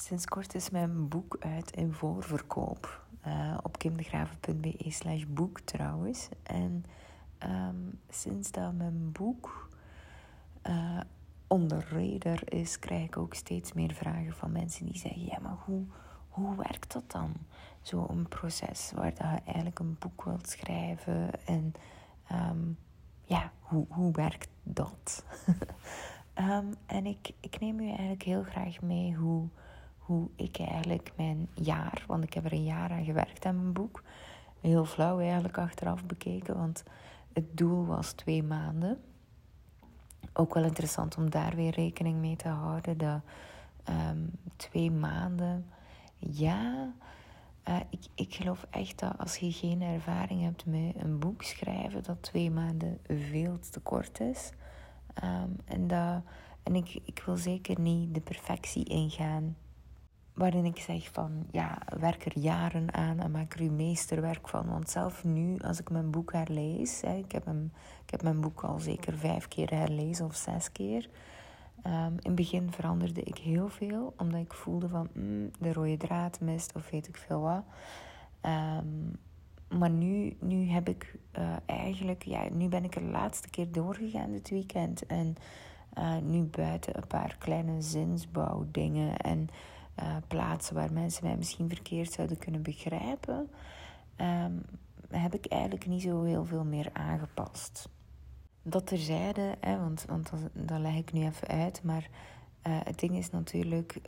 Sinds 0.00 0.26
kort 0.26 0.54
is 0.54 0.70
mijn 0.70 1.08
boek 1.08 1.36
uit 1.40 1.70
in 1.70 1.92
voorverkoop. 1.92 3.06
Uh, 3.26 3.58
op 3.62 3.78
kimdegraven.be 3.78 4.84
slash 4.88 5.24
boek 5.28 5.60
trouwens. 5.60 6.28
En 6.42 6.84
um, 7.42 8.00
sinds 8.08 8.50
dat 8.50 8.72
mijn 8.74 9.12
boek 9.12 9.70
uh, 10.66 11.00
onder 11.46 11.86
radar 11.90 12.40
is, 12.44 12.78
krijg 12.78 13.04
ik 13.04 13.16
ook 13.16 13.34
steeds 13.34 13.72
meer 13.72 13.94
vragen 13.94 14.32
van 14.32 14.52
mensen 14.52 14.86
die 14.86 14.98
zeggen: 14.98 15.24
Ja, 15.24 15.38
maar 15.42 15.56
hoe, 15.64 15.84
hoe 16.28 16.56
werkt 16.56 16.92
dat 16.92 17.10
dan? 17.10 17.32
Zo'n 17.80 18.26
proces 18.28 18.92
waar 18.94 19.14
dat 19.14 19.18
je 19.18 19.40
eigenlijk 19.44 19.78
een 19.78 19.96
boek 19.98 20.24
wilt 20.24 20.48
schrijven. 20.48 21.46
En 21.46 21.72
um, 22.32 22.78
ja, 23.24 23.52
hoe, 23.60 23.86
hoe 23.88 24.12
werkt 24.12 24.50
dat? 24.62 25.24
um, 26.34 26.74
en 26.86 27.06
ik, 27.06 27.30
ik 27.40 27.60
neem 27.60 27.80
u 27.80 27.88
eigenlijk 27.88 28.22
heel 28.22 28.42
graag 28.42 28.80
mee 28.80 29.14
hoe 29.14 29.48
hoe 30.08 30.28
ik 30.36 30.58
eigenlijk 30.58 31.12
mijn 31.16 31.48
jaar, 31.54 32.04
want 32.06 32.24
ik 32.24 32.34
heb 32.34 32.44
er 32.44 32.52
een 32.52 32.64
jaar 32.64 32.90
aan 32.90 33.04
gewerkt 33.04 33.44
aan 33.44 33.56
mijn 33.56 33.72
boek. 33.72 34.02
Heel 34.60 34.84
flauw 34.84 35.20
eigenlijk 35.20 35.58
achteraf 35.58 36.04
bekeken, 36.04 36.56
want 36.56 36.84
het 37.32 37.56
doel 37.56 37.86
was 37.86 38.12
twee 38.12 38.42
maanden. 38.42 39.00
Ook 40.32 40.54
wel 40.54 40.64
interessant 40.64 41.16
om 41.16 41.30
daar 41.30 41.54
weer 41.56 41.74
rekening 41.74 42.18
mee 42.18 42.36
te 42.36 42.48
houden. 42.48 42.98
Dat 42.98 43.20
ehm, 43.84 44.18
twee 44.56 44.90
maanden, 44.90 45.66
ja, 46.18 46.92
uh, 47.68 47.76
ik, 47.90 48.06
ik 48.14 48.34
geloof 48.34 48.66
echt 48.70 48.98
dat 48.98 49.18
als 49.18 49.36
je 49.36 49.52
geen 49.52 49.82
ervaring 49.82 50.42
hebt 50.42 50.66
met 50.66 50.94
een 50.96 51.18
boek 51.18 51.42
schrijven, 51.42 52.02
dat 52.02 52.22
twee 52.22 52.50
maanden 52.50 52.98
veel 53.06 53.58
te 53.58 53.80
kort 53.80 54.20
is. 54.20 54.50
Um, 55.24 55.56
en 55.64 55.86
dat, 55.86 56.22
en 56.62 56.74
ik, 56.74 57.00
ik 57.04 57.22
wil 57.26 57.36
zeker 57.36 57.80
niet 57.80 58.14
de 58.14 58.20
perfectie 58.20 58.84
ingaan 58.84 59.56
waarin 60.38 60.64
ik 60.64 60.78
zeg 60.78 61.08
van 61.12 61.46
ja, 61.50 61.78
werk 61.98 62.24
er 62.24 62.38
jaren 62.38 62.94
aan 62.94 63.18
en 63.18 63.30
maak 63.30 63.54
er 63.54 63.60
uw 63.60 63.72
meesterwerk 63.72 64.48
van. 64.48 64.66
Want 64.66 64.90
zelf 64.90 65.24
nu, 65.24 65.58
als 65.58 65.80
ik 65.80 65.90
mijn 65.90 66.10
boek 66.10 66.32
herlees, 66.32 67.00
hè, 67.00 67.14
ik, 67.14 67.32
heb 67.32 67.44
hem, 67.44 67.72
ik 68.04 68.10
heb 68.10 68.22
mijn 68.22 68.40
boek 68.40 68.60
al 68.60 68.78
zeker 68.78 69.18
vijf 69.18 69.48
keer 69.48 69.70
herlezen 69.70 70.24
of 70.24 70.34
zes 70.34 70.72
keer. 70.72 71.08
Um, 71.86 71.92
in 71.92 72.18
het 72.22 72.34
begin 72.34 72.72
veranderde 72.72 73.22
ik 73.22 73.38
heel 73.38 73.68
veel, 73.68 74.14
omdat 74.16 74.40
ik 74.40 74.52
voelde 74.52 74.88
van 74.88 75.08
mm, 75.12 75.50
de 75.58 75.72
rode 75.72 75.96
draad 75.96 76.40
mist 76.40 76.74
of 76.74 76.90
weet 76.90 77.08
ik 77.08 77.16
veel 77.16 77.40
wat. 77.40 77.64
Um, 78.42 79.18
maar 79.78 79.90
nu, 79.90 80.36
nu 80.40 80.68
heb 80.68 80.88
ik 80.88 81.18
uh, 81.38 81.56
eigenlijk, 81.66 82.22
ja, 82.22 82.48
nu 82.52 82.68
ben 82.68 82.84
ik 82.84 82.94
er 82.94 83.00
de 83.00 83.10
laatste 83.10 83.50
keer 83.50 83.72
doorgegaan 83.72 84.30
dit 84.30 84.50
weekend. 84.50 85.06
En 85.06 85.36
uh, 85.98 86.16
nu 86.16 86.42
buiten 86.42 86.96
een 86.96 87.06
paar 87.06 87.36
kleine 87.38 87.82
zinsbouwdingen 87.82 89.16
en 89.16 89.48
uh, 90.02 90.16
plaatsen 90.26 90.74
waar 90.74 90.92
mensen 90.92 91.24
mij 91.24 91.36
misschien 91.36 91.68
verkeerd 91.68 92.12
zouden 92.12 92.38
kunnen 92.38 92.62
begrijpen, 92.62 93.50
um, 94.16 94.64
heb 95.10 95.34
ik 95.34 95.46
eigenlijk 95.46 95.86
niet 95.86 96.02
zo 96.02 96.22
heel 96.22 96.44
veel 96.44 96.64
meer 96.64 96.90
aangepast. 96.92 97.88
Dat 98.62 98.86
terzijde, 98.86 99.54
hè, 99.60 99.78
want, 99.78 100.04
want 100.08 100.30
dat, 100.52 100.78
leg 100.78 100.94
ik 100.94 101.12
nu 101.12 101.24
even 101.24 101.48
uit, 101.48 101.82
maar 101.82 102.08
uh, 102.66 102.76
het 102.82 102.98
ding 102.98 103.16
is 103.16 103.30
natuurlijk, 103.30 104.00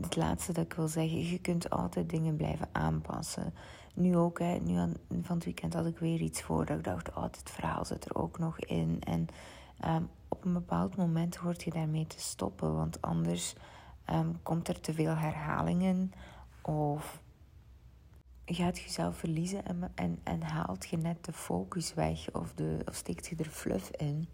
het 0.00 0.16
laatste 0.16 0.52
dat 0.52 0.64
ik 0.64 0.72
wil 0.72 0.88
zeggen, 0.88 1.28
je 1.28 1.38
kunt 1.38 1.70
altijd 1.70 2.10
dingen 2.10 2.36
blijven 2.36 2.68
aanpassen. 2.72 3.54
Nu 3.94 4.16
ook, 4.16 4.38
hè, 4.38 4.58
nu 4.58 4.74
van 5.22 5.36
het 5.36 5.44
weekend 5.44 5.74
had 5.74 5.86
ik 5.86 5.98
weer 5.98 6.20
iets 6.20 6.42
voor 6.42 6.66
dat 6.66 6.78
ik 6.78 6.84
dacht, 6.84 7.14
oh, 7.14 7.24
verhaal 7.44 7.84
zit 7.84 8.04
er 8.04 8.14
ook 8.14 8.38
nog 8.38 8.58
in. 8.58 8.98
En 9.00 9.26
um, 9.86 10.08
op 10.28 10.44
een 10.44 10.52
bepaald 10.52 10.96
moment 10.96 11.36
hoort 11.36 11.62
je 11.62 11.70
daarmee 11.70 12.06
te 12.06 12.20
stoppen, 12.20 12.74
want 12.76 13.02
anders 13.02 13.54
Um, 14.10 14.42
komt 14.42 14.68
er 14.68 14.80
te 14.80 14.94
veel 14.94 15.14
herhalingen 15.14 16.12
of 16.62 17.22
gaat 18.44 18.78
je 18.78 18.84
jezelf 18.84 19.16
verliezen 19.16 19.64
en, 19.64 19.92
en, 19.94 20.18
en 20.22 20.42
haalt 20.42 20.88
je 20.88 20.96
net 20.96 21.24
de 21.24 21.32
focus 21.32 21.94
weg 21.94 22.32
of, 22.32 22.52
de, 22.54 22.78
of 22.84 22.94
steekt 22.94 23.26
je 23.26 23.36
er 23.36 23.50
fluff 23.50 23.90
in. 23.90 24.28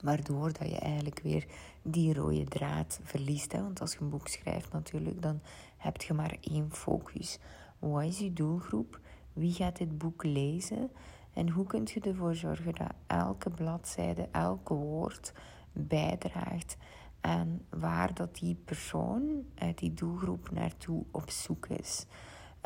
Waardoor 0.00 0.52
dat 0.52 0.68
je 0.68 0.78
eigenlijk 0.78 1.20
weer 1.22 1.46
die 1.82 2.14
rode 2.14 2.44
draad 2.44 3.00
verliest. 3.02 3.52
Hè? 3.52 3.62
Want 3.62 3.80
als 3.80 3.92
je 3.92 4.00
een 4.00 4.08
boek 4.08 4.28
schrijft 4.28 4.72
natuurlijk, 4.72 5.22
dan 5.22 5.40
heb 5.76 6.02
je 6.02 6.14
maar 6.14 6.36
één 6.40 6.72
focus. 6.72 7.38
Wat 7.78 8.04
is 8.04 8.18
je 8.18 8.32
doelgroep? 8.32 9.00
Wie 9.32 9.52
gaat 9.52 9.76
dit 9.76 9.98
boek 9.98 10.24
lezen? 10.24 10.90
En 11.32 11.48
hoe 11.48 11.66
kun 11.66 11.88
je 11.94 12.00
ervoor 12.00 12.34
zorgen 12.34 12.74
dat 12.74 12.92
elke 13.06 13.50
bladzijde, 13.50 14.28
elke 14.32 14.74
woord 14.74 15.32
bijdraagt 15.72 16.76
en 17.24 17.66
waar 17.68 18.14
dat 18.14 18.34
die 18.34 18.54
persoon 18.54 19.44
uit 19.54 19.78
die 19.78 19.94
doelgroep 19.94 20.50
naartoe 20.50 21.04
op 21.10 21.30
zoek 21.30 21.66
is. 21.66 22.06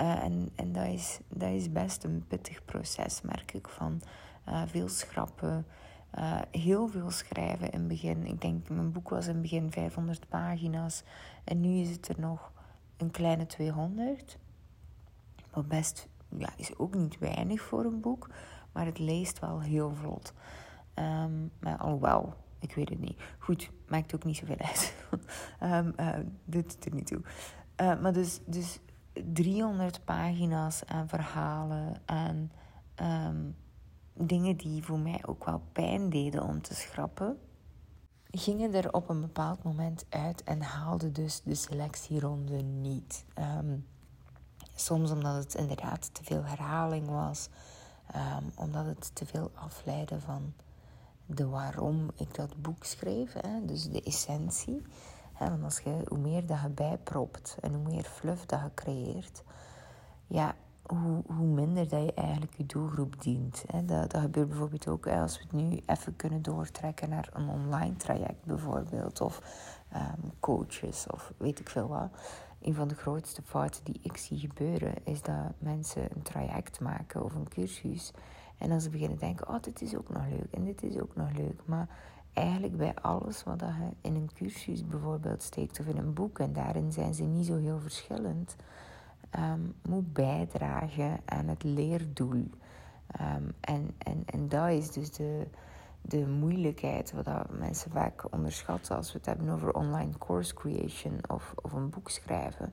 Uh, 0.00 0.24
en 0.24 0.48
en 0.54 0.72
dat, 0.72 0.86
is, 0.86 1.19
dat 1.28 1.50
is 1.50 1.72
best 1.72 2.04
een 2.04 2.24
pittig 2.28 2.64
proces, 2.64 3.20
merk 3.22 3.52
ik, 3.52 3.69
van 3.69 4.00
uh, 4.48 4.62
veel 4.66 4.88
schrappen, 4.88 5.66
uh, 6.19 6.41
heel 6.50 6.88
veel 6.88 7.10
schrijven 7.10 7.70
in 7.70 7.78
het 7.78 7.88
begin. 7.88 8.26
Ik 8.26 8.41
denk, 8.41 8.69
mijn 8.69 8.92
boek 8.92 9.08
was 9.08 9.26
in 9.26 9.32
het 9.32 9.42
begin 9.42 9.70
500 9.70 10.28
pagina's 10.28 11.02
en 11.44 11.60
nu 11.60 11.80
is 11.80 11.90
het 11.90 12.08
er 12.08 12.20
nog 12.20 12.52
een 12.96 13.10
kleine 13.10 13.46
200. 13.46 14.38
Wat 15.50 15.69
best, 15.69 16.08
ja, 16.36 16.48
is 16.56 16.78
ook 16.78 16.94
niet 16.94 17.19
weinig 17.19 17.60
voor 17.60 17.84
een 17.84 18.00
boek, 18.00 18.30
maar 18.72 18.86
het 18.86 18.98
leest 18.98 19.38
wel 19.38 19.60
heel 19.60 19.94
vlot. 19.94 20.32
Um, 20.94 21.50
maar 21.60 21.76
alhoewel, 21.76 22.34
ik 22.60 22.74
weet 22.74 22.88
het 22.88 23.00
niet. 23.00 23.20
Goed, 23.38 23.70
maakt 23.88 24.14
ook 24.14 24.24
niet 24.24 24.36
zoveel 24.36 24.58
uit. 24.58 24.94
um, 25.62 25.92
uh, 26.00 26.19
doet 26.44 26.84
er 26.84 26.94
niet 26.94 27.06
toe. 27.06 27.20
Uh, 27.80 28.00
maar 28.00 28.12
dus, 28.12 28.41
dus 28.46 28.78
300 29.24 30.04
pagina's 30.04 30.84
aan 30.84 31.08
verhalen 31.08 32.02
en 32.06 32.52
um, 33.02 33.56
dingen 34.12 34.56
die 34.56 34.82
voor 34.82 34.98
mij 34.98 35.22
ook 35.26 35.44
wel 35.44 35.62
pijn 35.72 36.10
deden 36.10 36.42
om 36.42 36.62
te 36.62 36.74
schrappen, 36.74 37.38
gingen 38.30 38.75
er 38.75 38.92
op 38.92 39.08
een 39.08 39.20
bepaald 39.20 39.62
moment 39.62 40.06
uit 40.08 40.42
en 40.42 40.62
haalden 40.62 41.12
dus 41.12 41.42
de 41.42 41.54
selectieronde 41.54 42.62
niet. 42.62 43.25
Um, 43.58 43.86
soms 44.75 45.10
omdat 45.10 45.34
het 45.34 45.54
inderdaad 45.54 46.14
te 46.14 46.25
veel 46.25 46.44
herhaling 46.44 47.08
was, 47.08 47.48
omdat 48.54 48.86
het 48.86 49.14
te 49.14 49.26
veel 49.26 49.50
afleidde 49.54 50.20
van 50.20 50.54
de 51.28 51.46
waarom 51.46 52.10
ik 52.14 52.34
dat 52.34 52.62
boek 52.62 52.84
schreef. 52.84 53.32
Hè? 53.32 53.64
Dus 53.64 53.90
de 53.90 54.02
essentie. 54.02 54.82
Hè? 55.32 55.48
Want 55.48 55.64
als 55.64 55.78
je, 55.78 56.02
hoe 56.08 56.18
meer 56.18 56.46
dat 56.46 56.60
je 56.62 56.68
bijpropt 56.68 57.56
en 57.60 57.74
hoe 57.74 57.88
meer 57.88 58.04
fluff 58.04 58.46
dat 58.46 58.60
je 58.60 58.74
creëert, 58.74 59.42
ja, 60.26 60.54
hoe, 60.86 61.22
hoe 61.26 61.46
minder 61.46 61.88
dat 61.88 62.02
je 62.02 62.14
eigenlijk 62.14 62.54
je 62.56 62.66
doelgroep 62.66 63.22
dient. 63.22 63.64
Hè? 63.66 63.84
Dat, 63.84 64.10
dat 64.10 64.20
gebeurt 64.20 64.48
bijvoorbeeld 64.48 64.88
ook 64.88 65.06
als 65.06 65.36
we 65.36 65.42
het 65.42 65.52
nu 65.52 65.80
even 65.86 66.16
kunnen 66.16 66.42
doortrekken 66.42 67.08
naar 67.08 67.30
een 67.32 67.48
online 67.48 67.96
traject 67.96 68.44
bijvoorbeeld. 68.44 69.20
Of 69.20 69.42
um, 69.94 70.32
coaches 70.40 71.06
of 71.06 71.32
weet 71.36 71.60
ik 71.60 71.68
veel 71.68 71.88
wat. 71.88 72.10
Een 72.60 72.74
van 72.74 72.88
de 72.88 72.94
grootste 72.94 73.42
fouten 73.42 73.84
die 73.84 74.00
ik 74.02 74.16
zie 74.16 74.38
gebeuren 74.38 74.94
is 75.04 75.22
dat 75.22 75.52
mensen 75.58 76.02
een 76.14 76.22
traject 76.22 76.80
maken 76.80 77.24
of 77.24 77.34
een 77.34 77.48
cursus. 77.48 78.12
En 78.58 78.69
dan 78.69 78.80
ze 78.80 78.91
beginnen 78.91 79.19
denken, 79.19 79.48
oh, 79.48 79.60
dit 79.60 79.82
is 79.82 79.96
ook 79.96 80.08
nog 80.08 80.26
leuk 80.28 80.52
en 80.52 80.64
dit 80.64 80.82
is 80.82 80.98
ook 81.00 81.16
nog 81.16 81.32
leuk. 81.32 81.60
Maar 81.64 81.88
eigenlijk 82.32 82.76
bij 82.76 82.94
alles 82.94 83.44
wat 83.44 83.60
je 83.60 83.91
in 84.00 84.14
een 84.14 84.30
cursus 84.34 84.86
bijvoorbeeld 84.86 85.42
steekt 85.42 85.80
of 85.80 85.86
in 85.86 85.96
een 85.96 86.14
boek, 86.14 86.38
en 86.38 86.52
daarin 86.52 86.92
zijn 86.92 87.14
ze 87.14 87.22
niet 87.22 87.46
zo 87.46 87.56
heel 87.56 87.80
verschillend, 87.80 88.56
um, 89.38 89.74
moet 89.88 90.12
bijdragen 90.12 91.20
aan 91.24 91.48
het 91.48 91.62
leerdoel. 91.62 92.50
Um, 93.20 93.52
en, 93.60 93.94
en, 93.98 94.22
en 94.26 94.48
dat 94.48 94.69
is 94.69 94.90
dus 94.90 95.10
de, 95.12 95.46
de 96.02 96.26
moeilijkheid 96.26 97.12
wat 97.12 97.58
mensen 97.58 97.90
vaak 97.90 98.32
onderschatten 98.32 98.96
als 98.96 99.12
we 99.12 99.19
het 99.19 99.26
hebben 99.26 99.48
over 99.48 99.75
online 99.75 100.19
course 100.19 100.54
creation 100.54 101.19
of, 101.28 101.54
of 101.62 101.72
een 101.72 101.90
boek 101.90 102.10
schrijven, 102.10 102.72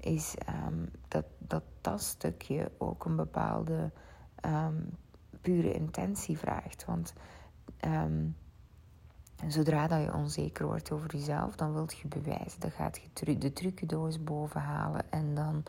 is 0.00 0.34
um, 0.68 0.90
dat, 1.08 1.24
dat 1.38 1.62
dat 1.80 2.02
stukje 2.02 2.70
ook 2.78 3.04
een 3.04 3.16
bepaalde 3.16 3.90
pure 5.42 5.72
intentie 5.72 6.38
vraagt. 6.38 6.84
Want 6.84 7.12
um, 7.84 8.36
zodra 9.46 9.86
dat 9.86 10.02
je 10.02 10.14
onzeker 10.14 10.66
wordt 10.66 10.90
over 10.90 11.16
jezelf, 11.16 11.56
dan 11.56 11.72
wilt 11.72 11.98
je 11.98 12.08
bewijzen. 12.08 12.60
Dan 12.60 12.70
gaat 12.70 13.00
je 13.14 13.38
de 13.38 13.52
trucendoos 13.52 14.24
bovenhalen 14.24 15.10
en 15.10 15.34
dan, 15.34 15.62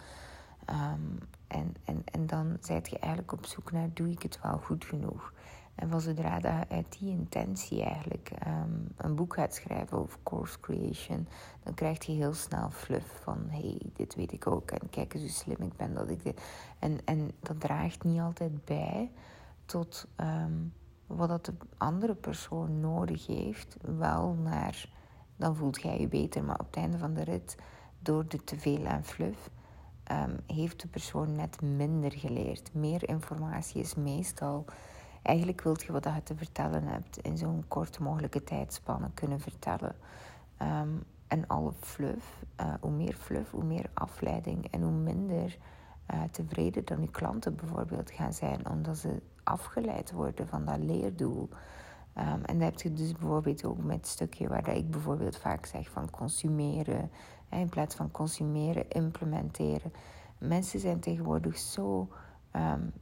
um, 0.69 1.17
en, 1.47 1.75
en, 1.85 2.01
en 2.05 2.27
dan 2.27 2.57
zijt 2.59 2.89
je 2.89 2.99
eigenlijk 2.99 3.33
op 3.33 3.45
zoek 3.45 3.71
naar 3.71 3.89
doe 3.93 4.09
ik 4.09 4.21
het 4.23 4.39
wel 4.41 4.57
goed 4.57 4.85
genoeg. 4.85 5.33
En 5.75 5.89
van 5.89 6.01
zodra 6.01 6.39
dat 6.39 6.69
uit 6.69 6.99
die 6.99 7.09
intentie 7.09 7.83
eigenlijk 7.83 8.31
um, 8.47 8.87
een 8.97 9.15
boek 9.15 9.33
gaat 9.33 9.55
schrijven 9.55 9.97
over 9.97 10.19
course 10.23 10.59
creation, 10.59 11.27
dan 11.63 11.73
krijg 11.73 12.05
je 12.05 12.11
heel 12.11 12.33
snel 12.33 12.69
fluff 12.69 13.21
van 13.21 13.45
hey, 13.49 13.81
dit 13.93 14.15
weet 14.15 14.31
ik 14.31 14.47
ook 14.47 14.71
en 14.71 14.89
kijk 14.89 15.13
eens 15.13 15.23
hoe 15.23 15.31
slim 15.31 15.67
ik 15.67 15.75
ben 15.75 15.93
dat 15.93 16.09
ik 16.09 16.23
dit. 16.23 16.41
En, 16.79 16.99
en 17.05 17.31
dat 17.39 17.59
draagt 17.59 18.03
niet 18.03 18.19
altijd 18.19 18.65
bij 18.65 19.11
tot 19.65 20.07
um, 20.18 20.74
wat 21.07 21.30
dat 21.30 21.45
de 21.45 21.54
andere 21.77 22.15
persoon 22.15 22.80
nodig 22.80 23.27
heeft, 23.27 23.77
wel 23.81 24.33
naar, 24.33 24.89
dan 25.36 25.56
voelt 25.56 25.81
jij 25.81 26.00
je 26.00 26.07
beter. 26.07 26.44
Maar 26.44 26.60
op 26.60 26.65
het 26.65 26.75
einde 26.75 26.98
van 26.98 27.13
de 27.13 27.24
rit 27.24 27.57
door 28.00 28.27
de 28.27 28.44
teveel 28.44 28.86
aan 28.86 29.04
fluff 29.04 29.50
um, 30.12 30.39
heeft 30.48 30.81
de 30.81 30.88
persoon 30.88 31.36
net 31.36 31.62
minder 31.62 32.12
geleerd. 32.12 32.74
Meer 32.74 33.10
informatie 33.10 33.81
is 33.81 33.95
meestal. 33.95 34.65
Eigenlijk 35.21 35.62
wilt 35.62 35.83
je 35.83 35.92
wat 35.92 36.04
je 36.04 36.24
te 36.24 36.36
vertellen 36.36 36.83
hebt 36.83 37.18
in 37.18 37.38
zo'n 37.38 37.65
kort 37.68 38.00
mogelijke 38.00 38.44
tijdspanne 38.44 39.12
kunnen 39.13 39.39
vertellen. 39.39 39.95
Um, 40.62 41.04
en 41.27 41.48
alle 41.48 41.74
fluff, 41.80 42.44
uh, 42.62 42.74
hoe 42.80 42.92
meer 42.92 43.13
fluff, 43.13 43.51
hoe 43.51 43.63
meer 43.63 43.89
afleiding 43.94 44.68
en 44.71 44.81
hoe 44.81 44.92
minder 44.92 45.57
tevreden 46.31 46.85
dan 46.85 47.00
uw 47.00 47.11
klanten 47.11 47.55
bijvoorbeeld 47.55 48.11
gaan 48.11 48.33
zijn, 48.33 48.69
omdat 48.69 48.97
ze 48.97 49.21
afgeleid 49.44 50.11
worden 50.11 50.47
van 50.47 50.65
dat 50.65 50.77
leerdoel. 50.79 51.50
Um, 52.17 52.44
en 52.44 52.59
dat 52.59 52.69
heb 52.69 52.81
je 52.81 52.94
dus 52.94 53.11
bijvoorbeeld 53.11 53.65
ook 53.65 53.83
met 53.83 53.95
het 53.95 54.07
stukje 54.07 54.47
waar 54.47 54.75
ik 54.75 54.91
bijvoorbeeld 54.91 55.38
vaak 55.38 55.65
zeg 55.65 55.89
van 55.89 56.09
consumeren. 56.09 57.11
Hè, 57.50 57.59
in 57.59 57.69
plaats 57.69 57.95
van 57.95 58.11
consumeren, 58.11 58.89
implementeren. 58.89 59.94
Mensen 60.38 60.79
zijn 60.79 61.00
tegenwoordig 61.00 61.57
zo. 61.57 62.09
Um, 62.55 62.94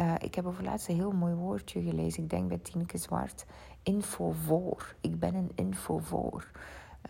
uh, 0.00 0.14
ik 0.18 0.34
heb 0.34 0.46
over 0.46 0.64
laatst 0.64 0.88
een 0.88 0.94
heel 0.94 1.12
mooi 1.12 1.34
woordje 1.34 1.82
gelezen. 1.82 2.22
Ik 2.22 2.30
denk 2.30 2.48
bij 2.48 2.58
Tineke 2.58 2.98
Zwart. 2.98 3.46
Infovoor. 3.82 4.94
Ik 5.00 5.18
ben 5.18 5.34
een 5.34 5.52
infovoor. 5.54 6.50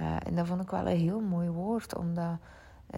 Uh, 0.01 0.27
en 0.27 0.35
dat 0.35 0.47
vond 0.47 0.63
ik 0.63 0.71
wel 0.71 0.89
een 0.89 0.97
heel 0.97 1.21
mooi 1.21 1.49
woord, 1.49 1.97
omdat 1.97 2.39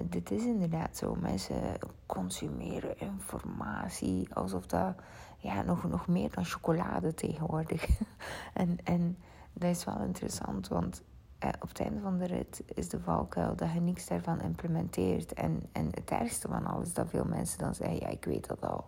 dit 0.04 0.30
is 0.30 0.44
inderdaad 0.44 0.96
zo. 0.96 1.14
Mensen 1.14 1.78
consumeren 2.06 2.98
informatie 2.98 4.34
alsof 4.34 4.66
dat 4.66 4.94
ja, 5.38 5.62
nog, 5.62 5.88
nog 5.88 6.06
meer 6.06 6.30
dan 6.30 6.44
chocolade 6.44 7.14
tegenwoordig. 7.14 7.86
en, 8.54 8.78
en 8.84 9.18
dat 9.52 9.70
is 9.70 9.84
wel 9.84 10.00
interessant, 10.00 10.68
want 10.68 11.02
eh, 11.38 11.48
op 11.60 11.68
het 11.68 11.80
einde 11.80 12.00
van 12.00 12.18
de 12.18 12.26
rit 12.26 12.62
is 12.74 12.88
de 12.88 13.00
valkuil 13.00 13.56
dat 13.56 13.72
je 13.72 13.80
niks 13.80 14.06
daarvan 14.06 14.40
implementeert. 14.40 15.32
En, 15.32 15.62
en 15.72 15.86
het 15.90 16.10
ergste 16.10 16.48
van 16.48 16.66
alles 16.66 16.94
dat 16.94 17.08
veel 17.08 17.24
mensen 17.24 17.58
dan 17.58 17.74
zeggen, 17.74 18.00
ja, 18.00 18.08
ik 18.08 18.24
weet 18.24 18.48
dat 18.48 18.62
al. 18.62 18.86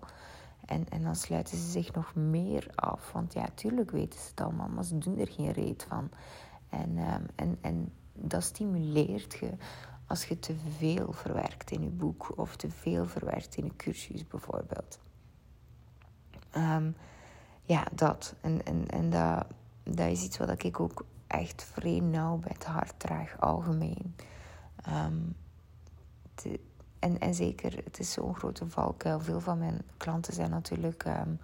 En, 0.65 0.89
en 0.89 1.03
dan 1.03 1.15
sluiten 1.15 1.57
ze 1.59 1.71
zich 1.71 1.93
nog 1.93 2.15
meer 2.15 2.71
af. 2.75 3.13
Want 3.13 3.33
ja, 3.33 3.47
tuurlijk 3.55 3.91
weten 3.91 4.21
ze 4.21 4.29
het 4.29 4.41
allemaal, 4.41 4.69
maar 4.69 4.85
ze 4.85 4.99
doen 4.99 5.19
er 5.19 5.29
geen 5.29 5.53
reet 5.53 5.87
van. 5.89 6.11
En, 6.69 6.99
um, 6.99 7.27
en, 7.35 7.59
en 7.61 7.93
dat 8.13 8.43
stimuleert 8.43 9.39
je 9.39 9.51
als 10.13 10.25
je 10.25 10.39
te 10.39 10.55
veel 10.79 11.13
verwerkt 11.13 11.71
in 11.71 11.83
je 11.83 11.89
boek 11.89 12.39
of 12.39 12.57
te 12.57 12.71
veel 12.71 13.07
verwerkt 13.07 13.57
in 13.57 13.65
je 13.65 13.77
cursus 13.77 14.27
bijvoorbeeld. 14.27 14.99
Um, 16.57 16.97
ja, 17.63 17.87
dat. 17.93 18.35
En, 18.41 18.65
en, 18.65 18.89
en 18.89 19.11
dat, 19.11 19.47
dat 19.83 20.07
is 20.07 20.23
iets 20.23 20.39
wat 20.39 20.65
ik 20.65 20.81
ook 20.81 21.05
echt 21.27 21.65
vreemd 21.65 22.11
nauw 22.11 22.37
bij 22.37 22.51
het 22.55 22.65
hart 22.65 22.99
draag, 22.99 23.41
algemeen. 23.41 24.15
Um, 24.89 25.37
en, 26.99 27.19
en 27.19 27.35
zeker, 27.35 27.81
het 27.85 27.99
is 27.99 28.13
zo'n 28.13 28.35
grote 28.35 28.69
valkuil. 28.69 29.21
Veel 29.21 29.41
van 29.41 29.59
mijn 29.59 29.81
klanten 29.97 30.33
zijn 30.33 30.51
natuurlijk, 30.51 31.05
um, 31.05 31.39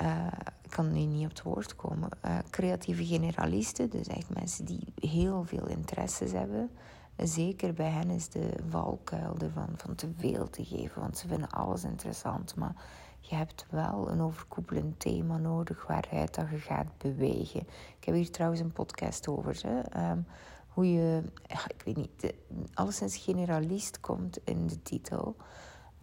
uh, 0.00 0.26
ik 0.62 0.70
kan 0.70 0.92
nu 0.92 1.00
niet 1.00 1.24
op 1.24 1.30
het 1.30 1.42
woord 1.42 1.76
komen, 1.76 2.08
uh, 2.24 2.38
creatieve 2.50 3.04
generalisten. 3.04 3.90
Dus 3.90 4.06
echt 4.06 4.34
mensen 4.34 4.64
die 4.64 4.92
heel 4.94 5.44
veel 5.44 5.66
interesses 5.66 6.32
hebben. 6.32 6.70
Zeker 7.16 7.72
bij 7.72 7.90
hen 7.90 8.10
is 8.10 8.28
de 8.28 8.50
valkuil 8.68 9.36
ervan 9.38 9.68
van 9.76 9.94
te 9.94 10.10
veel 10.16 10.50
te 10.50 10.64
geven, 10.64 11.00
want 11.00 11.18
ze 11.18 11.28
vinden 11.28 11.50
alles 11.50 11.84
interessant. 11.84 12.56
Maar 12.56 12.74
je 13.20 13.34
hebt 13.34 13.66
wel 13.70 14.10
een 14.10 14.20
overkoepelend 14.20 15.00
thema 15.00 15.36
nodig 15.36 15.86
waaruit 15.86 16.34
dat 16.34 16.50
je 16.50 16.58
gaat 16.58 16.98
bewegen. 16.98 17.60
Ik 17.98 18.04
heb 18.04 18.14
hier 18.14 18.30
trouwens 18.30 18.60
een 18.60 18.72
podcast 18.72 19.28
over. 19.28 19.60
Hè? 19.62 20.10
Um, 20.10 20.26
hoe 20.68 20.92
je, 20.92 21.22
ik 21.66 21.82
weet 21.84 21.96
niet, 21.96 22.20
de, 22.20 22.34
alleszins 22.74 23.16
generalist 23.16 24.00
komt 24.00 24.38
in 24.44 24.66
de 24.66 24.82
titel. 24.82 25.36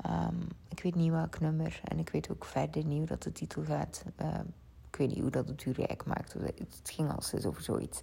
Um, 0.05 0.47
ik 0.67 0.83
weet 0.83 0.95
niet 0.95 1.11
welk 1.11 1.39
nummer 1.39 1.81
en 1.83 1.99
ik 1.99 2.09
weet 2.09 2.31
ook 2.31 2.45
verder 2.45 2.85
niet 2.85 2.97
hoe 2.97 3.07
dat 3.07 3.23
de 3.23 3.31
titel 3.31 3.63
gaat. 3.63 4.03
Um, 4.21 4.53
ik 4.91 4.95
weet 4.95 5.07
niet 5.07 5.19
hoe 5.19 5.31
dat 5.31 5.47
het 5.47 5.65
u 5.65 5.71
rijk 5.71 6.05
maakt. 6.05 6.33
Het 6.33 6.81
ging 6.83 7.09
al 7.09 7.45
over 7.45 7.61
zoiets. 7.61 8.01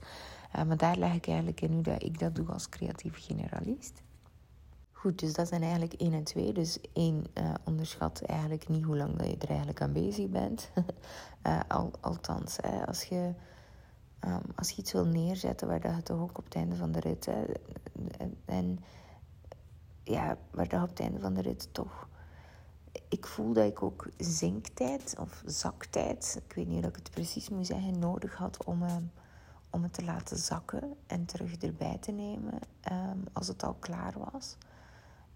Uh, 0.56 0.62
maar 0.62 0.76
daar 0.76 0.97
leg 0.97 1.14
ik 1.14 1.26
eigenlijk 1.26 1.61
in 1.61 1.73
hoe 1.73 1.82
dat 1.82 2.03
ik 2.03 2.19
dat 2.19 2.35
doe 2.35 2.49
als 2.49 2.69
creatieve 2.69 3.20
generalist. 3.20 4.03
Goed, 4.93 5.19
dus 5.19 5.32
dat 5.32 5.49
zijn 5.49 5.62
eigenlijk 5.62 5.93
één 5.93 6.12
en 6.12 6.25
twee. 6.25 6.53
Dus 6.53 6.79
één, 6.93 7.25
uh, 7.35 7.55
onderschat 7.64 8.20
eigenlijk 8.20 8.69
niet 8.69 8.85
hoe 8.85 8.97
lang 8.97 9.17
dat 9.17 9.26
je 9.26 9.37
er 9.38 9.49
eigenlijk 9.49 9.81
aan 9.81 9.93
bezig 9.93 10.29
bent. 10.29 10.70
al, 11.69 11.91
althans, 12.00 12.56
hè, 12.61 12.87
als, 12.87 13.03
je, 13.03 13.32
um, 14.20 14.41
als 14.55 14.70
je 14.70 14.76
iets 14.76 14.93
wil 14.93 15.06
neerzetten 15.06 15.69
waar 15.69 15.81
dat 15.81 15.97
je 15.97 16.03
toch 16.03 16.20
ook 16.20 16.38
op 16.38 16.44
het 16.44 16.55
einde 16.55 16.76
van 16.76 16.93
de 16.93 17.00
rit... 17.00 17.26
Hè, 17.26 17.44
en, 18.44 18.79
ja, 20.02 20.38
waar 20.50 20.69
dat 20.69 20.82
op 20.82 20.88
het 20.88 21.00
einde 21.00 21.20
van 21.20 21.35
de 21.35 21.43
rit 21.43 21.69
toch... 21.73 22.09
Ik 23.09 23.26
voel 23.26 23.52
dat 23.52 23.67
ik 23.67 23.82
ook 23.82 24.09
zinktijd 24.19 25.17
of 25.20 25.43
zaktijd, 25.47 26.43
ik 26.49 26.55
weet 26.55 26.69
niet 26.69 26.81
hoe 26.81 26.88
ik 26.88 26.97
het 26.97 27.11
precies 27.11 27.49
moet 27.49 27.67
zeggen, 27.67 27.99
nodig 27.99 28.35
had 28.35 28.64
om... 28.64 28.82
Uh, 28.82 28.97
om 29.76 29.82
het 29.82 29.93
te 29.93 30.05
laten 30.05 30.37
zakken 30.37 30.96
en 31.06 31.25
terug 31.25 31.56
erbij 31.56 31.99
te 32.00 32.12
nemen 32.12 32.55
um, 32.93 33.25
als 33.32 33.49
het 33.49 33.62
al 33.62 33.75
klaar 33.75 34.14
was. 34.32 34.56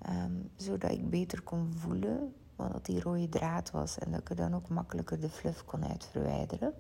Um, 0.08 0.50
zodat 0.56 0.90
ik 0.90 1.10
beter 1.10 1.42
kon 1.42 1.72
voelen 1.76 2.34
wat 2.56 2.72
dat 2.72 2.86
die 2.86 3.00
rode 3.00 3.28
draad 3.28 3.70
was. 3.70 3.98
En 3.98 4.10
dat 4.10 4.20
ik 4.20 4.30
er 4.30 4.36
dan 4.36 4.54
ook 4.54 4.68
makkelijker 4.68 5.20
de 5.20 5.28
fluff 5.28 5.64
kon 5.64 5.84
uitverwijderen. 5.84 6.72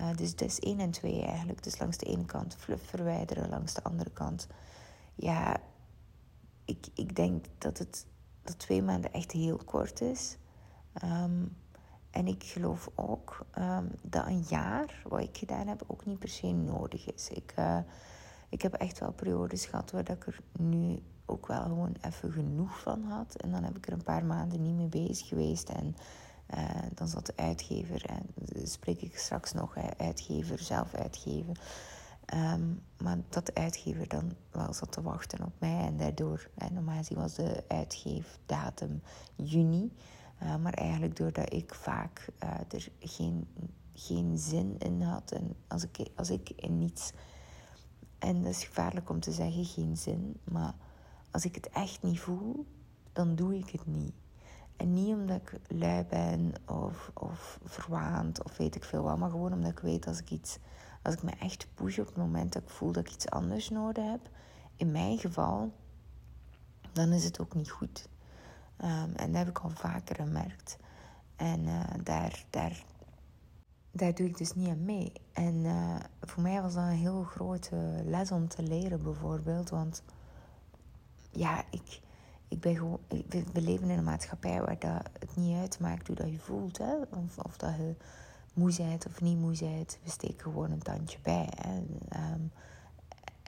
Uh, 0.00 0.16
dus 0.16 0.36
dat 0.36 0.48
is 0.48 0.58
één 0.58 0.80
en 0.80 0.90
twee 0.90 1.22
eigenlijk. 1.24 1.62
Dus 1.62 1.78
langs 1.78 1.96
de 1.96 2.06
ene 2.06 2.24
kant 2.24 2.56
fluff 2.56 2.88
verwijderen, 2.88 3.48
langs 3.48 3.74
de 3.74 3.82
andere 3.82 4.10
kant. 4.10 4.46
Ja, 5.14 5.56
ik, 6.64 6.88
ik 6.94 7.16
denk 7.16 7.44
dat 7.58 7.78
het 7.78 8.06
dat 8.42 8.58
twee 8.58 8.82
maanden 8.82 9.12
echt 9.12 9.32
heel 9.32 9.60
kort 9.64 10.00
is. 10.00 10.36
Um, 11.04 11.56
en 12.10 12.26
ik 12.26 12.44
geloof 12.44 12.90
ook 12.94 13.46
um, 13.58 13.90
dat 14.02 14.26
een 14.26 14.44
jaar, 14.48 15.02
wat 15.08 15.20
ik 15.20 15.36
gedaan 15.36 15.66
heb, 15.66 15.84
ook 15.86 16.06
niet 16.06 16.18
per 16.18 16.28
se 16.28 16.52
nodig 16.52 17.12
is. 17.12 17.28
Ik, 17.28 17.54
uh, 17.58 17.78
ik 18.48 18.62
heb 18.62 18.72
echt 18.72 18.98
wel 18.98 19.12
periodes 19.12 19.66
gehad 19.66 19.90
waar 19.90 20.10
ik 20.10 20.26
er 20.26 20.40
nu 20.58 21.02
ook 21.26 21.46
wel 21.46 21.62
gewoon 21.62 21.96
even 22.00 22.32
genoeg 22.32 22.80
van 22.80 23.02
had. 23.02 23.34
En 23.34 23.50
dan 23.50 23.64
heb 23.64 23.76
ik 23.76 23.86
er 23.86 23.92
een 23.92 24.02
paar 24.02 24.24
maanden 24.24 24.62
niet 24.62 24.74
mee 24.74 25.06
bezig 25.06 25.28
geweest. 25.28 25.68
En 25.68 25.96
uh, 26.54 26.82
dan 26.94 27.08
zat 27.08 27.26
de 27.26 27.36
uitgever, 27.36 28.04
en 28.04 28.26
spreek 28.66 29.02
ik 29.02 29.18
straks 29.18 29.52
nog, 29.52 29.76
uitgever, 29.96 30.58
zelf 30.58 30.94
uitgeven. 30.94 31.54
Um, 32.34 32.82
maar 32.98 33.18
dat 33.28 33.46
de 33.46 33.54
uitgever 33.54 34.08
dan 34.08 34.32
wel 34.50 34.72
zat 34.72 34.92
te 34.92 35.02
wachten 35.02 35.44
op 35.44 35.52
mij. 35.58 35.84
En 35.84 35.96
daardoor, 35.96 36.50
en 36.54 36.72
normaal 36.72 36.96
gezien 36.96 37.18
was 37.18 37.34
de 37.34 37.64
uitgeefdatum 37.68 39.02
juni. 39.36 39.92
Uh, 40.42 40.56
maar 40.56 40.72
eigenlijk 40.72 41.16
doordat 41.16 41.52
ik 41.52 41.74
vaak 41.74 42.28
uh, 42.44 42.50
er 42.68 42.88
geen, 43.00 43.48
geen 43.94 44.38
zin 44.38 44.78
in 44.78 45.02
had. 45.02 45.32
En 45.32 45.56
als 45.68 45.82
ik, 45.82 46.08
als 46.16 46.30
ik 46.30 46.50
in 46.50 46.78
niets... 46.78 47.12
En 48.18 48.42
dat 48.42 48.52
is 48.52 48.64
gevaarlijk 48.64 49.10
om 49.10 49.20
te 49.20 49.32
zeggen, 49.32 49.64
geen 49.64 49.96
zin. 49.96 50.36
Maar 50.44 50.74
als 51.30 51.44
ik 51.44 51.54
het 51.54 51.68
echt 51.68 52.02
niet 52.02 52.20
voel, 52.20 52.66
dan 53.12 53.34
doe 53.34 53.56
ik 53.56 53.70
het 53.70 53.86
niet. 53.86 54.14
En 54.76 54.92
niet 54.92 55.14
omdat 55.14 55.40
ik 55.40 55.60
lui 55.68 56.04
ben 56.04 56.52
of, 56.66 57.10
of 57.14 57.58
verwaand 57.64 58.44
of 58.44 58.56
weet 58.56 58.74
ik 58.74 58.84
veel 58.84 59.02
wat, 59.02 59.18
maar 59.18 59.30
gewoon 59.30 59.52
omdat 59.52 59.70
ik 59.70 59.78
weet 59.78 60.06
als 60.06 60.18
ik 60.18 60.30
iets, 60.30 60.58
als 61.02 61.14
ik 61.14 61.22
me 61.22 61.30
echt 61.30 61.66
push 61.74 61.98
op 61.98 62.06
het 62.06 62.16
moment 62.16 62.52
dat 62.52 62.62
ik 62.62 62.68
voel 62.68 62.92
dat 62.92 63.06
ik 63.06 63.12
iets 63.12 63.30
anders 63.30 63.70
nodig 63.70 64.04
heb, 64.04 64.30
in 64.76 64.90
mijn 64.90 65.18
geval, 65.18 65.72
dan 66.92 67.12
is 67.12 67.24
het 67.24 67.40
ook 67.40 67.54
niet 67.54 67.70
goed. 67.70 68.08
Um, 68.84 69.12
en 69.16 69.26
dat 69.26 69.36
heb 69.36 69.48
ik 69.48 69.58
al 69.58 69.70
vaker 69.70 70.16
gemerkt. 70.16 70.78
En 71.36 71.60
uh, 71.60 71.84
daar, 72.02 72.44
daar, 72.50 72.84
daar 73.90 74.14
doe 74.14 74.26
ik 74.26 74.38
dus 74.38 74.54
niet 74.54 74.68
aan 74.68 74.84
mee. 74.84 75.12
En 75.32 75.54
uh, 75.54 75.96
voor 76.20 76.42
mij 76.42 76.62
was 76.62 76.74
dat 76.74 76.82
een 76.82 76.90
heel 76.90 77.22
grote 77.22 78.02
les 78.04 78.30
om 78.30 78.48
te 78.48 78.62
leren, 78.62 79.02
bijvoorbeeld. 79.02 79.70
Want 79.70 80.02
ja, 81.30 81.64
ik, 81.70 82.00
ik 82.48 82.60
ben 82.60 82.76
gewoon, 82.76 83.00
we, 83.52 83.60
leven 83.60 83.90
in 83.90 83.98
een 83.98 84.04
maatschappij 84.04 84.60
waar 84.60 84.78
dat 84.78 85.02
het 85.18 85.36
niet 85.36 85.58
uitmaakt 85.58 86.06
hoe 86.06 86.16
dat 86.16 86.30
je 86.30 86.38
voelt. 86.38 86.78
Hè? 86.78 86.94
Of, 87.10 87.38
of 87.38 87.56
dat 87.56 87.74
je 87.76 87.94
moe 88.54 88.76
bent 88.76 89.06
of 89.06 89.20
niet 89.20 89.38
moe 89.38 89.58
bent. 89.58 89.98
We 90.02 90.10
steken 90.10 90.40
gewoon 90.40 90.70
een 90.70 90.82
tandje 90.82 91.18
bij. 91.22 91.48
Um, 92.16 92.50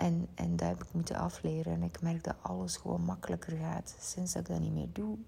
en, 0.03 0.29
en 0.35 0.57
dat 0.57 0.69
heb 0.69 0.83
ik 0.83 0.93
moeten 0.93 1.17
afleren. 1.17 1.73
En 1.73 1.83
ik 1.83 2.01
merk 2.01 2.25
dat 2.25 2.37
alles 2.41 2.77
gewoon 2.77 3.05
makkelijker 3.05 3.57
gaat 3.57 3.97
sinds 4.01 4.35
ik 4.35 4.47
dat 4.47 4.61
niet 4.61 4.73
meer 4.73 4.93
doe. 4.93 5.19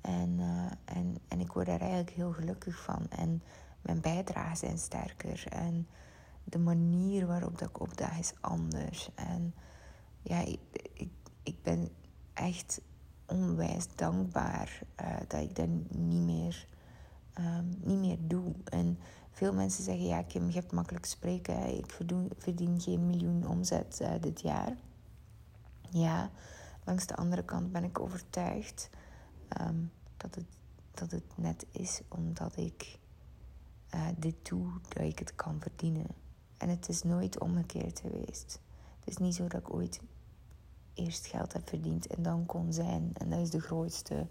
En, 0.00 0.38
uh, 0.38 0.96
en, 0.96 1.16
en 1.28 1.40
ik 1.40 1.52
word 1.52 1.66
daar 1.66 1.80
eigenlijk 1.80 2.10
heel 2.10 2.32
gelukkig 2.32 2.82
van. 2.82 3.06
En 3.08 3.42
mijn 3.82 4.00
bijdragen 4.00 4.56
zijn 4.56 4.78
sterker. 4.78 5.44
En 5.48 5.86
de 6.44 6.58
manier 6.58 7.26
waarop 7.26 7.58
dat 7.58 7.68
ik 7.68 7.80
opdaag 7.80 8.18
is 8.18 8.32
anders. 8.40 9.10
En 9.14 9.54
ja, 10.22 10.40
ik, 10.40 11.10
ik, 11.42 11.62
ben 11.62 11.88
echt 12.34 12.80
onwijs 13.26 13.86
dankbaar 13.94 14.80
uh, 15.00 15.16
dat 15.28 15.40
ik 15.40 15.56
dat 15.56 15.68
niet 15.88 16.24
meer, 16.24 16.66
um, 17.38 17.76
niet 17.80 17.98
meer 17.98 18.18
doe. 18.20 18.54
En 18.64 18.98
veel 19.40 19.52
mensen 19.52 19.84
zeggen, 19.84 20.06
ja 20.06 20.22
Kim, 20.22 20.46
je 20.46 20.54
hebt 20.54 20.72
makkelijk 20.72 21.04
spreken. 21.04 21.76
Ik 21.78 21.90
verdien, 21.90 22.30
verdien 22.38 22.80
geen 22.80 23.06
miljoen 23.06 23.46
omzet 23.46 23.98
uh, 24.02 24.10
dit 24.20 24.40
jaar. 24.40 24.76
ja, 25.90 26.30
langs 26.84 27.06
de 27.06 27.16
andere 27.16 27.44
kant 27.44 27.72
ben 27.72 27.84
ik 27.84 28.00
overtuigd 28.00 28.90
ehm, 29.48 29.76
dat, 30.16 30.34
het, 30.34 30.44
dat 30.94 31.10
het 31.10 31.36
net 31.36 31.66
is 31.70 32.00
omdat 32.08 32.56
ik 32.56 32.98
uh, 33.94 34.06
dit 34.16 34.48
doe, 34.48 34.66
dat 34.88 35.02
ik 35.02 35.18
het 35.18 35.34
kan 35.34 35.60
verdienen. 35.60 36.06
En 36.56 36.68
het 36.68 36.88
is 36.88 37.02
nooit 37.02 37.40
omgekeerd 37.40 38.00
geweest. 38.00 38.60
Het 38.98 39.08
is 39.08 39.16
niet 39.16 39.34
zo 39.34 39.48
dat 39.48 39.60
ik 39.60 39.74
ooit 39.74 40.00
eerst 40.94 41.26
geld 41.26 41.52
heb 41.52 41.68
verdiend 41.68 42.06
en 42.06 42.22
dan 42.22 42.46
kon 42.46 42.72
zijn. 42.72 43.10
En 43.12 43.30
dat 43.30 43.40
is 43.40 43.50
de 43.50 43.60
grootste 43.60 44.26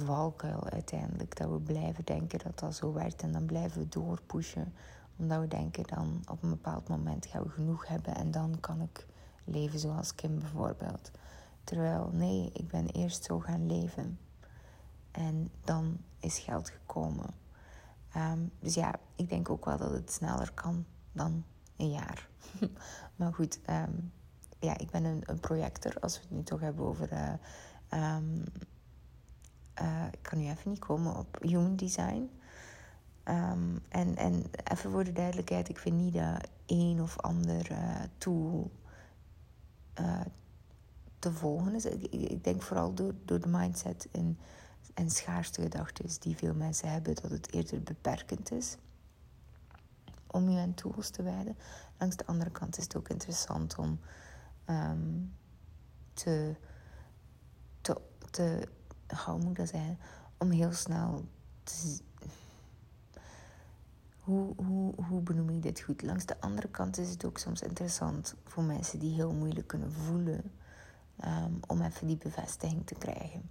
valkuil 0.00 0.70
uiteindelijk. 0.70 1.36
Dat 1.36 1.50
we 1.50 1.60
blijven 1.60 2.04
denken 2.04 2.38
dat 2.38 2.58
dat 2.58 2.74
zo 2.74 2.92
werkt 2.92 3.22
en 3.22 3.32
dan 3.32 3.46
blijven 3.46 3.80
we 3.80 3.88
doorpushen. 3.88 4.74
Omdat 5.16 5.40
we 5.40 5.48
denken 5.48 5.84
dan 5.86 6.22
op 6.30 6.42
een 6.42 6.50
bepaald 6.50 6.88
moment 6.88 7.26
gaan 7.26 7.42
we 7.42 7.48
genoeg 7.48 7.86
hebben 7.86 8.14
en 8.14 8.30
dan 8.30 8.60
kan 8.60 8.80
ik 8.80 9.06
leven 9.44 9.78
zoals 9.78 10.14
Kim 10.14 10.38
bijvoorbeeld. 10.38 11.10
Terwijl 11.64 12.10
nee, 12.12 12.50
ik 12.52 12.68
ben 12.68 12.86
eerst 12.86 13.24
zo 13.24 13.38
gaan 13.38 13.66
leven. 13.66 14.18
En 15.10 15.50
dan 15.64 15.98
is 16.20 16.38
geld 16.38 16.70
gekomen. 16.70 17.34
Ehm, 18.12 18.38
dus 18.60 18.74
ja, 18.74 18.94
ik 19.16 19.28
denk 19.28 19.50
ook 19.50 19.64
wel 19.64 19.76
dat 19.76 19.90
het 19.90 20.12
sneller 20.12 20.52
kan 20.52 20.84
dan 21.12 21.44
een 21.76 21.90
jaar. 21.90 22.28
maar 23.16 23.34
goed, 23.34 23.60
ehm, 23.64 23.92
ja, 24.58 24.78
ik 24.78 24.90
ben 24.90 25.04
een, 25.04 25.40
projector, 25.40 25.94
als 26.00 26.16
we 26.16 26.22
het 26.22 26.30
nu 26.30 26.42
toch 26.42 26.60
hebben 26.60 26.84
over. 26.84 27.12
Uh, 27.12 28.16
uh, 29.82 30.06
ik 30.10 30.22
kan 30.22 30.38
nu 30.38 30.48
even 30.48 30.70
niet 30.70 30.78
komen 30.78 31.16
op 31.16 31.38
human 31.40 31.76
design. 31.76 32.30
en, 33.24 34.16
en 34.16 34.44
even 34.64 34.90
voor 34.90 35.04
de 35.04 35.12
duidelijkheid, 35.12 35.68
ik 35.68 35.78
vind 35.78 35.96
niet 35.96 36.14
dat 36.14 36.48
een 36.66 37.00
of 37.02 37.18
ander 37.18 37.70
uh, 37.70 38.00
tool 38.18 38.70
te 41.18 41.32
volgen 41.32 41.74
is. 41.74 41.84
Ik, 41.84 42.02
ik, 42.12 42.44
denk 42.44 42.62
vooral 42.62 42.94
door, 42.94 43.14
door 43.24 43.40
de 43.40 43.48
mindset 43.48 44.08
en, 44.12 44.38
en 44.94 45.10
schaarste 45.10 45.62
gedachten 45.62 46.20
die 46.20 46.36
veel 46.36 46.54
mensen 46.54 46.90
hebben, 46.90 47.14
dat 47.14 47.30
het 47.30 47.52
eerder 47.52 47.82
beperkend 47.82 48.52
is 48.52 48.76
om 50.32 50.48
je 50.48 50.60
aan 50.60 50.74
tools 50.74 51.10
te 51.10 51.22
wijden. 51.22 51.56
Langs 51.98 52.16
de 52.16 52.26
andere 52.26 52.50
kant 52.50 52.76
is 52.76 52.84
het 52.84 52.96
ook 52.96 53.08
interessant 53.08 53.78
om 53.78 54.00
um, 54.66 55.32
te, 56.14 56.54
te, 57.80 58.00
te, 58.30 58.68
hoe 59.16 59.38
moet? 59.38 59.72
Om 60.38 60.50
heel 60.50 60.72
snel 60.72 61.24
te, 61.62 61.98
hoe, 64.20 64.54
hoe, 64.56 64.94
hoe 65.08 65.20
benoem 65.20 65.48
ik 65.48 65.62
dit 65.62 65.80
goed? 65.80 66.02
Langs 66.02 66.26
de 66.26 66.40
andere 66.40 66.68
kant 66.68 66.98
is 66.98 67.10
het 67.10 67.24
ook 67.24 67.38
soms 67.38 67.62
interessant 67.62 68.34
voor 68.44 68.62
mensen 68.62 68.98
die 68.98 69.14
heel 69.14 69.32
moeilijk 69.32 69.66
kunnen 69.66 69.92
voelen. 69.92 70.52
Um, 71.24 71.60
om 71.66 71.82
even 71.82 72.06
die 72.06 72.16
bevestiging 72.16 72.86
te 72.86 72.94
krijgen. 72.94 73.50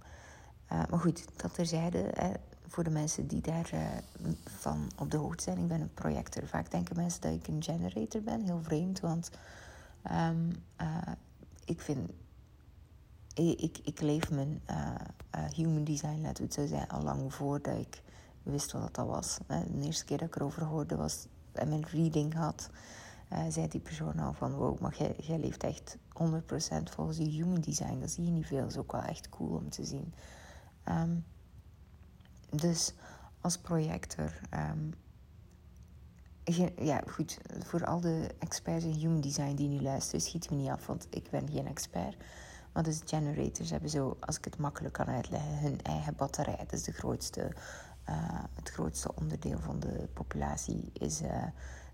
Uh, 0.72 0.82
maar 0.90 1.00
goed, 1.00 1.24
dat 1.36 1.54
terzijde. 1.54 2.10
Hè, 2.14 2.32
voor 2.66 2.84
de 2.84 2.90
mensen 2.90 3.26
die 3.26 3.40
daarvan 3.40 3.80
uh, 4.22 4.32
van 4.44 4.90
op 4.98 5.10
de 5.10 5.16
hoogte 5.16 5.42
zijn. 5.42 5.58
Ik 5.58 5.68
ben 5.68 5.80
een 5.80 5.94
projector. 5.94 6.46
Vaak 6.46 6.70
denken 6.70 6.96
mensen 6.96 7.20
dat 7.20 7.32
ik 7.32 7.46
een 7.46 7.62
generator 7.62 8.22
ben. 8.22 8.40
Heel 8.40 8.62
vreemd, 8.62 9.00
want 9.00 9.30
um, 10.10 10.52
uh, 10.80 10.96
ik 11.64 11.80
vind... 11.80 12.10
Ik, 13.34 13.78
ik 13.84 14.00
leef 14.00 14.30
mijn 14.30 14.62
uh, 14.70 14.94
human 15.54 15.84
design, 15.84 16.20
laten 16.20 16.36
we 16.36 16.42
het 16.42 16.54
zo 16.54 16.66
zeggen, 16.66 16.88
al 16.88 17.02
lang 17.02 17.34
voordat 17.34 17.78
ik 17.78 18.02
wist 18.42 18.72
wat 18.72 18.94
dat 18.94 19.06
was. 19.06 19.38
De 19.46 19.82
eerste 19.82 20.04
keer 20.04 20.18
dat 20.18 20.28
ik 20.28 20.36
erover 20.36 20.64
hoorde 20.64 20.96
was 20.96 21.26
en 21.52 21.68
mijn 21.68 21.86
reading 21.86 22.34
had... 22.34 22.70
zei 23.48 23.68
die 23.68 23.80
persoon 23.80 24.18
al 24.18 24.32
van, 24.32 24.52
wow, 24.54 24.80
maar 24.80 24.96
jij, 25.18 25.38
leeft 25.38 25.62
echt 25.64 25.96
100% 25.96 25.98
volgens 26.82 27.16
je 27.16 27.24
human 27.24 27.60
design. 27.60 28.00
Dat 28.00 28.10
zie 28.10 28.24
je 28.24 28.30
niet 28.30 28.46
veel. 28.46 28.60
Dat 28.60 28.70
is 28.70 28.78
ook 28.78 28.92
wel 28.92 29.02
echt 29.02 29.28
cool 29.28 29.56
om 29.56 29.70
te 29.70 29.84
zien. 29.84 30.14
Um, 30.88 31.24
dus 32.50 32.94
als 33.40 33.58
projector. 33.58 34.40
Um, 34.54 34.94
ja, 36.76 37.02
goed. 37.06 37.38
Voor 37.64 37.84
al 37.84 38.00
de 38.00 38.34
experts 38.38 38.84
in 38.84 38.92
human 38.92 39.20
design 39.20 39.54
die 39.54 39.68
nu 39.68 39.80
luisteren, 39.80 40.20
schiet 40.20 40.50
me 40.50 40.56
niet 40.56 40.68
af, 40.68 40.86
want 40.86 41.06
ik 41.10 41.30
ben 41.30 41.48
geen 41.50 41.66
expert. 41.66 42.16
Maar 42.72 42.82
dus 42.82 43.00
generators 43.04 43.70
hebben 43.70 43.90
zo, 43.90 44.16
als 44.20 44.38
ik 44.38 44.44
het 44.44 44.58
makkelijk 44.58 44.94
kan 44.94 45.06
uitleggen, 45.06 45.58
hun 45.58 45.82
eigen 45.82 46.16
batterij. 46.16 46.56
Dat 46.56 46.72
is 46.72 46.82
de 46.82 46.92
grootste, 46.92 47.40
uh, 48.08 48.40
het 48.54 48.70
grootste 48.70 49.14
onderdeel 49.14 49.58
van 49.58 49.80
de 49.80 50.08
populatie. 50.12 50.90
Is, 50.92 51.22
uh, 51.22 51.30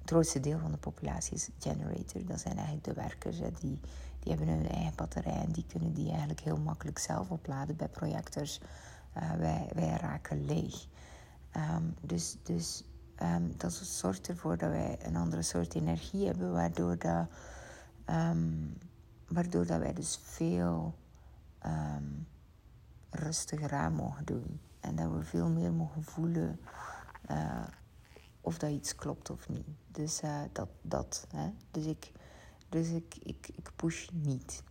het 0.00 0.11
grootste 0.11 0.40
deel 0.40 0.58
van 0.58 0.70
de 0.70 0.76
populatie 0.78 1.35
is 1.35 1.49
generator. 1.58 2.25
Dat 2.25 2.40
zijn 2.40 2.56
eigenlijk 2.56 2.85
de 2.85 2.92
werkers. 2.92 3.38
Die, 3.38 3.80
die 4.20 4.37
hebben 4.37 4.49
hun 4.49 4.68
eigen 4.68 4.94
batterij 4.97 5.40
en 5.40 5.52
die 5.52 5.66
kunnen 5.66 5.92
die 5.92 6.08
eigenlijk 6.08 6.40
heel 6.40 6.58
makkelijk 6.58 6.99
zelf 6.99 7.30
opladen 7.30 7.76
bij 7.76 7.88
projectors. 7.88 8.61
Uh, 9.16 9.32
wij, 9.32 9.70
wij 9.75 9.97
raken 10.00 10.44
leeg. 10.44 10.87
Um, 11.56 11.94
dus 12.00 12.37
dus 12.42 12.85
um, 13.23 13.54
dat 13.56 13.73
zorgt 13.73 14.28
ervoor 14.28 14.56
dat 14.56 14.70
wij 14.70 14.99
een 15.02 15.16
andere 15.16 15.42
soort 15.42 15.75
energie 15.75 16.26
hebben, 16.26 16.52
waardoor, 16.52 16.99
dat, 16.99 17.26
um, 18.06 18.78
waardoor 19.28 19.66
dat 19.66 19.78
wij 19.78 19.92
dus 19.92 20.20
veel 20.23 20.94
rustiger 23.11 23.73
aan 23.73 23.92
mogen 23.92 24.25
doen. 24.25 24.61
En 24.80 24.97
dat 24.97 25.12
we 25.12 25.25
veel 25.25 25.49
meer 25.49 25.73
mogen 25.73 26.04
voelen 26.04 26.61
uh, 27.30 27.64
of 28.40 28.58
dat 28.58 28.70
iets 28.70 28.94
klopt 28.94 29.30
of 29.30 29.49
niet. 29.49 29.66
Dus 29.87 30.23
uh, 30.23 30.40
dat. 30.52 30.68
dat 30.82 31.26
hè. 31.35 31.50
Dus, 31.70 31.87
ik, 31.87 32.12
dus 32.68 32.88
ik, 32.88 33.14
ik, 33.23 33.49
ik 33.54 33.70
push 33.76 34.08
niet. 34.12 34.62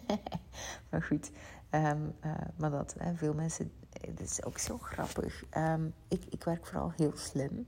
maar 0.90 1.02
goed, 1.02 1.30
um, 1.70 2.14
uh, 2.24 2.34
maar 2.56 2.70
dat, 2.70 2.94
hè, 2.98 3.14
veel 3.14 3.34
mensen, 3.34 3.72
het 4.00 4.20
is 4.20 4.44
ook 4.44 4.58
zo 4.58 4.78
grappig. 4.78 5.44
Um, 5.56 5.94
ik, 6.08 6.24
ik 6.24 6.44
werk 6.44 6.66
vooral 6.66 6.92
heel 6.96 7.16
slim, 7.16 7.66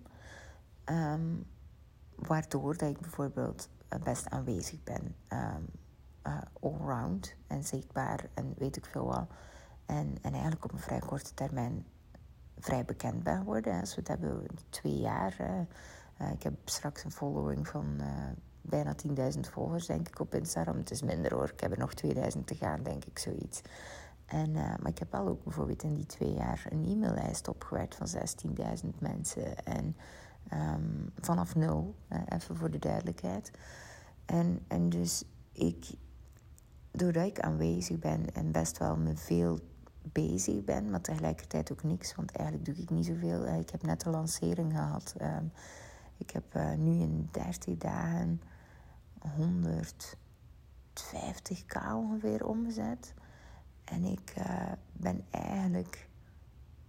waardoor 2.14 2.76
dat 2.76 2.88
ik 2.90 3.00
bijvoorbeeld 3.00 3.68
eh, 3.88 4.00
best 4.02 4.28
aanwezig 4.30 4.82
ben, 4.84 5.16
uh, 6.26 6.38
allround 6.60 7.34
en 7.46 7.64
zichtbaar 7.64 8.28
en 8.34 8.54
weet 8.56 8.76
ik 8.76 8.84
veel 8.84 9.04
wat. 9.04 9.26
En, 9.86 10.16
en 10.22 10.32
eigenlijk 10.32 10.64
op 10.64 10.72
een 10.72 10.78
vrij 10.78 10.98
korte 10.98 11.34
termijn 11.34 11.86
vrij 12.58 12.84
bekend 12.84 13.22
ben 13.22 13.38
geworden. 13.38 13.80
Als 13.80 13.94
we 13.94 14.00
het 14.00 14.08
hebben 14.08 14.46
twee 14.68 14.98
jaar. 14.98 15.36
Uh, 15.40 16.30
ik 16.32 16.42
heb 16.42 16.54
straks 16.64 17.04
een 17.04 17.10
following 17.10 17.68
van 17.68 18.00
bijna 18.62 18.94
10.000 19.34 19.40
volgers, 19.40 19.86
denk 19.86 20.08
ik, 20.08 20.20
op 20.20 20.34
Instagram. 20.34 20.76
Het 20.76 20.90
is 20.90 21.02
minder 21.02 21.34
hoor. 21.34 21.50
Ik 21.52 21.60
heb 21.60 21.72
er 21.72 21.78
nog 21.78 21.94
2000 21.94 22.46
te 22.46 22.54
gaan, 22.54 22.82
denk 22.82 23.04
ik, 23.04 23.18
zoiets. 23.18 23.62
En, 24.26 24.52
maar 24.52 24.88
ik 24.88 24.98
heb 24.98 25.12
wel 25.12 25.28
ook 25.28 25.44
bijvoorbeeld 25.44 25.82
in 25.82 25.94
die 25.94 26.06
twee 26.06 26.32
jaar 26.32 26.66
een 26.70 26.84
e-maillijst 26.84 27.48
opgewerkt 27.48 27.94
van 27.94 28.06
16.000 28.84 28.98
mensen. 28.98 29.64
En 29.64 29.96
um, 30.52 31.10
vanaf 31.20 31.54
nul, 31.54 31.94
even 32.28 32.56
voor 32.56 32.70
de 32.70 32.78
duidelijkheid. 32.78 33.50
En, 34.26 34.64
en 34.68 34.88
dus 34.88 35.24
ik, 35.52 35.86
doordat 36.98 37.26
ik 37.26 37.40
aanwezig 37.40 37.98
ben 37.98 38.34
en 38.34 38.52
best 38.52 38.78
wel 38.78 38.96
me 38.96 39.16
veel 39.16 39.58
bezig 40.02 40.64
ben, 40.64 40.90
maar 40.90 41.00
tegelijkertijd 41.00 41.72
ook 41.72 41.82
niks, 41.82 42.14
want 42.14 42.30
eigenlijk 42.30 42.68
doe 42.68 42.84
ik 42.84 42.90
niet 42.90 43.06
zoveel. 43.06 43.46
Uh, 43.46 43.58
ik 43.58 43.70
heb 43.70 43.82
net 43.82 44.04
een 44.04 44.12
lancering 44.12 44.72
gehad. 44.72 45.14
Um, 45.22 45.52
ik 46.16 46.30
heb 46.30 46.56
uh, 46.56 46.74
nu 46.74 47.00
in 47.00 47.28
30 47.32 47.76
dagen 47.76 48.40
150k 49.24 51.94
ongeveer 51.94 52.46
omgezet. 52.46 53.14
En 53.84 54.04
ik 54.04 54.34
uh, 54.38 54.72
ben 54.92 55.24
eigenlijk 55.30 56.08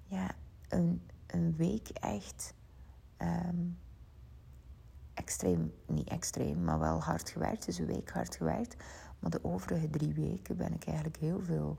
ja, 0.04 0.32
een, 0.70 1.02
een 1.28 1.56
week 1.56 1.90
echt 1.90 2.54
um, 3.18 3.78
extreem, 5.14 5.74
niet 5.88 6.10
extreem, 6.10 6.64
maar 6.64 6.80
wel 6.80 7.02
hard 7.02 7.30
gewerkt. 7.30 7.66
Dus 7.66 7.78
een 7.78 7.86
week 7.86 8.10
hard 8.10 8.36
gewerkt. 8.36 8.76
Maar 9.20 9.32
de 9.32 9.44
overige 9.44 9.90
drie 9.90 10.14
weken 10.14 10.58
ben 10.58 10.74
ik 10.74 10.86
eigenlijk 10.86 11.18
heel 11.18 11.42
veel 11.44 11.78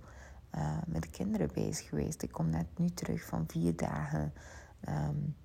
uh, 0.54 0.78
met 0.86 1.02
de 1.02 1.10
kinderen 1.10 1.50
bezig 1.54 1.88
geweest. 1.88 2.22
Ik 2.22 2.32
kom 2.32 2.50
net 2.50 2.66
nu 2.76 2.88
terug 2.88 3.24
van 3.24 3.44
vier 3.48 3.76
dagen 3.76 4.32
um, 4.88 5.36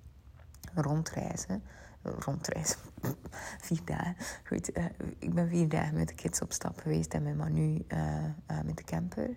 rondreizen 0.74 1.62
rondreizen. 2.06 2.78
vier 3.66 3.84
dagen. 3.84 4.16
Goed, 4.44 4.76
uh, 4.76 4.84
ik 5.18 5.34
ben 5.34 5.48
vier 5.48 5.68
dagen 5.68 5.94
met 5.94 6.08
de 6.08 6.14
kids 6.14 6.40
op 6.40 6.52
stap 6.52 6.78
geweest 6.78 7.14
en 7.14 7.22
met 7.22 7.36
Manu 7.36 7.84
uh, 7.88 8.24
uh, 8.24 8.60
met 8.64 8.76
de 8.76 8.84
camper. 8.84 9.30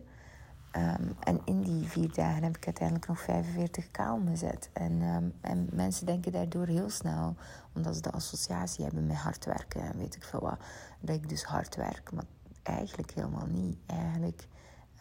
Um, 0.75 1.15
en 1.19 1.41
in 1.45 1.61
die 1.61 1.87
vier 1.87 2.13
dagen 2.13 2.43
heb 2.43 2.57
ik 2.57 2.65
uiteindelijk 2.65 3.07
nog 3.07 3.21
45k 3.21 4.11
omgezet. 4.11 4.69
En, 4.73 5.01
um, 5.01 5.33
en 5.41 5.69
mensen 5.71 6.05
denken 6.05 6.31
daardoor 6.31 6.67
heel 6.67 6.89
snel, 6.89 7.35
omdat 7.73 7.95
ze 7.95 8.01
de 8.01 8.11
associatie 8.11 8.83
hebben 8.83 9.07
met 9.07 9.15
hard 9.15 9.45
werken 9.45 9.81
en 9.81 9.97
weet 9.97 10.15
ik 10.15 10.23
veel 10.23 10.39
wat, 10.39 10.59
dat 10.99 11.15
ik 11.15 11.29
dus 11.29 11.43
hard 11.43 11.75
werk. 11.75 12.11
Maar 12.11 12.23
eigenlijk 12.63 13.11
helemaal 13.11 13.47
niet. 13.47 13.77
Eigenlijk, 13.85 14.47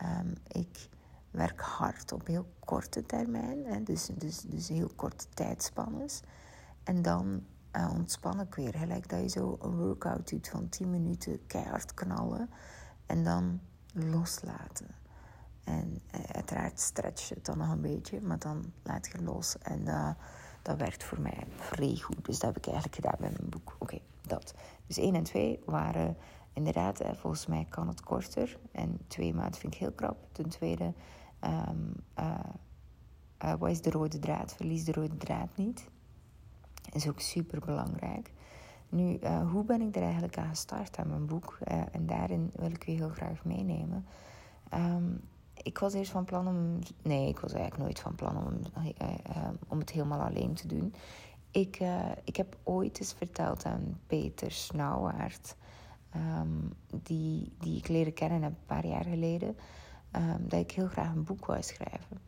um, 0.03 0.35
ik 0.47 0.88
werk 1.31 1.61
hard 1.61 2.12
op 2.12 2.27
heel 2.27 2.47
korte 2.59 3.07
termijn, 3.07 3.65
hè, 3.65 3.83
dus, 3.83 4.09
dus, 4.15 4.41
dus 4.41 4.69
heel 4.69 4.91
korte 4.97 5.27
tijdspannes. 5.35 6.21
En 6.85 7.03
dan 7.03 7.43
uh, 7.73 7.93
ontspan 7.95 8.41
ik 8.41 8.55
weer. 8.55 8.75
Gelijk 8.75 9.09
dat 9.09 9.21
je 9.21 9.29
zo 9.29 9.59
een 9.61 9.77
workout 9.77 10.29
doet 10.29 10.49
van 10.49 10.69
10 10.69 10.91
minuten 10.91 11.47
keihard 11.47 11.95
knallen. 11.95 12.50
En 13.07 13.25
dan 13.25 13.61
loslaten. 13.93 14.87
En 15.65 16.03
uh, 16.15 16.21
uiteraard 16.33 16.81
stretch 16.81 17.29
het 17.29 17.45
dan 17.45 17.59
nog 17.59 17.71
een 17.71 17.81
beetje, 17.81 18.21
maar 18.21 18.38
dan 18.38 18.73
laat 18.83 19.07
je 19.12 19.23
los. 19.23 19.59
En 19.59 19.81
uh, 19.81 20.11
dat 20.62 20.77
werkt 20.77 21.05
voor 21.05 21.21
mij 21.21 21.47
vrij 21.57 21.97
goed. 21.97 22.25
Dus 22.25 22.38
dat 22.38 22.55
heb 22.55 22.57
ik 22.57 22.67
eigenlijk 22.67 22.95
gedaan 22.95 23.17
met 23.19 23.38
mijn 23.38 23.50
boek. 23.50 23.77
Oké, 23.79 23.99
dat. 24.23 24.55
Dus 24.87 24.99
1 24.99 25.15
en 25.15 25.23
2 25.23 25.61
waren 25.65 26.17
inderdaad, 26.59 27.03
volgens 27.12 27.47
mij 27.47 27.67
kan 27.69 27.88
het 27.88 28.00
korter. 28.00 28.59
En 28.73 28.99
twee 29.07 29.35
maanden 29.35 29.61
vind 29.61 29.75
ik 29.75 29.81
heel 29.81 29.93
krap. 29.93 30.17
Ten 30.33 30.49
tweede, 30.49 30.93
um, 31.41 31.95
wat 33.59 33.71
is 33.71 33.81
de 33.81 33.91
rode 33.91 34.19
draad? 34.19 34.55
Verlies 34.55 34.85
de 34.85 34.93
rode 34.93 35.17
draad 35.17 35.57
niet. 35.57 35.88
Dat 36.83 36.95
is 36.95 37.09
ook 37.09 37.21
super 37.21 37.61
belangrijk. 37.61 38.33
Nu, 38.88 39.19
hoe 39.50 39.65
ben 39.65 39.81
ik 39.81 39.97
er 39.97 40.03
eigenlijk 40.03 40.38
aan 40.38 40.49
gestart 40.49 40.99
aan 40.99 41.09
mijn 41.09 41.27
boek? 41.27 41.59
En 41.93 42.07
daarin 42.07 42.50
wil 42.55 42.71
ik 42.71 42.87
u 42.87 42.93
heel 42.93 43.09
graag 43.09 43.45
meenemen. 43.45 44.07
Um, 44.75 45.21
ik 45.62 45.79
was 45.79 45.95
eerst 45.95 46.11
van 46.11 46.25
plan 46.25 46.49
om. 46.49 46.79
Nee, 47.03 47.29
ik 47.29 47.38
was 47.38 47.53
eigenlijk 47.53 47.83
nooit 47.83 48.00
van 48.00 48.15
plan 48.15 48.37
om, 48.37 48.61
om 49.69 49.79
het 49.79 49.91
helemaal 49.91 50.21
alleen 50.21 50.55
te 50.55 50.67
doen. 50.67 50.95
Ik, 51.50 51.81
ik 52.25 52.37
heb 52.37 52.57
ooit 52.62 53.00
eens 53.00 53.12
verteld 53.12 53.65
aan 53.65 54.00
Peter 54.07 54.50
Snauwaard, 54.50 55.57
um, 56.17 56.73
die, 57.03 57.53
die 57.59 57.79
ik 57.79 57.88
leren 57.88 58.15
kennen 58.15 58.43
een 58.43 58.57
paar 58.67 58.87
jaar 58.87 59.05
geleden, 59.05 59.57
um, 60.17 60.49
dat 60.49 60.61
ik 60.61 60.71
heel 60.71 60.88
graag 60.88 61.15
een 61.15 61.25
boek 61.25 61.47
wou 61.47 61.62
schrijven. 61.62 62.21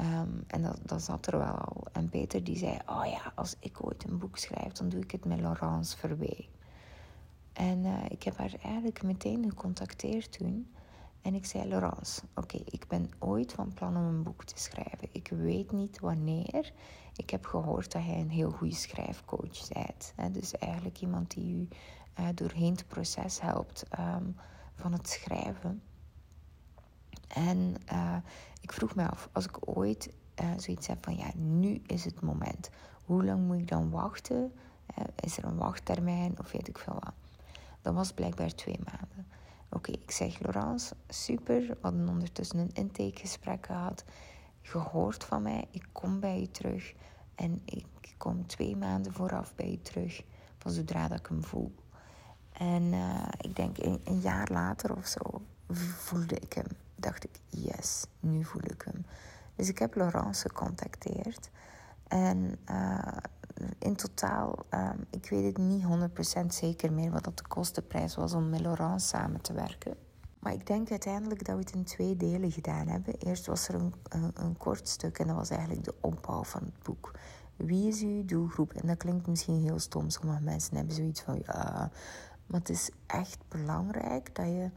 Um, 0.00 0.44
en 0.46 0.62
dat, 0.62 0.78
dat 0.82 1.02
zat 1.02 1.26
er 1.26 1.38
wel 1.38 1.54
al. 1.54 1.84
En 1.92 2.08
Peter 2.08 2.44
die 2.44 2.56
zei, 2.56 2.78
oh 2.86 3.06
ja, 3.06 3.32
als 3.34 3.56
ik 3.60 3.84
ooit 3.84 4.04
een 4.04 4.18
boek 4.18 4.38
schrijf, 4.38 4.72
dan 4.72 4.88
doe 4.88 5.00
ik 5.00 5.10
het 5.10 5.24
met 5.24 5.40
Laurence 5.40 5.96
Verwee. 5.96 6.48
En 7.52 7.84
uh, 7.84 8.04
ik 8.08 8.22
heb 8.22 8.36
haar 8.36 8.54
eigenlijk 8.62 9.02
meteen 9.02 9.48
gecontacteerd 9.48 10.38
toen. 10.38 10.70
En 11.22 11.34
ik 11.34 11.46
zei, 11.46 11.68
Laurence, 11.68 12.22
oké, 12.34 12.56
ik 12.64 12.84
ben 12.88 13.10
ooit 13.18 13.52
van 13.52 13.72
plan 13.74 13.96
om 13.96 14.02
een 14.02 14.22
boek 14.22 14.44
te 14.44 14.58
schrijven. 14.58 15.08
Ik 15.12 15.28
weet 15.28 15.72
niet 15.72 16.00
wanneer. 16.00 16.72
Ik 17.16 17.30
heb 17.30 17.46
gehoord 17.46 17.92
dat 17.92 18.04
jij 18.04 18.20
een 18.20 18.30
heel 18.30 18.50
goede 18.50 18.74
schrijfcoach 18.74 19.68
bent. 19.72 20.14
Dus 20.34 20.52
eigenlijk 20.58 21.00
iemand 21.00 21.30
die 21.30 21.54
u 21.54 21.68
uh, 22.18 22.28
doorheen 22.34 22.72
het 22.72 22.88
proces 22.88 23.40
helpt 23.40 23.84
um, 23.98 24.36
van 24.74 24.92
het 24.92 25.08
schrijven. 25.08 25.82
En 27.28 27.74
uh, 27.92 28.16
ik 28.60 28.72
vroeg 28.72 28.94
me 28.94 29.08
af, 29.10 29.28
als 29.32 29.44
ik 29.44 29.78
ooit 29.78 30.12
uh, 30.40 30.50
zoiets 30.56 30.86
heb 30.86 31.04
van 31.04 31.16
ja, 31.16 31.30
nu 31.34 31.82
is 31.86 32.04
het 32.04 32.20
moment. 32.20 32.70
Hoe 33.04 33.24
lang 33.24 33.46
moet 33.46 33.58
ik 33.58 33.68
dan 33.68 33.90
wachten? 33.90 34.52
Is 35.20 35.38
er 35.38 35.44
een 35.44 35.56
wachttermijn 35.56 36.38
of 36.38 36.52
weet 36.52 36.68
ik 36.68 36.78
veel 36.78 36.94
wat? 36.94 37.14
Dat 37.82 37.94
was 37.94 38.12
blijkbaar 38.12 38.54
twee 38.54 38.78
maanden. 38.84 39.26
Oké, 39.70 39.90
ik 39.92 40.10
zeg 40.10 40.38
Laurence, 40.38 40.94
super. 41.08 41.60
We 41.60 41.76
hadden 41.80 42.08
ondertussen 42.08 42.58
een 42.58 42.72
intakegesprek 42.72 43.66
gehad. 43.66 44.04
Gehoord 44.62 45.24
van 45.24 45.42
mij, 45.42 45.68
ik 45.70 45.86
kom 45.92 46.20
bij 46.20 46.40
je 46.40 46.50
terug. 46.50 46.94
En 47.34 47.62
ik 47.64 47.86
kom 48.16 48.46
twee 48.46 48.76
maanden 48.76 49.12
vooraf 49.12 49.54
bij 49.54 49.70
je 49.70 49.82
terug, 49.82 50.22
van 50.58 50.70
zodra 50.70 51.08
dat 51.08 51.18
ik 51.18 51.26
hem 51.26 51.44
voel. 51.44 51.74
En 52.58 52.82
uh, 52.82 53.28
ik 53.40 53.56
denk 53.56 53.78
een, 53.78 54.00
een 54.04 54.20
jaar 54.20 54.48
later 54.52 54.96
of 54.96 55.06
zo 55.06 55.42
voelde 55.96 56.34
ik 56.34 56.52
hem 56.52 56.66
dacht 56.96 57.24
ik, 57.24 57.40
yes, 57.48 58.04
nu 58.20 58.44
voel 58.44 58.64
ik 58.64 58.82
hem. 58.84 59.06
Dus 59.54 59.68
ik 59.68 59.78
heb 59.78 59.94
Laurence 59.94 60.48
gecontacteerd. 60.48 61.50
En 62.08 62.58
uh, 62.70 63.16
in 63.78 63.96
totaal, 63.96 64.66
um, 64.70 65.06
ik 65.10 65.28
weet 65.30 65.44
het 65.44 65.58
niet 65.58 65.84
100% 66.42 66.46
zeker 66.46 66.92
meer 66.92 67.10
wat 67.10 67.24
dat 67.24 67.38
de 67.38 67.46
kostenprijs 67.46 68.14
was 68.14 68.32
om 68.32 68.48
met 68.48 68.60
Laurence 68.60 69.06
samen 69.06 69.40
te 69.40 69.52
werken. 69.52 69.96
Maar 70.38 70.52
ik 70.52 70.66
denk 70.66 70.90
uiteindelijk 70.90 71.44
dat 71.44 71.54
we 71.54 71.60
het 71.60 71.72
in 71.72 71.84
twee 71.84 72.16
delen 72.16 72.52
gedaan 72.52 72.88
hebben. 72.88 73.14
Eerst 73.18 73.46
was 73.46 73.68
er 73.68 73.74
een, 73.74 73.94
een, 74.08 74.30
een 74.34 74.56
kort 74.56 74.88
stuk 74.88 75.18
en 75.18 75.26
dat 75.26 75.36
was 75.36 75.50
eigenlijk 75.50 75.84
de 75.84 75.94
opbouw 76.00 76.44
van 76.44 76.62
het 76.62 76.82
boek. 76.82 77.12
Wie 77.56 77.88
is 77.88 78.02
uw 78.02 78.24
doelgroep? 78.24 78.72
En 78.72 78.86
dat 78.86 78.96
klinkt 78.96 79.26
misschien 79.26 79.62
heel 79.62 79.78
stom. 79.78 80.10
Sommige 80.10 80.42
mensen 80.42 80.76
hebben 80.76 80.94
zoiets 80.94 81.20
van 81.20 81.42
ja. 81.46 81.90
Maar 82.46 82.60
het 82.60 82.68
is 82.68 82.90
echt 83.06 83.38
belangrijk 83.48 84.34
dat 84.34 84.46
je, 84.46 84.70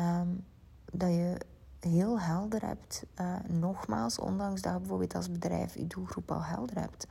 um, 0.00 0.44
dat 0.92 1.10
je 1.10 1.40
heel 1.80 2.20
helder 2.20 2.66
hebt, 2.66 3.04
uh, 3.20 3.36
nogmaals, 3.48 4.18
ondanks 4.18 4.60
dat 4.60 4.72
je 4.72 4.78
bijvoorbeeld 4.78 5.14
als 5.14 5.30
bedrijf 5.30 5.74
je 5.74 5.86
doelgroep 5.86 6.30
al 6.30 6.44
helder 6.44 6.80
hebt, 6.80 7.06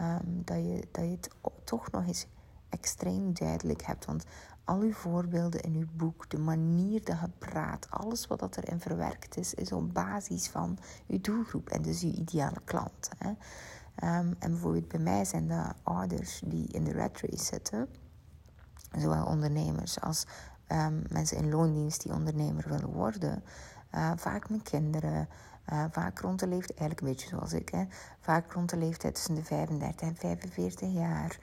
um, 0.00 0.42
dat, 0.44 0.56
je, 0.56 0.88
dat 0.92 1.04
je 1.04 1.10
het 1.10 1.30
toch 1.64 1.90
nog 1.90 2.06
eens 2.06 2.26
extreem 2.68 3.34
duidelijk 3.34 3.82
hebt. 3.82 4.04
Want 4.04 4.24
al 4.64 4.80
uw 4.80 4.92
voorbeelden 4.92 5.60
in 5.60 5.74
uw 5.74 5.86
boek, 5.96 6.30
de 6.30 6.38
manier 6.38 7.04
dat 7.04 7.20
je 7.20 7.28
praat, 7.38 7.86
alles 7.90 8.26
wat 8.26 8.38
dat 8.38 8.56
erin 8.56 8.80
verwerkt 8.80 9.36
is, 9.36 9.54
is 9.54 9.72
op 9.72 9.94
basis 9.94 10.48
van 10.48 10.78
uw 11.08 11.20
doelgroep 11.20 11.68
en 11.68 11.82
dus 11.82 12.02
uw 12.02 12.12
ideale 12.12 12.60
klant. 12.64 13.10
Hè. 13.18 13.28
Um, 14.18 14.36
en 14.38 14.50
bijvoorbeeld 14.50 14.88
bij 14.88 15.00
mij 15.00 15.24
zijn 15.24 15.48
dat 15.48 15.74
ouders 15.82 16.42
die 16.44 16.68
in 16.68 16.84
de 16.84 16.92
red 16.92 17.20
race 17.20 17.44
zitten, 17.44 17.88
zowel 18.98 19.24
ondernemers 19.24 20.00
als 20.00 20.26
um, 20.68 21.02
mensen 21.08 21.36
in 21.36 21.50
loondienst 21.50 22.02
die 22.02 22.12
ondernemer 22.12 22.68
willen 22.68 22.92
worden. 22.92 23.42
Uh, 23.94 24.10
vaak 24.16 24.50
met 24.50 24.62
kinderen. 24.62 25.28
Uh, 25.72 25.84
vaak 25.90 26.18
rond 26.18 26.40
de 26.40 26.46
leeftijd, 26.46 26.78
eigenlijk 26.78 27.00
een 27.00 27.06
beetje 27.06 27.28
zoals 27.28 27.52
ik, 27.52 27.68
hè, 27.68 27.84
vaak 28.20 28.52
rond 28.52 28.70
de 28.70 28.76
leeftijd 28.76 29.14
tussen 29.14 29.34
de 29.34 29.44
35 29.44 30.08
en 30.08 30.16
45 30.16 30.92
jaar. 30.92 31.38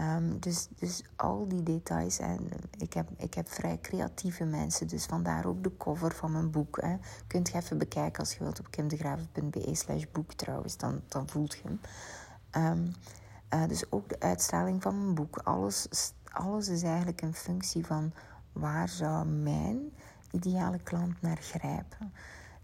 Um, 0.00 0.38
dus, 0.40 0.68
dus 0.78 1.02
al 1.16 1.48
die 1.48 1.62
details. 1.62 2.18
En 2.18 2.48
ik 2.78 2.92
heb, 2.92 3.08
ik 3.16 3.34
heb 3.34 3.48
vrij 3.48 3.78
creatieve 3.80 4.44
mensen, 4.44 4.88
dus 4.88 5.04
vandaar 5.04 5.46
ook 5.46 5.62
de 5.62 5.76
cover 5.76 6.14
van 6.14 6.32
mijn 6.32 6.50
boek. 6.50 6.80
Hè. 6.80 6.96
Kunt 7.26 7.48
je 7.48 7.56
even 7.56 7.78
bekijken 7.78 8.20
als 8.20 8.32
je 8.32 8.38
wilt 8.38 8.60
op 8.60 8.70
kimdegraven.be 8.70 9.74
slash 9.74 10.04
boek 10.12 10.32
trouwens, 10.32 10.76
dan, 10.76 11.00
dan 11.08 11.28
voelt 11.28 11.52
je 11.52 11.62
hem. 11.62 11.80
Um, 12.78 12.94
uh, 13.54 13.68
dus 13.68 13.92
ook 13.92 14.08
de 14.08 14.20
uitstraling 14.20 14.82
van 14.82 15.02
mijn 15.02 15.14
boek. 15.14 15.38
Alles, 15.38 15.86
alles 16.32 16.68
is 16.68 16.82
eigenlijk 16.82 17.22
een 17.22 17.34
functie 17.34 17.86
van 17.86 18.12
waar 18.52 18.88
zou 18.88 19.26
mijn 19.26 19.92
ideale 20.30 20.78
klant 20.78 21.22
naar 21.22 21.38
grijpen. 21.40 22.12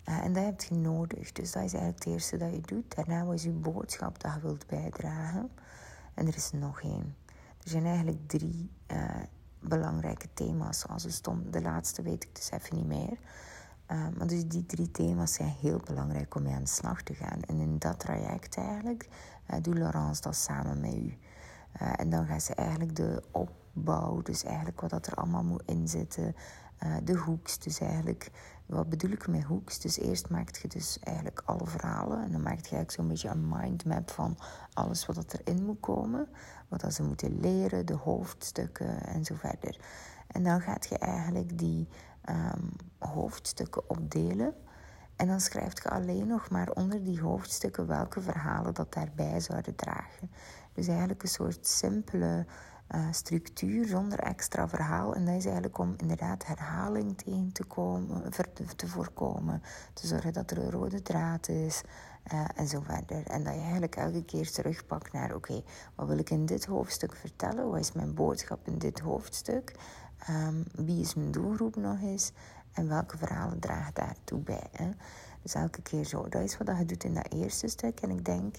Uh, 0.09 0.25
en 0.25 0.33
dat 0.33 0.45
heb 0.45 0.61
je 0.61 0.75
nodig. 0.75 1.33
Dus 1.33 1.53
dat 1.53 1.65
is 1.65 1.73
eigenlijk 1.73 2.05
het 2.05 2.13
eerste 2.13 2.37
dat 2.37 2.53
je 2.53 2.61
doet. 2.61 2.95
Daarna 2.95 3.33
is 3.33 3.43
je 3.43 3.51
boodschap 3.51 4.21
dat 4.21 4.35
je 4.35 4.41
wilt 4.41 4.67
bijdragen. 4.67 5.51
En 6.15 6.27
er 6.27 6.37
is 6.37 6.53
nog 6.53 6.83
één. 6.83 7.17
Er 7.63 7.71
zijn 7.71 7.85
eigenlijk 7.85 8.29
drie 8.29 8.71
uh, 8.93 9.05
belangrijke 9.61 10.29
thema's. 10.35 10.81
Zoals 10.81 11.03
het 11.03 11.13
stond. 11.13 11.53
De 11.53 11.63
laatste 11.63 12.03
weet 12.03 12.25
ik 12.25 12.35
dus 12.35 12.51
even 12.51 12.77
niet 12.77 12.87
meer. 12.87 13.19
Uh, 13.91 14.07
maar 14.17 14.27
dus 14.27 14.47
die 14.47 14.67
drie 14.67 14.91
thema's 14.91 15.35
zijn 15.35 15.55
heel 15.61 15.81
belangrijk 15.85 16.35
om 16.35 16.43
mee 16.43 16.55
aan 16.55 16.63
de 16.63 16.69
slag 16.69 17.03
te 17.03 17.15
gaan. 17.15 17.43
En 17.43 17.61
in 17.61 17.79
dat 17.79 17.99
traject 17.99 18.57
eigenlijk 18.57 19.09
doet 19.63 19.79
Laurence 19.79 20.23
dat 20.23 20.37
samen 20.37 20.81
met 20.81 20.95
u. 20.95 21.19
en 21.79 22.11
dan 22.11 22.27
gaat 22.27 22.43
ze 22.43 22.55
eigenlijk 22.55 22.97
de 22.97 23.23
opbouw, 23.31 24.23
dus 24.23 24.45
eigenlijk 24.45 24.81
wat 24.81 24.91
dat 24.91 25.07
er 25.07 25.15
allemaal 25.15 25.45
moet 25.45 25.63
inzitten, 25.67 26.35
uh, 26.85 26.97
de 27.05 27.17
hoeks. 27.17 27.59
Dus 27.59 27.81
eigenlijk, 27.81 28.31
wat 28.67 28.89
bedoel 28.89 29.11
ik 29.11 29.29
met 29.29 29.45
hoeks? 29.45 29.81
Dus 29.81 29.99
eerst 29.99 30.29
maak 30.29 30.57
je 30.57 30.69
dus 30.69 30.99
eigenlijk 30.99 31.43
alle 31.45 31.67
verhalen. 31.67 32.23
En 32.23 32.33
dan 32.33 32.43
maak 32.43 32.53
je 32.53 32.61
eigenlijk 32.61 32.91
zo'n 32.91 33.09
beetje 33.09 33.29
een 33.29 33.49
mindmap 33.49 34.11
van 34.11 34.39
alles 34.73 35.07
wat 35.07 35.35
erin 35.35 35.65
moet 35.65 35.81
komen. 35.81 36.29
Wat 36.69 36.81
dat 36.81 36.95
ze 36.95 37.03
moeten 37.03 37.41
leren, 37.41 37.87
de 37.87 37.95
hoofdstukken 37.95 39.07
en 39.07 39.25
zo 39.25 39.35
verder. 39.35 39.81
En 40.27 40.43
dan 40.43 40.61
gaat 40.61 40.87
je 40.89 40.99
eigenlijk 40.99 41.59
die 41.59 41.89
um, 42.29 42.71
hoofdstukken 42.99 43.91
opdelen. 43.91 44.55
En 45.17 45.27
dan 45.27 45.41
schrijf 45.41 45.83
je 45.83 45.89
alleen 45.89 46.27
nog 46.27 46.51
maar 46.51 46.71
onder 46.71 47.05
die 47.05 47.21
hoofdstukken 47.21 47.87
welke 47.87 48.21
verhalen 48.21 48.75
dat 48.75 48.93
daarbij 48.93 49.41
zouden 49.41 49.75
dragen. 49.75 50.31
Dus 50.77 50.89
eigenlijk 50.89 51.23
een 51.23 51.29
soort 51.29 51.67
simpele 51.67 52.47
uh, 52.95 53.07
structuur 53.11 53.87
zonder 53.87 54.19
extra 54.19 54.69
verhaal. 54.69 55.15
En 55.15 55.25
dat 55.25 55.35
is 55.35 55.45
eigenlijk 55.45 55.79
om 55.79 55.95
inderdaad 55.97 56.47
herhaling 56.47 57.19
tegen 57.19 57.53
te, 57.53 57.65
komen, 57.65 58.33
te 58.77 58.89
voorkomen. 58.89 59.63
Te 59.93 60.07
zorgen 60.07 60.33
dat 60.33 60.51
er 60.51 60.59
een 60.59 60.71
rode 60.71 61.03
draad 61.03 61.49
is 61.49 61.83
uh, 62.33 62.45
en 62.55 62.69
zo 62.69 62.81
verder. 62.81 63.27
En 63.27 63.45
dat 63.45 63.55
je 63.55 63.61
eigenlijk 63.61 63.97
elke 63.97 64.25
keer 64.25 64.51
terugpakt 64.51 65.13
naar: 65.13 65.35
oké, 65.35 65.63
wat 65.95 66.09
wil 66.09 66.19
ik 66.19 66.31
in 66.31 66.47
dit 66.47 66.65
hoofdstuk 66.65 67.17
vertellen? 67.17 67.71
Wat 67.71 67.81
is 67.81 67.93
mijn 67.93 68.15
boodschap 68.15 68.67
in 68.67 68.79
dit 68.79 68.99
hoofdstuk? 68.99 69.75
Um, 70.31 70.65
wie 70.87 71.01
is 71.01 71.15
mijn 71.15 71.31
doelgroep 71.31 71.77
nog 71.77 72.01
eens? 72.01 72.33
En 72.73 72.89
welke 72.89 73.19
verhalen 73.19 73.61
dragen 73.61 73.95
daartoe 73.95 74.41
bij? 74.41 74.67
Hè? 74.73 74.91
Dus 75.43 75.55
elke 75.55 75.83
keer 75.83 76.05
zo. 76.05 76.29
Dat 76.29 76.43
is 76.43 76.59
wat 76.59 76.79
je 76.79 76.85
doet 76.85 77.05
in 77.05 77.15
dat 77.15 77.33
eerste 77.33 77.69
stuk. 77.69 78.01
En 78.01 78.11
ik 78.11 78.25
denk 78.25 78.57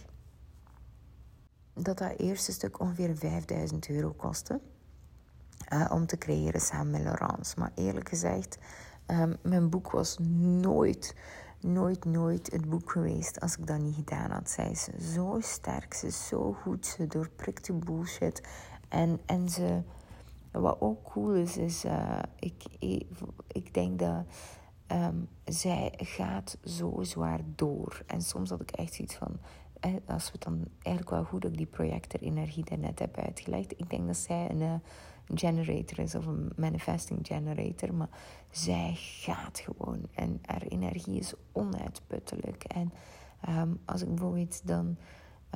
dat 1.77 1.97
dat 1.97 2.17
eerste 2.17 2.51
stuk 2.51 2.79
ongeveer 2.79 3.17
5000 3.17 3.89
euro 3.89 4.11
kostte. 4.11 4.59
Uh, 5.73 5.91
om 5.93 6.05
te 6.05 6.17
creëren 6.17 6.61
samen 6.61 6.91
met 6.91 7.01
Laurence. 7.01 7.59
Maar 7.59 7.71
eerlijk 7.75 8.09
gezegd, 8.09 8.57
um, 9.07 9.35
mijn 9.41 9.69
boek 9.69 9.91
was 9.91 10.17
nooit, 10.61 11.15
nooit, 11.59 12.05
nooit 12.05 12.51
het 12.51 12.69
boek 12.69 12.91
geweest 12.91 13.39
als 13.39 13.57
ik 13.57 13.67
dat 13.67 13.79
niet 13.79 13.95
gedaan 13.95 14.31
had. 14.31 14.49
Zij 14.49 14.71
is 14.71 14.87
zo 15.13 15.37
sterk, 15.39 15.93
ze 15.93 16.07
is 16.07 16.27
zo 16.27 16.53
goed, 16.53 16.85
ze 16.85 17.07
doorprikt 17.07 17.65
de 17.65 17.73
bullshit. 17.73 18.41
En, 18.89 19.19
en 19.25 19.49
ze, 19.49 19.81
wat 20.51 20.81
ook 20.81 21.03
cool 21.03 21.33
is, 21.33 21.57
is 21.57 21.85
uh, 21.85 22.19
ik, 22.39 22.63
ik, 23.47 23.73
denk 23.73 23.99
dat 23.99 24.25
um, 24.87 25.29
zij 25.45 25.93
gaat 25.97 26.57
zo 26.63 26.99
zwaar 27.01 27.39
door. 27.55 28.03
En 28.05 28.21
soms 28.21 28.49
had 28.49 28.61
ik 28.61 28.71
echt 28.71 28.93
zoiets 28.93 29.15
van, 29.15 29.39
als 30.05 30.25
we 30.25 30.31
het 30.31 30.43
dan 30.43 30.67
eigenlijk 30.81 31.15
wel 31.15 31.23
goed 31.23 31.45
ook 31.45 31.57
die 31.57 31.65
projector-energie 31.65 32.65
daarnet 32.65 32.99
heb 32.99 33.17
uitgelegd. 33.17 33.71
Ik 33.71 33.89
denk 33.89 34.07
dat 34.07 34.17
zij 34.17 34.49
een 34.49 34.61
uh, 34.61 34.73
generator 35.33 35.99
is 35.99 36.15
of 36.15 36.25
een 36.25 36.51
manifesting 36.55 37.27
generator, 37.27 37.93
maar 37.93 38.09
zij 38.51 38.91
gaat 38.95 39.59
gewoon 39.59 40.07
en 40.13 40.39
haar 40.41 40.61
energie 40.61 41.19
is 41.19 41.33
onuitputtelijk. 41.51 42.63
En 42.63 42.93
um, 43.49 43.79
als 43.85 44.01
ik 44.01 44.07
bijvoorbeeld 44.07 44.67
dan 44.67 44.97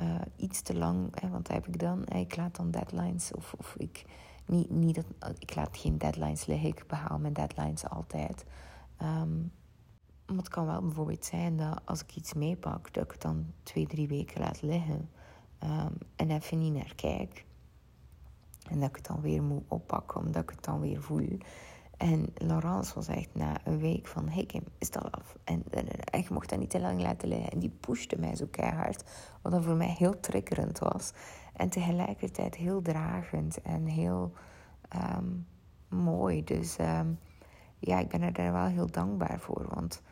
uh, 0.00 0.20
iets 0.36 0.62
te 0.62 0.74
lang, 0.74 1.20
hè, 1.20 1.28
want 1.28 1.48
heb 1.48 1.66
ik 1.66 1.78
dan, 1.78 2.06
ik 2.06 2.36
laat 2.36 2.56
dan 2.56 2.70
deadlines 2.70 3.32
of, 3.32 3.54
of 3.58 3.74
ik, 3.78 4.04
niet, 4.46 4.70
niet 4.70 4.94
dat, 4.94 5.34
ik 5.38 5.54
laat 5.54 5.76
geen 5.76 5.98
deadlines 5.98 6.46
liggen, 6.46 6.68
ik 6.68 6.84
behaal 6.86 7.18
mijn 7.18 7.32
deadlines 7.32 7.88
altijd. 7.88 8.44
Um, 9.02 9.52
maar 10.34 10.44
het 10.44 10.52
kan 10.52 10.66
wel 10.66 10.80
bijvoorbeeld 10.80 11.24
zijn 11.24 11.56
dat 11.56 11.80
als 11.84 12.02
ik 12.02 12.16
iets 12.16 12.34
meepak, 12.34 12.94
dat 12.94 13.04
ik 13.04 13.10
het 13.10 13.22
dan 13.22 13.46
twee, 13.62 13.86
drie 13.86 14.08
weken 14.08 14.40
laat 14.40 14.62
liggen 14.62 15.10
um, 15.62 15.98
en 16.16 16.30
even 16.30 16.58
niet 16.58 16.72
naar 16.72 16.94
kijk. 16.94 17.44
En 18.70 18.80
dat 18.80 18.88
ik 18.88 18.96
het 18.96 19.06
dan 19.06 19.20
weer 19.20 19.42
moet 19.42 19.64
oppakken, 19.68 20.20
omdat 20.20 20.42
ik 20.42 20.50
het 20.50 20.64
dan 20.64 20.80
weer 20.80 21.02
voel. 21.02 21.38
En 21.96 22.32
Laurence 22.34 22.94
was 22.94 23.08
echt 23.08 23.34
na 23.34 23.56
een 23.64 23.78
week 23.78 24.06
van, 24.06 24.28
hey 24.28 24.46
Kim, 24.46 24.64
is 24.78 24.90
dat 24.90 25.12
af? 25.12 25.36
En, 25.44 25.64
en, 25.70 26.20
je 26.22 26.26
mocht 26.30 26.48
dat 26.48 26.58
niet 26.58 26.70
te 26.70 26.80
lang 26.80 27.00
laten 27.00 27.28
liggen. 27.28 27.50
En 27.50 27.58
die 27.58 27.76
pushte 27.80 28.18
mij 28.18 28.36
zo 28.36 28.46
keihard, 28.50 29.04
wat 29.42 29.52
dan 29.52 29.62
voor 29.62 29.76
mij 29.76 29.94
heel 29.98 30.20
triggerend 30.20 30.78
was. 30.78 31.12
En 31.52 31.68
tegelijkertijd 31.68 32.54
heel 32.54 32.82
dragend 32.82 33.62
en 33.62 33.86
heel 33.86 34.32
um, 35.16 35.46
mooi. 35.88 36.44
Dus 36.44 36.78
um, 36.78 37.18
ja, 37.78 37.98
ik 37.98 38.08
ben 38.08 38.22
er 38.22 38.32
daar 38.32 38.52
wel 38.52 38.66
heel 38.66 38.90
dankbaar 38.90 39.40
voor. 39.40 39.66
Want 39.74 40.02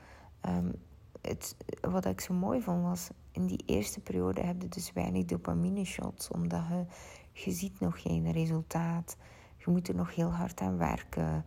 um, 0.48 0.72
het, 1.20 1.56
wat 1.80 2.04
ik 2.04 2.20
zo 2.20 2.34
mooi 2.34 2.62
vond 2.62 2.82
was, 2.82 3.08
in 3.32 3.46
die 3.46 3.62
eerste 3.66 4.00
periode 4.00 4.40
heb 4.40 4.62
je 4.62 4.68
dus 4.68 4.92
weinig 4.92 5.24
dopamine 5.24 5.84
shots. 5.84 6.28
Omdat 6.28 6.62
je, 6.68 6.84
je 7.32 7.50
ziet 7.50 7.80
nog 7.80 8.02
geen 8.02 8.32
resultaat. 8.32 9.16
Je 9.56 9.70
moet 9.70 9.88
er 9.88 9.94
nog 9.94 10.14
heel 10.14 10.32
hard 10.32 10.60
aan 10.60 10.78
werken. 10.78 11.44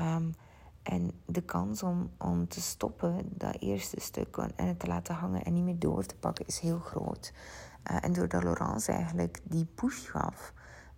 Um, 0.00 0.34
en 0.82 1.10
de 1.26 1.42
kans 1.42 1.82
om, 1.82 2.10
om 2.18 2.48
te 2.48 2.60
stoppen, 2.60 3.28
dat 3.30 3.56
eerste 3.60 4.00
stuk, 4.00 4.36
en 4.36 4.66
het 4.66 4.78
te 4.78 4.86
laten 4.86 5.14
hangen 5.14 5.44
en 5.44 5.52
niet 5.52 5.64
meer 5.64 5.78
door 5.78 6.04
te 6.04 6.16
pakken, 6.16 6.46
is 6.46 6.58
heel 6.58 6.78
groot. 6.78 7.32
Uh, 7.90 8.04
en 8.04 8.12
doordat 8.12 8.42
Laurence 8.42 8.92
eigenlijk 8.92 9.40
die 9.42 9.64
push 9.64 10.10
gaf, 10.10 10.52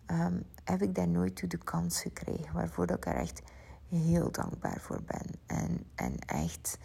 um, 0.07 0.43
heb 0.65 0.83
ik 0.83 0.95
daar 0.95 1.09
nooit 1.09 1.37
toe 1.37 1.49
de 1.49 1.59
kans 1.59 2.01
gekregen. 2.01 2.55
Waarvoor 2.55 2.91
ik 2.91 3.07
er 3.07 3.15
echt 3.15 3.43
heel 3.89 4.31
dankbaar 4.31 4.81
voor 4.81 5.03
ben. 5.03 5.27
En, 5.47 5.87
en 5.95 6.19
echt 6.19 6.79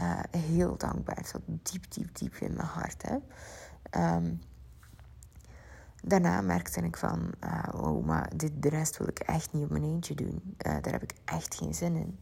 uh, 0.00 0.20
heel 0.30 0.76
dankbaar, 0.76 1.24
zo 1.26 1.38
diep, 1.46 1.90
diep, 1.90 2.16
diep 2.16 2.34
in 2.34 2.54
mijn 2.54 2.68
hart 2.68 3.02
heb. 3.02 3.22
Um, 3.96 4.40
daarna 6.02 6.40
merkte 6.40 6.80
ik 6.80 6.96
van, 6.96 7.32
oh, 7.74 8.04
maar 8.04 8.32
dit, 8.36 8.62
de 8.62 8.68
rest 8.68 8.96
wil 8.96 9.08
ik 9.08 9.18
echt 9.18 9.52
niet 9.52 9.64
op 9.64 9.70
mijn 9.70 9.84
eentje 9.84 10.14
doen. 10.14 10.42
Uh, 10.66 10.72
daar 10.80 10.92
heb 10.92 11.02
ik 11.02 11.14
echt 11.24 11.54
geen 11.54 11.74
zin 11.74 11.96
in. 11.96 12.18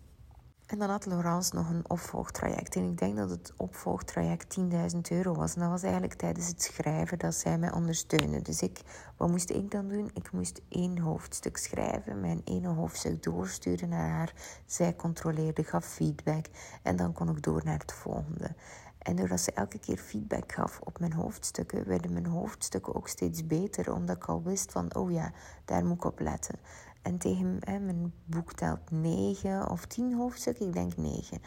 En 0.71 0.79
dan 0.79 0.91
had 0.91 1.07
Laurence 1.07 1.55
nog 1.55 1.69
een 1.69 1.91
opvolgtraject. 1.91 2.77
En 2.77 2.85
ik 2.85 2.99
denk 2.99 3.17
dat 3.17 3.31
het 3.31 3.53
opvolgtraject 3.57 4.59
10.000 4.95 4.99
euro 5.09 5.35
was. 5.35 5.55
En 5.55 5.61
dat 5.61 5.71
was 5.71 5.83
eigenlijk 5.83 6.15
tijdens 6.15 6.47
het 6.47 6.63
schrijven 6.63 7.19
dat 7.19 7.35
zij 7.35 7.59
mij 7.59 7.73
ondersteunde. 7.73 8.43
Dus 8.43 8.63
ik, 8.63 8.81
wat 9.17 9.29
moest 9.29 9.51
ik 9.51 9.71
dan 9.71 9.89
doen? 9.89 10.11
Ik 10.15 10.33
moest 10.33 10.61
één 10.69 10.99
hoofdstuk 10.99 11.57
schrijven, 11.57 12.21
mijn 12.21 12.43
ene 12.45 12.69
hoofdstuk 12.69 13.23
doorsturen 13.23 13.89
naar 13.89 14.09
haar. 14.09 14.33
Zij 14.67 14.97
controleerde, 14.97 15.65
gaf 15.65 15.85
feedback. 15.85 16.47
En 16.83 16.97
dan 16.97 17.13
kon 17.13 17.29
ik 17.29 17.43
door 17.43 17.63
naar 17.65 17.79
het 17.79 17.93
volgende. 17.93 18.55
En 18.99 19.17
doordat 19.17 19.41
ze 19.41 19.53
elke 19.53 19.79
keer 19.79 19.97
feedback 19.97 20.53
gaf 20.53 20.81
op 20.85 20.99
mijn 20.99 21.13
hoofdstukken, 21.13 21.89
werden 21.89 22.13
mijn 22.13 22.27
hoofdstukken 22.27 22.95
ook 22.95 23.09
steeds 23.09 23.47
beter, 23.47 23.93
omdat 23.93 24.17
ik 24.17 24.25
al 24.25 24.43
wist 24.43 24.73
van, 24.73 24.95
oh 24.95 25.11
ja, 25.11 25.33
daar 25.65 25.85
moet 25.85 25.97
ik 25.97 26.05
op 26.05 26.21
letten. 26.21 26.59
En 27.03 27.19
tegen 27.19 27.57
hè, 27.61 27.79
mijn 27.79 28.13
boek 28.25 28.53
telt 28.53 28.91
negen 28.91 29.71
of 29.71 29.87
tien 29.87 30.15
hoofdstukken, 30.15 30.67
ik 30.67 30.73
denk 30.73 30.97
negen. 30.97 31.39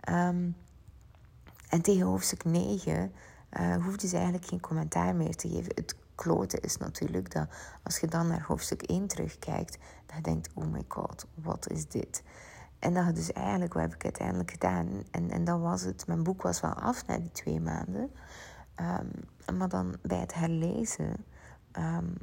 Ehm, 0.00 0.50
en 1.68 1.82
tegen 1.82 2.06
hoofdstuk 2.06 2.44
9 2.44 3.12
uh, 3.60 3.84
hoefde 3.84 4.06
ze 4.06 4.14
eigenlijk 4.16 4.46
geen 4.46 4.60
commentaar 4.60 5.14
meer 5.14 5.36
te 5.36 5.48
geven. 5.48 5.72
Het 5.74 5.96
klote 6.14 6.60
is 6.60 6.76
natuurlijk 6.76 7.32
dat 7.32 7.48
als 7.82 7.98
je 7.98 8.06
dan 8.06 8.26
naar 8.26 8.44
hoofdstuk 8.46 8.82
1 8.82 9.06
terugkijkt, 9.06 9.78
dat 10.06 10.16
je 10.16 10.22
denkt: 10.22 10.50
oh 10.54 10.66
my 10.66 10.84
god, 10.88 11.26
wat 11.34 11.70
is 11.70 11.88
dit? 11.88 12.22
En 12.78 12.94
dat 12.94 13.14
dus 13.14 13.32
eigenlijk, 13.32 13.72
wat 13.72 13.82
heb 13.82 13.94
ik 13.94 14.04
uiteindelijk 14.04 14.50
gedaan? 14.50 14.88
En, 15.10 15.30
en 15.30 15.44
dat 15.44 15.60
was 15.60 15.82
het. 15.82 16.06
Mijn 16.06 16.22
boek 16.22 16.42
was 16.42 16.60
wel 16.60 16.74
af 16.74 17.06
na 17.06 17.18
die 17.18 17.32
twee 17.32 17.60
maanden. 17.60 18.10
Um, 18.80 19.10
maar 19.58 19.68
dan 19.68 19.96
bij 20.02 20.18
het 20.18 20.34
herlezen 20.34 21.24
um, 21.72 22.14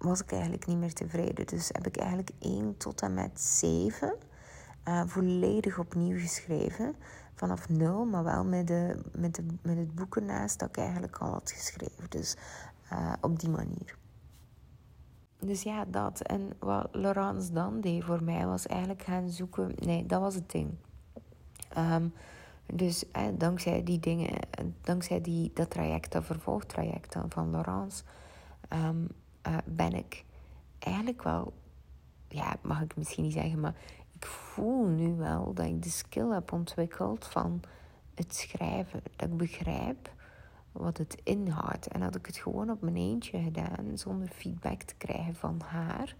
was 0.00 0.22
ik 0.22 0.32
eigenlijk 0.32 0.66
niet 0.66 0.78
meer 0.78 0.94
tevreden. 0.94 1.46
Dus 1.46 1.68
heb 1.68 1.86
ik 1.86 1.96
eigenlijk 1.96 2.30
1 2.38 2.76
tot 2.76 3.00
en 3.02 3.14
met 3.14 3.40
7 3.40 4.14
uh, 4.88 5.02
volledig 5.06 5.78
opnieuw 5.78 6.18
geschreven. 6.18 6.94
Vanaf 7.34 7.68
nul, 7.68 8.04
maar 8.04 8.24
wel 8.24 8.44
met, 8.44 8.66
de, 8.66 9.02
met, 9.12 9.34
de, 9.34 9.46
met 9.62 9.76
het 9.76 9.94
boek 9.94 10.16
ernaast 10.16 10.58
dat 10.58 10.68
ik 10.68 10.76
eigenlijk 10.76 11.16
al 11.16 11.32
had 11.32 11.50
geschreven. 11.50 12.04
Dus 12.08 12.36
uh, 12.92 13.12
op 13.20 13.40
die 13.40 13.50
manier. 13.50 13.96
Dus 15.38 15.62
ja, 15.62 15.84
dat. 15.84 16.20
En 16.20 16.52
wat 16.58 16.88
Laurence 16.92 17.52
dan 17.52 17.80
deed 17.80 18.04
voor 18.04 18.22
mij 18.22 18.46
was 18.46 18.66
eigenlijk 18.66 19.02
gaan 19.02 19.30
zoeken. 19.30 19.72
Nee, 19.76 20.06
dat 20.06 20.20
was 20.20 20.34
het 20.34 20.50
ding. 20.50 20.70
Um, 21.78 22.12
dus 22.74 23.10
eh, 23.10 23.22
dankzij 23.34 23.82
die 23.82 24.00
dingen, 24.00 24.38
dankzij 24.80 25.20
die, 25.20 25.50
dat 25.54 25.70
traject, 25.70 26.12
dat 26.12 26.24
vervolgtraject 26.24 27.16
van 27.28 27.50
Laurence, 27.50 28.02
um, 28.68 29.08
uh, 29.50 29.56
ben 29.64 29.92
ik 29.92 30.24
eigenlijk 30.78 31.22
wel, 31.22 31.52
ja, 32.28 32.56
mag 32.62 32.82
ik 32.82 32.96
misschien 32.96 33.24
niet 33.24 33.32
zeggen, 33.32 33.60
maar 33.60 33.74
ik 34.12 34.26
voel 34.26 34.86
nu 34.86 35.14
wel 35.14 35.54
dat 35.54 35.66
ik 35.66 35.82
de 35.82 35.90
skill 35.90 36.30
heb 36.30 36.52
ontwikkeld 36.52 37.26
van 37.26 37.60
het 38.14 38.34
schrijven. 38.34 39.02
Dat 39.16 39.28
ik 39.28 39.36
begrijp 39.36 40.10
wat 40.72 40.98
het 40.98 41.20
inhoudt. 41.22 41.88
En 41.88 42.02
had 42.02 42.14
ik 42.14 42.26
het 42.26 42.36
gewoon 42.36 42.70
op 42.70 42.80
mijn 42.80 42.96
eentje 42.96 43.42
gedaan, 43.42 43.98
zonder 43.98 44.28
feedback 44.28 44.82
te 44.82 44.94
krijgen 44.94 45.34
van 45.34 45.60
haar, 45.64 46.16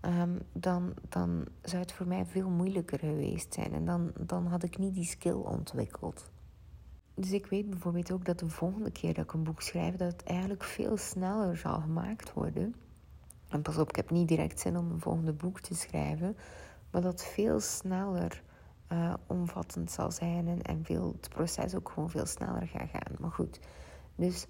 um, 0.00 0.38
dan, 0.52 0.94
dan 1.08 1.46
zou 1.62 1.82
het 1.82 1.92
voor 1.92 2.06
mij 2.06 2.26
veel 2.26 2.48
moeilijker 2.48 2.98
geweest 2.98 3.54
zijn. 3.54 3.72
En 3.72 3.84
dan, 3.84 4.12
dan 4.18 4.46
had 4.46 4.62
ik 4.62 4.78
niet 4.78 4.94
die 4.94 5.04
skill 5.04 5.32
ontwikkeld. 5.32 6.30
Dus 7.20 7.32
ik 7.32 7.46
weet 7.46 7.70
bijvoorbeeld 7.70 8.12
ook 8.12 8.24
dat 8.24 8.38
de 8.38 8.48
volgende 8.48 8.90
keer 8.90 9.14
dat 9.14 9.24
ik 9.24 9.32
een 9.32 9.42
boek 9.42 9.62
schrijf, 9.62 9.96
dat 9.96 10.12
het 10.12 10.22
eigenlijk 10.22 10.64
veel 10.64 10.96
sneller 10.96 11.56
zal 11.56 11.80
gemaakt 11.80 12.32
worden. 12.32 12.74
En 13.48 13.62
pas 13.62 13.78
op, 13.78 13.88
ik 13.88 13.96
heb 13.96 14.10
niet 14.10 14.28
direct 14.28 14.60
zin 14.60 14.76
om 14.76 14.90
een 14.90 15.00
volgende 15.00 15.32
boek 15.32 15.60
te 15.60 15.74
schrijven, 15.74 16.36
maar 16.90 17.02
dat 17.02 17.24
veel 17.24 17.60
sneller 17.60 18.42
uh, 18.92 19.14
omvattend 19.26 19.90
zal 19.90 20.10
zijn 20.10 20.48
en, 20.48 20.62
en 20.62 20.84
veel, 20.84 21.16
het 21.20 21.28
proces 21.28 21.74
ook 21.74 21.88
gewoon 21.88 22.10
veel 22.10 22.26
sneller 22.26 22.66
gaat 22.66 22.88
gaan. 22.90 23.16
Maar 23.18 23.32
goed, 23.32 23.60
dus 24.14 24.46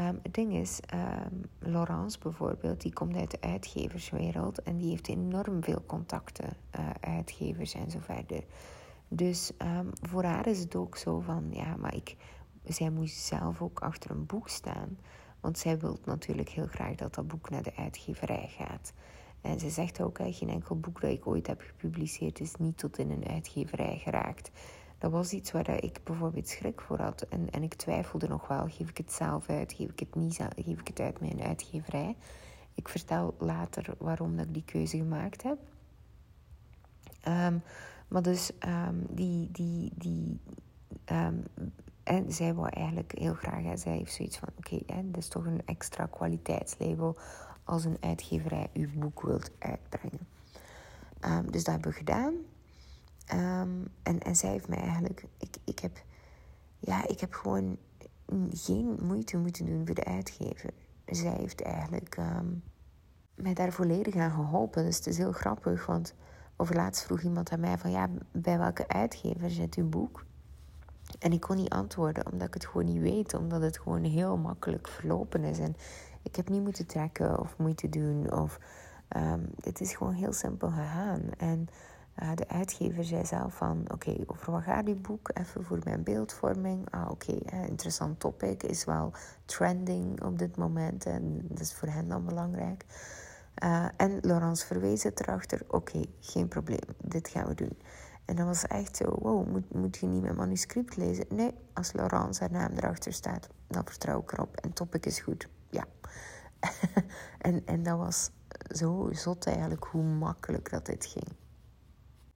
um, 0.00 0.18
het 0.22 0.34
ding 0.34 0.54
is, 0.54 0.80
um, 0.94 1.42
Laurence 1.58 2.18
bijvoorbeeld, 2.18 2.80
die 2.80 2.92
komt 2.92 3.16
uit 3.16 3.30
de 3.30 3.40
uitgeverswereld 3.40 4.62
en 4.62 4.76
die 4.76 4.90
heeft 4.90 5.08
enorm 5.08 5.64
veel 5.64 5.82
contacten, 5.86 6.56
uh, 6.78 6.90
uitgevers 7.00 7.74
en 7.74 7.90
zo 7.90 7.98
verder. 8.00 8.44
Dus 9.08 9.52
um, 9.58 9.90
voor 10.00 10.24
haar 10.24 10.46
is 10.46 10.58
het 10.58 10.76
ook 10.76 10.96
zo 10.96 11.20
van, 11.20 11.48
ja, 11.50 11.76
maar 11.76 11.94
ik, 11.94 12.16
zij 12.64 12.90
moest 12.90 13.16
zelf 13.16 13.62
ook 13.62 13.80
achter 13.80 14.10
een 14.10 14.26
boek 14.26 14.48
staan. 14.48 14.98
Want 15.40 15.58
zij 15.58 15.78
wil 15.78 15.98
natuurlijk 16.04 16.48
heel 16.48 16.66
graag 16.66 16.94
dat 16.94 17.14
dat 17.14 17.28
boek 17.28 17.50
naar 17.50 17.62
de 17.62 17.76
uitgeverij 17.76 18.48
gaat. 18.48 18.92
En 19.40 19.60
ze 19.60 19.70
zegt 19.70 20.00
ook, 20.00 20.18
geen 20.22 20.48
enkel 20.48 20.78
boek 20.78 21.00
dat 21.00 21.10
ik 21.10 21.26
ooit 21.26 21.46
heb 21.46 21.60
gepubliceerd 21.60 22.40
is 22.40 22.54
niet 22.56 22.78
tot 22.78 22.98
in 22.98 23.10
een 23.10 23.28
uitgeverij 23.28 23.98
geraakt. 23.98 24.50
Dat 24.98 25.10
was 25.10 25.32
iets 25.32 25.52
waar 25.52 25.84
ik 25.84 26.00
bijvoorbeeld 26.04 26.48
schrik 26.48 26.80
voor 26.80 27.00
had. 27.00 27.22
En, 27.22 27.50
en 27.50 27.62
ik 27.62 27.74
twijfelde 27.74 28.28
nog 28.28 28.48
wel, 28.48 28.68
geef 28.68 28.88
ik 28.88 28.96
het 28.96 29.12
zelf 29.12 29.48
uit, 29.48 29.72
geef 29.72 29.90
ik 29.90 29.98
het 29.98 30.14
niet, 30.14 30.34
geef 30.56 30.80
ik 30.80 30.86
het 30.86 31.00
uit 31.00 31.20
een 31.20 31.42
uitgeverij. 31.42 32.16
Ik 32.74 32.88
vertel 32.88 33.34
later 33.38 33.94
waarom 33.98 34.36
dat 34.36 34.46
ik 34.46 34.54
die 34.54 34.64
keuze 34.64 34.96
gemaakt 34.96 35.42
heb. 35.42 35.58
Um, 37.28 37.62
maar 38.08 38.22
dus 38.22 38.50
um, 38.66 39.06
die, 39.10 39.50
die, 39.52 39.92
die 39.94 40.40
um, 41.12 41.44
en 42.02 42.32
zij 42.32 42.54
wou 42.54 42.68
eigenlijk 42.68 43.12
heel 43.18 43.34
graag, 43.34 43.62
hè, 43.62 43.76
zij 43.76 43.96
heeft 43.96 44.14
zoiets 44.14 44.38
van: 44.38 44.48
oké, 44.56 44.78
dat 44.86 45.22
is 45.22 45.28
toch 45.28 45.46
een 45.46 45.62
extra 45.64 46.06
kwaliteitslabel 46.06 47.16
als 47.64 47.84
een 47.84 47.96
uitgeverij 48.00 48.70
uw 48.72 48.88
boek 48.94 49.22
wilt 49.22 49.50
uitbrengen. 49.58 50.26
Um, 51.24 51.50
dus 51.50 51.64
dat 51.64 51.74
hebben 51.74 51.90
we 51.90 51.96
gedaan. 51.96 52.34
en, 54.02 54.20
en 54.22 54.36
zij 54.36 54.50
heeft 54.50 54.68
mij 54.68 54.78
eigenlijk, 54.78 55.26
ik, 55.38 55.56
ik, 55.64 55.78
heb, 55.78 56.04
ja, 56.78 57.08
ik 57.08 57.20
heb 57.20 57.34
gewoon 57.34 57.78
geen 58.50 58.98
moeite 59.02 59.36
moeten 59.36 59.66
doen 59.66 59.86
voor 59.86 59.94
de 59.94 60.04
uitgever. 60.04 60.70
Zij 61.06 61.36
heeft 61.36 61.62
eigenlijk 61.62 62.18
mij 63.34 63.54
daar 63.54 63.72
volledig 63.72 64.16
aan 64.16 64.30
geholpen. 64.30 64.84
Dus 64.84 64.96
het 64.96 65.06
is 65.06 65.18
heel 65.18 65.32
grappig, 65.32 65.86
want 65.86 66.14
overlaatst 66.56 67.04
vroeg 67.04 67.20
iemand 67.20 67.50
aan 67.50 67.60
mij 67.60 67.78
van 67.78 67.90
ja, 67.90 68.08
bij 68.32 68.58
welke 68.58 68.88
uitgever 68.88 69.50
zit 69.50 69.74
uw 69.74 69.88
boek? 69.88 70.24
En 71.18 71.32
ik 71.32 71.40
kon 71.40 71.56
niet 71.56 71.70
antwoorden, 71.70 72.32
omdat 72.32 72.46
ik 72.46 72.54
het 72.54 72.66
gewoon 72.66 72.86
niet 72.86 73.00
weet, 73.00 73.34
omdat 73.34 73.62
het 73.62 73.78
gewoon 73.78 74.04
heel 74.04 74.36
makkelijk 74.36 74.88
verlopen 74.88 75.44
is. 75.44 75.58
En 75.58 75.76
ik 76.22 76.36
heb 76.36 76.48
niet 76.48 76.62
moeten 76.62 76.86
trekken 76.86 77.40
of 77.40 77.58
moeite 77.58 77.88
doen. 77.88 78.32
Of, 78.32 78.58
um, 79.16 79.48
het 79.60 79.80
is 79.80 79.94
gewoon 79.94 80.12
heel 80.12 80.32
simpel 80.32 80.68
gegaan. 80.68 81.22
En 81.38 81.68
uh, 82.22 82.30
de 82.34 82.48
uitgever 82.48 83.04
zei 83.04 83.24
zelf 83.24 83.54
van, 83.54 83.84
oké, 83.92 84.16
over 84.26 84.52
wat 84.52 84.62
gaat 84.62 84.86
die 84.86 84.94
boek? 84.94 85.30
Even 85.34 85.64
voor 85.64 85.78
mijn 85.84 86.02
beeldvorming. 86.02 86.90
Ah, 86.90 87.10
oké, 87.10 87.32
okay, 87.32 87.66
interessant 87.66 88.20
topic, 88.20 88.62
is 88.62 88.84
wel 88.84 89.12
trending 89.44 90.22
op 90.22 90.38
dit 90.38 90.56
moment. 90.56 91.06
En 91.06 91.46
dat 91.48 91.60
is 91.60 91.74
voor 91.74 91.88
hen 91.88 92.08
dan 92.08 92.24
belangrijk. 92.24 92.84
Uh, 93.64 93.86
en 93.96 94.18
Laurence 94.20 94.66
verwees 94.66 95.02
het 95.02 95.20
erachter, 95.20 95.60
oké, 95.68 96.04
geen 96.20 96.48
probleem, 96.48 96.96
dit 97.02 97.28
gaan 97.28 97.46
we 97.46 97.54
doen. 97.54 97.78
En 98.24 98.36
dat 98.36 98.46
was 98.46 98.66
echt 98.66 98.96
zo, 98.96 99.16
wow, 99.18 99.48
moet, 99.48 99.74
moet 99.74 99.96
je 99.96 100.06
niet 100.06 100.22
mijn 100.22 100.36
manuscript 100.36 100.96
lezen? 100.96 101.26
Nee, 101.28 101.54
als 101.72 101.92
Laurence 101.92 102.40
haar 102.40 102.50
naam 102.50 102.72
erachter 102.72 103.12
staat, 103.12 103.48
dan 103.66 103.84
vertrouw 103.84 104.20
ik 104.20 104.32
erop. 104.32 104.56
En 104.56 104.72
topic 104.72 105.06
is 105.06 105.20
goed, 105.20 105.48
ja. 105.70 105.84
en, 107.38 107.66
en 107.66 107.82
dat 107.82 107.98
was 107.98 108.30
zo 108.74 109.08
zot 109.12 109.46
eigenlijk 109.46 109.84
hoe 109.84 110.02
makkelijk 110.02 110.70
dat 110.70 110.86
dit 110.86 111.06
ging. 111.06 111.28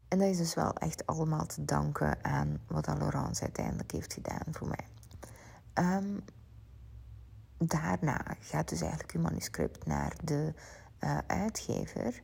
En 0.09 0.19
dat 0.19 0.29
is 0.29 0.37
dus 0.37 0.55
wel 0.55 0.73
echt 0.73 1.07
allemaal 1.07 1.47
te 1.47 1.65
danken 1.65 2.25
aan 2.25 2.61
wat 2.67 2.87
Laurence 2.87 3.43
uiteindelijk 3.43 3.93
heeft 3.93 4.13
gedaan 4.13 4.47
voor 4.51 4.69
mij. 4.69 4.87
Um, 5.85 6.25
daarna 7.59 8.21
gaat 8.41 8.69
dus 8.69 8.81
eigenlijk 8.81 9.13
uw 9.13 9.21
manuscript 9.21 9.87
naar 9.87 10.17
de 10.25 10.55
uh, 11.01 11.19
uitgever. 11.27 12.23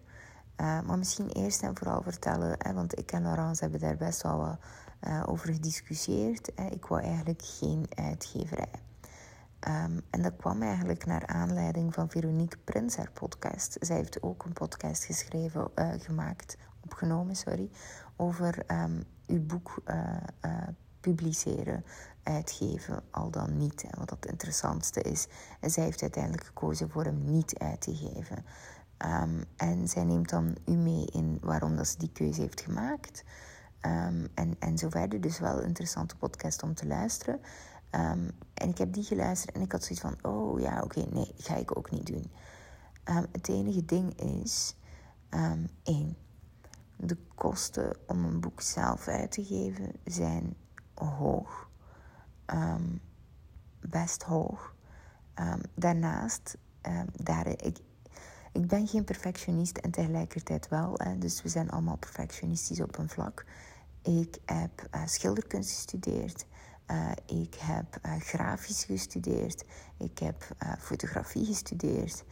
Uh, 0.60 0.80
maar 0.80 0.98
misschien 0.98 1.28
eerst 1.28 1.62
en 1.62 1.76
vooral 1.76 2.02
vertellen, 2.02 2.56
hè, 2.58 2.72
want 2.72 2.98
ik 2.98 3.12
en 3.12 3.22
Laurence 3.22 3.62
hebben 3.62 3.80
daar 3.80 3.96
best 3.96 4.22
wel 4.22 4.36
wat 4.38 4.58
uh, 5.08 5.22
over 5.26 5.52
gediscussieerd. 5.52 6.52
Hè. 6.54 6.66
Ik 6.66 6.86
wou 6.86 7.02
eigenlijk 7.02 7.42
geen 7.42 7.86
uitgeverij. 7.94 8.82
Um, 9.68 10.00
en 10.10 10.22
dat 10.22 10.36
kwam 10.36 10.62
eigenlijk 10.62 11.06
naar 11.06 11.26
aanleiding 11.26 11.94
van 11.94 12.10
Veronique 12.10 12.58
Prins, 12.64 12.96
haar 12.96 13.10
podcast. 13.12 13.76
Zij 13.80 13.96
heeft 13.96 14.22
ook 14.22 14.44
een 14.44 14.52
podcast 14.52 15.04
geschreven, 15.04 15.70
gemaakt, 15.98 16.56
opgenomen, 16.84 17.36
sorry, 17.36 17.70
over 18.16 18.64
um, 18.70 19.04
uw 19.26 19.46
boek 19.46 19.82
publiceren, 21.06 21.84
uitgeven, 22.22 23.02
al 23.10 23.30
dan 23.30 23.56
niet. 23.56 23.82
En 23.82 23.98
wat 23.98 24.10
het 24.10 24.26
interessantste 24.26 25.02
is. 25.02 25.26
Zij 25.60 25.84
heeft 25.84 26.02
uiteindelijk 26.02 26.44
gekozen 26.44 26.90
voor 26.90 27.04
hem 27.04 27.24
niet 27.24 27.58
uit 27.58 27.80
te 27.80 27.94
geven. 27.94 28.44
Um, 29.22 29.44
en 29.56 29.88
zij 29.88 30.04
neemt 30.04 30.28
dan 30.28 30.56
u 30.64 30.72
mee 30.72 31.04
in 31.04 31.38
waarom 31.40 31.76
dat 31.76 31.86
ze 31.86 31.98
die 31.98 32.12
keuze 32.12 32.40
heeft 32.40 32.60
gemaakt. 32.60 33.24
Um, 33.80 34.28
en, 34.34 34.56
en 34.58 34.78
zo 34.78 34.88
verder. 34.90 35.20
Dus 35.20 35.38
wel 35.38 35.58
een 35.58 35.66
interessante 35.66 36.16
podcast 36.16 36.62
om 36.62 36.74
te 36.74 36.86
luisteren. 36.86 37.40
Um, 37.90 38.30
en 38.54 38.68
ik 38.68 38.78
heb 38.78 38.92
die 38.92 39.04
geluisterd 39.04 39.56
en 39.56 39.62
ik 39.62 39.72
had 39.72 39.82
zoiets 39.82 40.00
van: 40.00 40.32
oh 40.32 40.60
ja, 40.60 40.82
oké, 40.82 41.04
nee, 41.10 41.32
ga 41.36 41.56
ik 41.56 41.76
ook 41.76 41.90
niet 41.90 42.06
doen. 42.06 42.30
het 43.32 43.48
enige 43.48 43.84
ding 43.84 44.20
is: 44.20 44.74
één, 45.82 46.16
de 46.96 47.16
kosten 47.34 47.96
om 48.06 48.24
een 48.24 48.40
boek 48.40 48.60
zelf 48.60 49.08
uit 49.08 49.30
te 49.30 49.44
geven 49.44 49.92
zijn 50.04 50.56
hoog. 51.04 51.68
best 53.80 54.22
hoog. 54.22 54.74
daarnaast, 55.74 56.56
daar, 57.22 57.46
ik, 57.46 57.78
ik 58.52 58.66
ben 58.66 58.86
geen 58.86 59.04
perfectionist 59.04 59.76
en 59.76 59.90
tegelijkertijd 59.90 60.68
wel. 60.68 60.98
Dus 61.18 61.42
we 61.42 61.48
zijn 61.48 61.70
allemaal 61.70 61.96
perfectionistisch 61.96 62.80
op 62.80 62.98
een 62.98 63.08
vlak. 63.08 63.44
Ik 64.06 64.38
heb 64.44 64.88
uh, 64.94 65.06
schilderkunst 65.06 65.70
gestudeerd. 65.70 66.46
Uh, 66.90 67.10
ik 67.26 67.54
heb 67.54 67.98
uh, 68.06 68.16
grafisch 68.18 68.84
gestudeerd. 68.84 69.64
Ik 69.98 70.18
heb 70.18 70.44
fotografie 70.78 71.44
gestudeerd. 71.44 72.24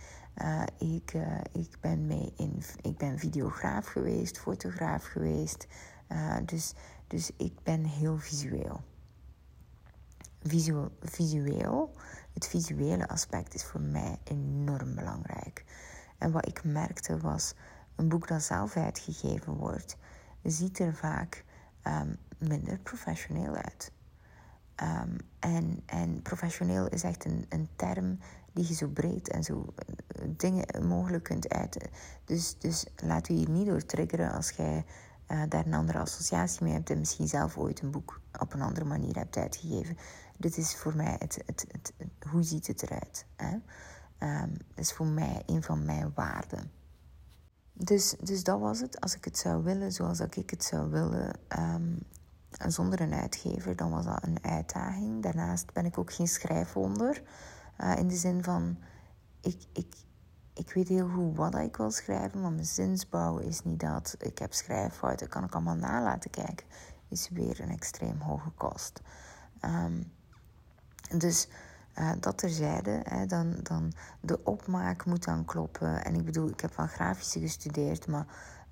ik, 0.79 1.13
ik, 1.53 1.77
ben 1.81 2.07
mee 2.07 2.33
in, 2.37 2.63
ik 2.83 2.97
ben 2.97 3.19
videograaf 3.19 3.87
geweest, 3.87 4.39
fotograaf 4.39 5.05
geweest. 5.05 5.67
dus, 6.45 6.75
dus 7.07 7.31
ik 7.37 7.63
ben 7.63 7.85
heel 7.85 8.19
visueel. 8.19 8.81
Visueel. 11.01 11.95
Het 12.33 12.47
visuele 12.47 13.09
aspect 13.09 13.55
is 13.55 13.65
voor 13.65 13.81
mij 13.81 14.19
enorm 14.25 14.95
belangrijk. 14.95 15.65
En 16.19 16.33
wat 16.33 16.47
ik 16.47 16.65
merkte 16.65 17.19
was, 17.19 17.55
een 17.97 18.09
boek 18.09 18.29
dat 18.29 18.43
zelf 18.43 18.77
uitgegeven 18.77 19.53
wordt, 19.53 19.97
ziet 20.43 20.79
er 20.79 20.95
vaak 20.95 21.45
um, 21.87 22.17
minder 22.39 22.79
professioneel 22.79 23.55
uit. 23.55 23.93
Um, 24.83 25.17
en, 25.39 25.83
en 25.87 26.23
professioneel 26.23 26.89
is 26.89 27.03
echt 27.03 27.25
een, 27.25 27.47
een 27.49 27.69
term 27.77 28.19
die 28.53 28.69
je 28.69 28.75
zo 28.75 28.89
breed 28.89 29.29
en 29.29 29.45
zo 29.45 29.75
uh, 30.19 30.25
dingen 30.37 30.87
mogelijk 30.87 31.25
kunt 31.25 31.49
uiten. 31.49 31.91
Dus, 32.25 32.59
dus 32.59 32.87
laat 32.97 33.29
u 33.29 33.35
hier 33.35 33.51
niet 33.51 33.67
door 33.67 33.87
triggeren 33.87 34.33
als 34.33 34.51
jij 34.51 34.85
uh, 35.29 35.43
daar 35.49 35.67
een 35.67 35.75
andere 35.75 35.99
associatie 35.99 36.65
mee 36.65 36.73
hebt 36.73 36.91
en 36.91 36.99
misschien 36.99 37.29
zelf 37.29 37.57
ooit 37.57 37.83
een 37.83 37.91
boek 37.91 38.21
op 38.41 38.53
een 38.53 38.63
andere 38.63 38.85
manier 38.85 39.17
hebt 39.17 39.37
uitgegeven. 39.37 39.97
Dit 40.39 40.57
is 40.57 40.77
voor 40.77 40.97
mij 40.97 41.17
het, 41.19 41.43
het, 41.47 41.67
het, 41.71 41.93
hoe 42.31 42.43
ziet 42.43 42.67
het 42.67 42.83
eruit. 42.83 43.27
Hè? 43.37 43.53
Um, 44.43 44.53
dat 44.75 44.85
is 44.85 44.93
voor 44.93 45.07
mij 45.07 45.43
een 45.47 45.63
van 45.63 45.85
mijn 45.85 46.13
waarden. 46.15 46.71
Dus, 47.73 48.15
dus 48.21 48.45
dat 48.45 48.61
was 48.61 48.81
het. 48.81 49.01
Als 49.01 49.17
ik 49.17 49.25
het 49.25 49.39
zou 49.39 49.63
willen 49.63 49.93
zoals 49.93 50.21
ik 50.21 50.51
het 50.51 50.65
zou 50.65 50.91
willen, 50.91 51.39
um, 51.59 51.99
zonder 52.67 53.01
een 53.01 53.15
uitgever, 53.15 53.77
dan 53.77 53.91
was 53.91 54.05
dat 54.05 54.23
een 54.23 54.45
uitdaging. 54.45 55.23
Daarnaast 55.23 55.73
ben 55.73 55.85
ik 55.85 55.99
ook 55.99 56.13
geen 56.13 56.29
schrijfwonder. 56.29 57.23
Uh, 57.81 57.97
in 57.97 58.09
de 58.09 58.17
zin 58.17 58.43
van, 58.43 58.79
ik, 59.41 59.63
ik, 59.73 59.95
ik 60.55 60.73
weet 60.73 60.89
heel 60.89 61.09
goed 61.09 61.37
wat 61.37 61.55
ik 61.55 61.77
wil 61.77 61.91
schrijven, 61.91 62.41
maar 62.41 62.53
mijn 62.53 62.67
zinsbouw 62.67 63.39
is 63.39 63.63
niet 63.65 63.81
dat. 63.81 64.17
Ik 64.19 64.39
heb 64.39 64.53
schrijffouten, 64.53 65.29
kan 65.29 65.45
ik 65.45 65.55
allemaal 65.55 65.75
nalaten 65.75 66.31
kijken. 66.31 66.67
Is 67.09 67.29
weer 67.29 67.61
een 67.61 67.71
extreem 67.71 68.21
hoge 68.21 68.51
kost. 68.51 69.01
Um, 69.61 70.13
dus 71.19 71.49
uh, 71.99 72.13
dat 72.21 72.39
terzijde, 72.39 73.01
hè, 73.03 73.27
dan, 73.27 73.57
dan 73.63 73.93
de 74.21 74.45
opmaak 74.45 75.05
moet 75.05 75.25
dan 75.25 75.45
kloppen. 75.45 76.05
En 76.05 76.15
ik 76.15 76.25
bedoel, 76.25 76.49
ik 76.49 76.61
heb 76.61 76.77
wel 76.77 76.87
grafische 76.87 77.41
gestudeerd, 77.41 78.07
maar 78.07 78.27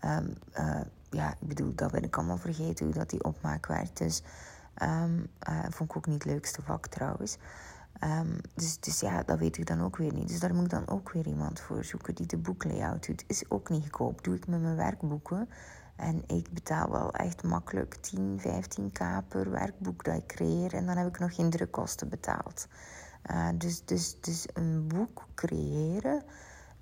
um, 0.05 0.35
uh, 0.59 0.81
ja, 1.11 1.31
ik 1.31 1.49
bedoel, 1.49 1.75
dat 1.75 1.90
ben 1.90 2.03
ik 2.03 2.16
allemaal 2.16 2.38
vergeten 2.38 2.85
hoe 2.85 2.95
dat 2.95 3.11
die 3.11 3.25
opmaak 3.25 3.66
werkt. 3.66 3.99
Dus 3.99 4.23
um, 4.83 5.31
vond 5.71 5.90
ik 5.90 5.97
ook 5.97 6.07
niet 6.07 6.23
het 6.23 6.33
leukste 6.33 6.62
vak 6.62 6.87
trouwens. 6.87 7.38
Um, 8.05 8.38
dus, 8.55 8.81
dus 8.81 9.01
ja, 9.01 9.23
dat 9.23 9.38
weet 9.38 9.59
ik 9.59 9.67
dan 9.67 9.83
ook 9.83 9.97
weer 9.97 10.12
niet. 10.12 10.29
Dus 10.29 10.41
daar 10.41 10.55
moet 10.55 10.65
ik 10.65 10.71
dan 10.71 10.88
ook 10.88 11.12
weer 11.12 11.27
iemand 11.27 11.61
voor 11.61 11.85
zoeken 11.85 12.15
die 12.15 12.27
de 12.27 12.37
boeklayout 12.37 13.07
doet. 13.07 13.25
Is 13.27 13.51
ook 13.51 13.69
niet 13.69 13.83
goedkoop. 13.83 14.25
Doe 14.25 14.35
ik 14.35 14.47
met 14.47 14.61
mijn 14.61 14.77
werkboeken. 14.77 15.49
En 15.97 16.23
ik 16.27 16.53
betaal 16.53 16.91
wel 16.91 17.12
echt 17.12 17.43
makkelijk 17.43 17.95
10, 17.95 18.41
15k 18.41 19.29
per 19.29 19.51
werkboek 19.51 20.05
dat 20.05 20.15
ik 20.15 20.27
creëer. 20.27 20.75
En 20.75 20.87
dan 20.87 20.97
heb 20.97 21.07
ik 21.07 21.19
nog 21.19 21.35
geen 21.35 21.51
drukkosten 21.51 22.09
betaald. 22.09 22.67
Uh, 23.31 23.49
dus, 23.55 23.85
dus, 23.85 24.21
dus 24.21 24.47
een 24.53 24.87
boek 24.87 25.27
creëren, 25.35 26.23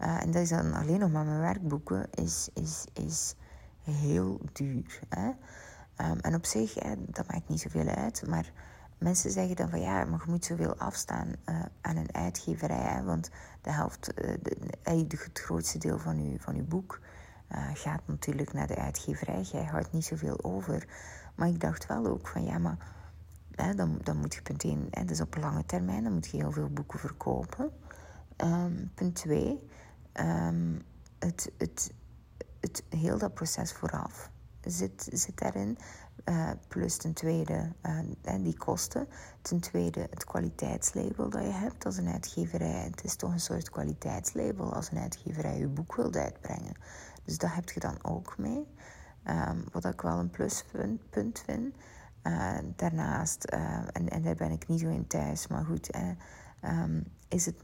uh, 0.00 0.22
en 0.22 0.30
dat 0.30 0.42
is 0.42 0.48
dan 0.48 0.72
alleen 0.72 0.98
nog 0.98 1.11
maar 1.11 1.24
mijn 1.24 1.40
werkboeken, 1.40 2.06
is, 2.11 2.48
is, 2.54 2.85
is 2.92 3.35
heel 3.83 4.40
duur. 4.52 5.00
Hè? 5.09 5.26
Um, 5.26 6.18
en 6.20 6.35
op 6.35 6.46
zich, 6.46 6.72
dat 6.98 7.33
maakt 7.33 7.48
niet 7.48 7.61
zoveel 7.61 7.87
uit, 7.88 8.26
maar 8.26 8.52
mensen 9.00 9.30
zeggen 9.30 9.56
dan 9.56 9.70
van 9.70 9.80
ja, 9.80 10.04
maar 10.04 10.20
je 10.24 10.30
moet 10.30 10.44
zoveel 10.44 10.76
afstaan 10.76 11.28
uh, 11.28 11.62
aan 11.80 11.96
een 11.96 12.14
uitgeverij, 12.14 12.94
hè, 12.94 13.02
want 13.02 13.30
de 13.62 13.72
helft, 13.72 14.12
de, 14.14 14.56
het 15.08 15.40
grootste 15.40 15.78
deel 15.78 15.98
van 15.98 16.30
je, 16.30 16.40
van 16.40 16.54
uw 16.54 16.66
boek 16.66 17.00
gaat 17.74 18.00
natuurlijk 18.04 18.52
naar 18.52 18.66
de 18.66 18.76
uitgeverij. 18.76 19.42
Jij 19.42 19.64
houdt 19.64 19.92
niet 19.92 20.04
zoveel 20.04 20.44
over. 20.44 20.86
Maar 21.34 21.48
ik 21.48 21.60
dacht 21.60 21.86
wel 21.86 22.06
ook 22.06 22.28
van 22.28 22.44
ja, 22.44 22.58
maar 22.58 22.76
dan, 23.76 23.98
dan 24.02 24.16
moet 24.16 24.34
je 24.34 24.42
punt 24.42 24.64
1, 24.64 24.86
hè, 24.90 25.04
dus 25.04 25.20
op 25.20 25.36
lange 25.36 25.66
termijn, 25.66 26.04
dan 26.04 26.12
moet 26.12 26.26
je 26.26 26.36
heel 26.36 26.52
veel 26.52 26.68
boeken 26.68 26.98
verkopen. 26.98 27.70
Um, 28.36 28.90
punt 28.94 29.14
2, 29.14 29.46
um, 29.46 29.58
ehm, 30.12 30.78
het, 31.18 31.52
het, 31.58 31.92
het, 32.60 32.84
heel 32.88 33.18
dat 33.18 33.34
proces 33.34 33.72
vooraf 33.72 34.30
zit, 34.60 35.08
zit 35.12 35.38
daarin. 35.38 35.78
Uh, 36.24 36.50
plus 36.68 36.96
ten 36.96 37.12
tweede 37.12 37.72
uh, 37.83 38.35
die 38.42 38.56
kosten. 38.56 39.09
Ten 39.42 39.61
tweede 39.61 40.00
het 40.11 40.24
kwaliteitslabel 40.24 41.30
dat 41.30 41.42
je 41.42 41.50
hebt 41.50 41.85
als 41.87 41.96
een 41.96 42.09
uitgeverij. 42.09 42.85
Het 42.85 43.04
is 43.04 43.16
toch 43.16 43.33
een 43.33 43.40
soort 43.40 43.70
kwaliteitslabel 43.70 44.74
als 44.74 44.90
een 44.90 44.98
uitgeverij 44.98 45.59
je 45.59 45.68
boek 45.68 45.94
wilt 45.94 46.16
uitbrengen. 46.16 46.74
Dus 47.24 47.38
dat 47.38 47.52
heb 47.52 47.70
je 47.70 47.80
dan 47.80 47.98
ook 48.02 48.38
mee. 48.38 48.66
Um, 49.28 49.64
wat 49.72 49.85
ik 49.85 50.00
wel 50.00 50.18
een 50.18 50.30
pluspunt 50.30 51.40
vind. 51.44 51.74
Uh, 52.22 52.59
daarnaast, 52.76 53.44
en, 53.44 54.09
en 54.09 54.22
daar 54.22 54.35
ben 54.35 54.50
ik 54.50 54.68
niet 54.68 54.80
zo 54.80 54.88
in 54.88 55.06
thuis, 55.06 55.46
maar 55.46 55.64
goed, 55.64 55.90
um, 56.64 57.04
is, 57.28 57.46
het, 57.46 57.62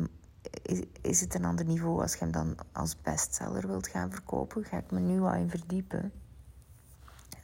is, 0.62 0.82
is 1.00 1.20
het 1.20 1.34
een 1.34 1.44
ander 1.44 1.64
niveau 1.64 2.02
als 2.02 2.12
je 2.12 2.18
hem 2.18 2.30
dan 2.30 2.56
als 2.72 3.00
bestseller 3.02 3.66
wilt 3.66 3.88
gaan 3.88 4.10
verkopen. 4.10 4.64
Ga 4.64 4.76
ik 4.76 4.90
me 4.90 5.00
nu 5.00 5.20
al 5.20 5.34
in 5.34 5.50
verdiepen. 5.50 6.12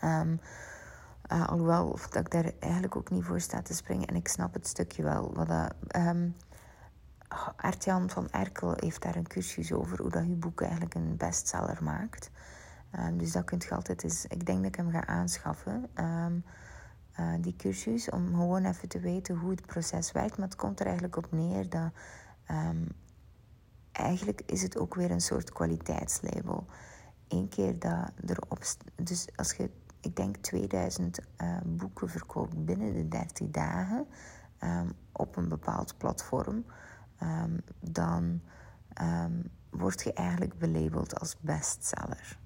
Um, 0.05 0.40
uh, 1.33 1.49
alhoewel 1.49 1.99
dat 2.11 2.25
ik 2.25 2.31
daar 2.31 2.53
eigenlijk 2.59 2.97
ook 2.97 3.11
niet 3.11 3.25
voor 3.25 3.40
sta 3.40 3.62
te 3.62 3.75
springen. 3.75 4.09
En 4.09 4.14
ik 4.14 4.29
snap 4.29 4.55
het 4.55 4.66
stukje 4.66 5.03
wel. 5.03 5.35
Wat 5.35 5.49
dat, 5.49 5.75
um, 5.97 6.37
Artjan 7.57 8.11
van 8.11 8.31
Erkel 8.31 8.75
heeft 8.77 9.03
daar 9.03 9.16
een 9.16 9.27
cursus 9.27 9.73
over. 9.73 10.01
Hoe 10.01 10.11
dat 10.11 10.27
je 10.27 10.35
boek 10.35 10.61
eigenlijk 10.61 10.95
een 10.95 11.16
bestseller 11.16 11.83
maakt. 11.83 12.31
Um, 12.99 13.18
dus 13.18 13.33
dat 13.33 13.45
kunt 13.45 13.64
je 13.64 13.75
altijd 13.75 14.03
eens... 14.03 14.27
Ik 14.27 14.47
denk 14.47 14.59
dat 14.59 14.66
ik 14.66 14.75
hem 14.75 14.90
ga 14.90 15.07
aanschaffen. 15.07 15.88
Um, 15.95 16.45
uh, 17.21 17.35
die 17.40 17.57
cursus. 17.57 18.11
Om 18.11 18.27
gewoon 18.27 18.64
even 18.64 18.88
te 18.88 19.01
weten 19.01 19.37
hoe 19.37 19.51
het 19.51 19.66
proces 19.66 20.12
werkt. 20.12 20.38
Maar 20.38 20.49
het 20.49 20.57
komt 20.57 20.81
er 20.81 20.87
eigenlijk 20.87 21.16
op 21.16 21.33
neer 21.33 21.68
dat... 21.68 21.90
eigenlijk 23.92 24.42
is 24.47 24.62
het 24.62 24.79
ook 24.79 24.95
weer 24.95 25.11
een 25.11 25.21
soort 25.21 25.53
kwaliteitslabel. 25.53 26.66
Eén 27.29 27.49
keer 27.49 27.79
dat 27.79 28.11
erop... 28.27 28.59
Dus 28.97 29.29
als 29.37 29.53
je 29.53 29.71
ik 30.03 30.17
denk 30.17 30.37
2000 30.37 31.19
uh, 31.19 31.25
eh, 31.37 31.62
boeken 31.65 32.09
verkoopt 32.09 32.65
binnen 32.65 32.93
de 32.93 33.09
30 33.09 33.51
dagen 33.51 34.07
um, 34.61 34.93
op 35.12 35.37
een 35.37 35.49
bepaald 35.49 35.97
platform, 35.99 36.65
um, 37.23 37.61
dan 37.81 38.41
um, 39.03 39.51
word 39.71 40.03
je 40.03 40.12
eigenlijk 40.12 40.59
belabeld 40.59 41.21
als 41.21 41.37
bestseller. 41.41 42.38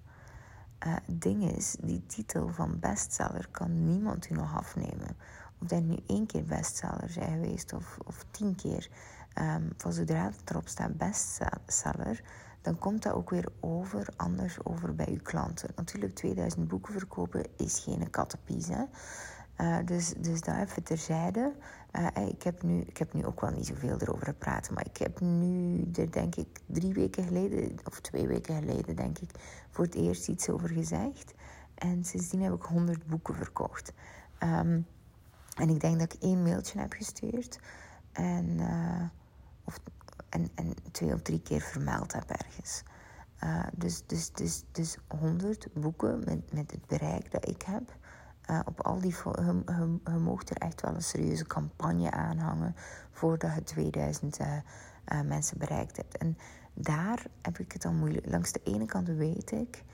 Uh, 0.86 0.94
het 1.04 1.22
ding 1.22 1.56
is, 1.56 1.76
die 1.80 2.06
titel 2.06 2.48
van 2.48 2.78
bestseller 2.78 3.48
kan 3.50 3.84
niemand 3.84 4.30
u 4.30 4.34
nog 4.34 4.56
afnemen. 4.56 5.16
Of 5.62 5.68
dat 5.68 5.82
nu 5.82 5.96
één 6.06 6.26
keer 6.26 6.44
bestseller 6.44 7.10
zijn 7.10 7.32
geweest 7.32 7.72
of, 7.72 7.98
of 8.04 8.24
tien 8.30 8.54
keer. 8.54 8.88
van 9.76 9.92
zodra 9.92 10.24
het 10.24 10.50
erop 10.50 10.68
staat 10.68 10.96
bestseller, 10.96 12.22
dan 12.66 12.78
komt 12.78 13.02
dat 13.02 13.12
ook 13.12 13.30
weer 13.30 13.48
over, 13.60 14.08
anders 14.16 14.64
over 14.64 14.94
bij 14.94 15.08
uw 15.08 15.22
klanten. 15.22 15.70
Natuurlijk, 15.76 16.14
2000 16.14 16.68
boeken 16.68 16.92
verkopen 16.92 17.46
is 17.56 17.78
geen 17.78 18.10
kattenpies. 18.10 18.68
Hè? 18.68 18.84
Uh, 19.60 19.86
dus, 19.86 20.14
dus 20.18 20.40
dat 20.40 20.56
even 20.56 20.82
terzijde. 20.82 21.52
Uh, 21.92 22.28
ik, 22.28 22.42
heb 22.42 22.62
nu, 22.62 22.80
ik 22.80 22.96
heb 22.96 23.12
nu 23.12 23.26
ook 23.26 23.40
wel 23.40 23.50
niet 23.50 23.66
zoveel 23.66 24.00
erover 24.00 24.26
gepraat, 24.26 24.70
maar 24.70 24.86
ik 24.86 24.96
heb 24.96 25.20
nu 25.20 25.84
er 25.94 26.12
denk 26.12 26.34
ik 26.34 26.60
drie 26.66 26.92
weken 26.92 27.24
geleden, 27.24 27.76
of 27.84 28.00
twee 28.00 28.26
weken 28.26 28.54
geleden 28.54 28.96
denk 28.96 29.18
ik, 29.18 29.30
voor 29.70 29.84
het 29.84 29.94
eerst 29.94 30.28
iets 30.28 30.48
over 30.48 30.68
gezegd. 30.68 31.34
En 31.74 32.04
sindsdien 32.04 32.42
heb 32.42 32.52
ik 32.52 32.62
100 32.62 33.06
boeken 33.06 33.34
verkocht. 33.34 33.92
Um, 34.42 34.86
en 35.56 35.68
ik 35.68 35.80
denk 35.80 35.98
dat 35.98 36.12
ik 36.12 36.22
één 36.22 36.42
mailtje 36.42 36.78
heb 36.78 36.92
gestuurd. 36.92 37.58
En, 38.12 38.60
of 39.64 39.80
en, 40.36 40.50
en 40.54 40.74
twee 40.92 41.12
of 41.12 41.22
drie 41.22 41.40
keer 41.40 41.60
vermeld 41.60 42.12
heb 42.12 42.30
ergens. 42.30 42.82
Uh, 43.44 43.66
dus, 43.76 44.06
dus, 44.06 44.32
dus, 44.32 44.64
dus 44.72 44.96
100 45.06 45.68
boeken 45.74 46.18
met, 46.24 46.52
met 46.52 46.70
het 46.70 46.86
bereik 46.86 47.30
dat 47.30 47.48
ik 47.48 47.62
heb. 47.62 47.96
Uh, 48.50 48.60
op 48.64 48.80
al 48.80 49.00
die. 49.00 49.14
Je, 49.24 50.18
mocht 50.18 50.50
er 50.50 50.56
echt 50.56 50.80
wel 50.80 50.94
een 50.94 51.02
serieuze 51.02 51.46
campagne 51.46 52.10
aanhangen. 52.10 52.74
voordat 53.10 53.54
je 53.54 53.62
2000 53.62 54.40
uh, 54.40 54.46
uh, 55.12 55.20
mensen 55.20 55.58
bereikt 55.58 55.96
hebt. 55.96 56.18
En 56.18 56.38
daar 56.74 57.26
heb 57.42 57.58
ik 57.58 57.72
het 57.72 57.82
dan 57.82 57.96
moeilijk. 57.96 58.26
Langs 58.26 58.52
de 58.52 58.60
ene 58.64 58.84
kant 58.84 59.08
weet 59.08 59.50
ik. 59.50 59.84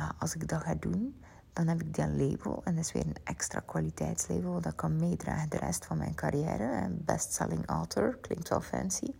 Uh, 0.00 0.10
als 0.18 0.34
ik 0.34 0.48
dat 0.48 0.62
ga 0.62 0.74
doen. 0.74 1.22
dan 1.52 1.66
heb 1.66 1.80
ik 1.80 1.94
dat 1.94 2.08
label. 2.08 2.60
En 2.64 2.74
dat 2.74 2.84
is 2.84 2.92
weer 2.92 3.06
een 3.06 3.16
extra 3.24 3.60
kwaliteitslabel. 3.60 4.60
dat 4.60 4.74
kan 4.74 4.96
meedragen 4.96 5.50
de 5.50 5.58
rest 5.58 5.86
van 5.86 5.98
mijn 5.98 6.14
carrière. 6.14 6.88
Bestselling 6.90 7.66
author 7.66 8.18
klinkt 8.20 8.48
wel 8.48 8.60
fancy. 8.60 9.14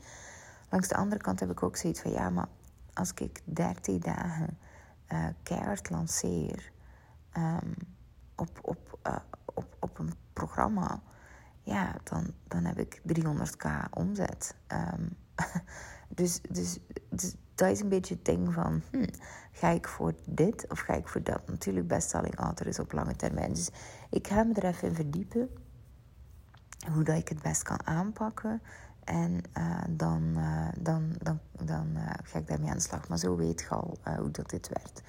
Langs 0.71 0.89
de 0.89 0.97
andere 0.97 1.21
kant 1.21 1.41
heb 1.41 1.51
ik 1.51 1.63
ook 1.63 1.77
zoiets 1.77 2.01
van 2.01 2.11
ja, 2.11 2.31
maar 2.31 2.49
als 2.95 3.13
ik 3.15 3.41
30 3.45 3.99
dagen 3.99 4.59
uh, 5.13 5.27
keihard 5.43 5.91
lanceer 5.91 6.73
um, 7.37 7.75
op, 8.37 8.59
op, 8.63 8.99
uh, 9.07 9.17
op, 9.55 9.77
op 9.81 9.99
een 9.99 10.13
programma, 10.33 11.03
ja, 11.63 11.95
dan, 12.05 12.33
dan 12.49 12.65
heb 12.65 12.79
ik 12.79 13.01
300k 13.17 13.91
omzet. 13.91 14.55
Um, 14.69 15.17
dus, 16.09 16.41
dus, 16.49 16.79
dus 17.11 17.35
dat 17.55 17.71
is 17.71 17.81
een 17.81 17.89
beetje 17.89 18.15
het 18.15 18.25
ding 18.25 18.53
van, 18.53 18.83
hm, 18.91 19.07
ga 19.53 19.69
ik 19.69 19.89
voor 19.89 20.15
dit 20.27 20.67
of 20.69 20.81
ga 20.81 20.95
ik 20.95 21.09
voor 21.09 21.23
dat? 21.23 21.49
Natuurlijk, 21.49 21.89
bestselling 21.89 22.37
author 22.37 22.67
is 22.67 22.79
op 22.79 22.93
lange 22.93 23.17
termijn. 23.17 23.53
Dus 23.53 23.71
ik 24.11 24.27
ga 24.27 24.43
me 24.43 24.55
er 24.55 24.65
even 24.65 24.89
in 24.89 24.95
verdiepen 24.95 25.51
hoe 26.93 27.05
dat 27.05 27.17
ik 27.17 27.29
het 27.29 27.43
best 27.43 27.63
kan 27.63 27.87
aanpakken. 27.87 28.63
En 29.09 29.41
uh, 29.59 29.83
dan, 29.89 30.23
uh, 30.37 30.69
dan, 30.81 31.13
dan, 31.23 31.39
dan 31.65 31.87
uh, 31.95 32.11
ga 32.23 32.39
ik 32.39 32.47
daarmee 32.47 32.71
aan 32.71 32.77
de 32.77 32.83
slag. 32.83 33.09
Maar 33.09 33.19
zo 33.19 33.37
weet 33.37 33.61
je 33.61 33.69
al 33.69 33.99
hoe 34.19 34.31
dat 34.31 34.51
dit 34.51 34.69
werkt. 34.69 35.03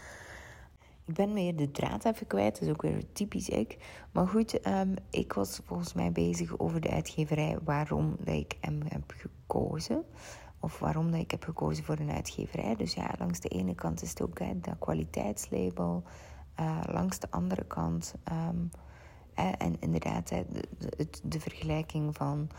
Ik 1.05 1.13
ben 1.15 1.33
weer 1.33 1.55
de 1.55 1.71
draad 1.71 2.05
even 2.05 2.27
kwijt, 2.27 2.53
dat 2.53 2.61
is 2.61 2.69
ook 2.69 2.81
weer 2.81 3.11
typisch 3.11 3.49
ik. 3.49 3.77
Maar 4.11 4.27
goed, 4.27 4.67
um, 4.67 4.93
ik 5.09 5.33
was 5.33 5.61
volgens 5.65 5.93
mij 5.93 6.11
bezig 6.11 6.59
over 6.59 6.81
de 6.81 6.89
uitgeverij, 6.89 7.57
waarom 7.63 8.15
dat 8.19 8.35
ik 8.35 8.57
hem 8.61 8.79
heb 8.87 9.13
gekozen. 9.17 10.03
Of 10.59 10.79
waarom 10.79 11.11
dat 11.11 11.19
ik 11.19 11.31
heb 11.31 11.43
gekozen 11.43 11.83
voor 11.83 11.99
een 11.99 12.11
uitgeverij. 12.11 12.75
Dus 12.75 12.93
ja, 12.93 13.13
langs 13.17 13.39
de 13.39 13.49
ene 13.49 13.75
kant 13.75 14.01
is 14.01 14.09
het 14.09 14.21
ook 14.21 14.39
hè, 14.39 14.59
dat 14.59 14.75
kwaliteitslabel. 14.79 16.03
langs 16.85 17.19
de 17.19 17.31
andere 17.31 17.65
kant, 17.65 18.13
um, 18.31 18.69
en 19.33 19.79
inderdaad, 19.79 20.27
de, 20.27 20.45
de, 20.77 21.07
de, 21.23 21.39
vergelijking 21.39 22.15
van... 22.15 22.49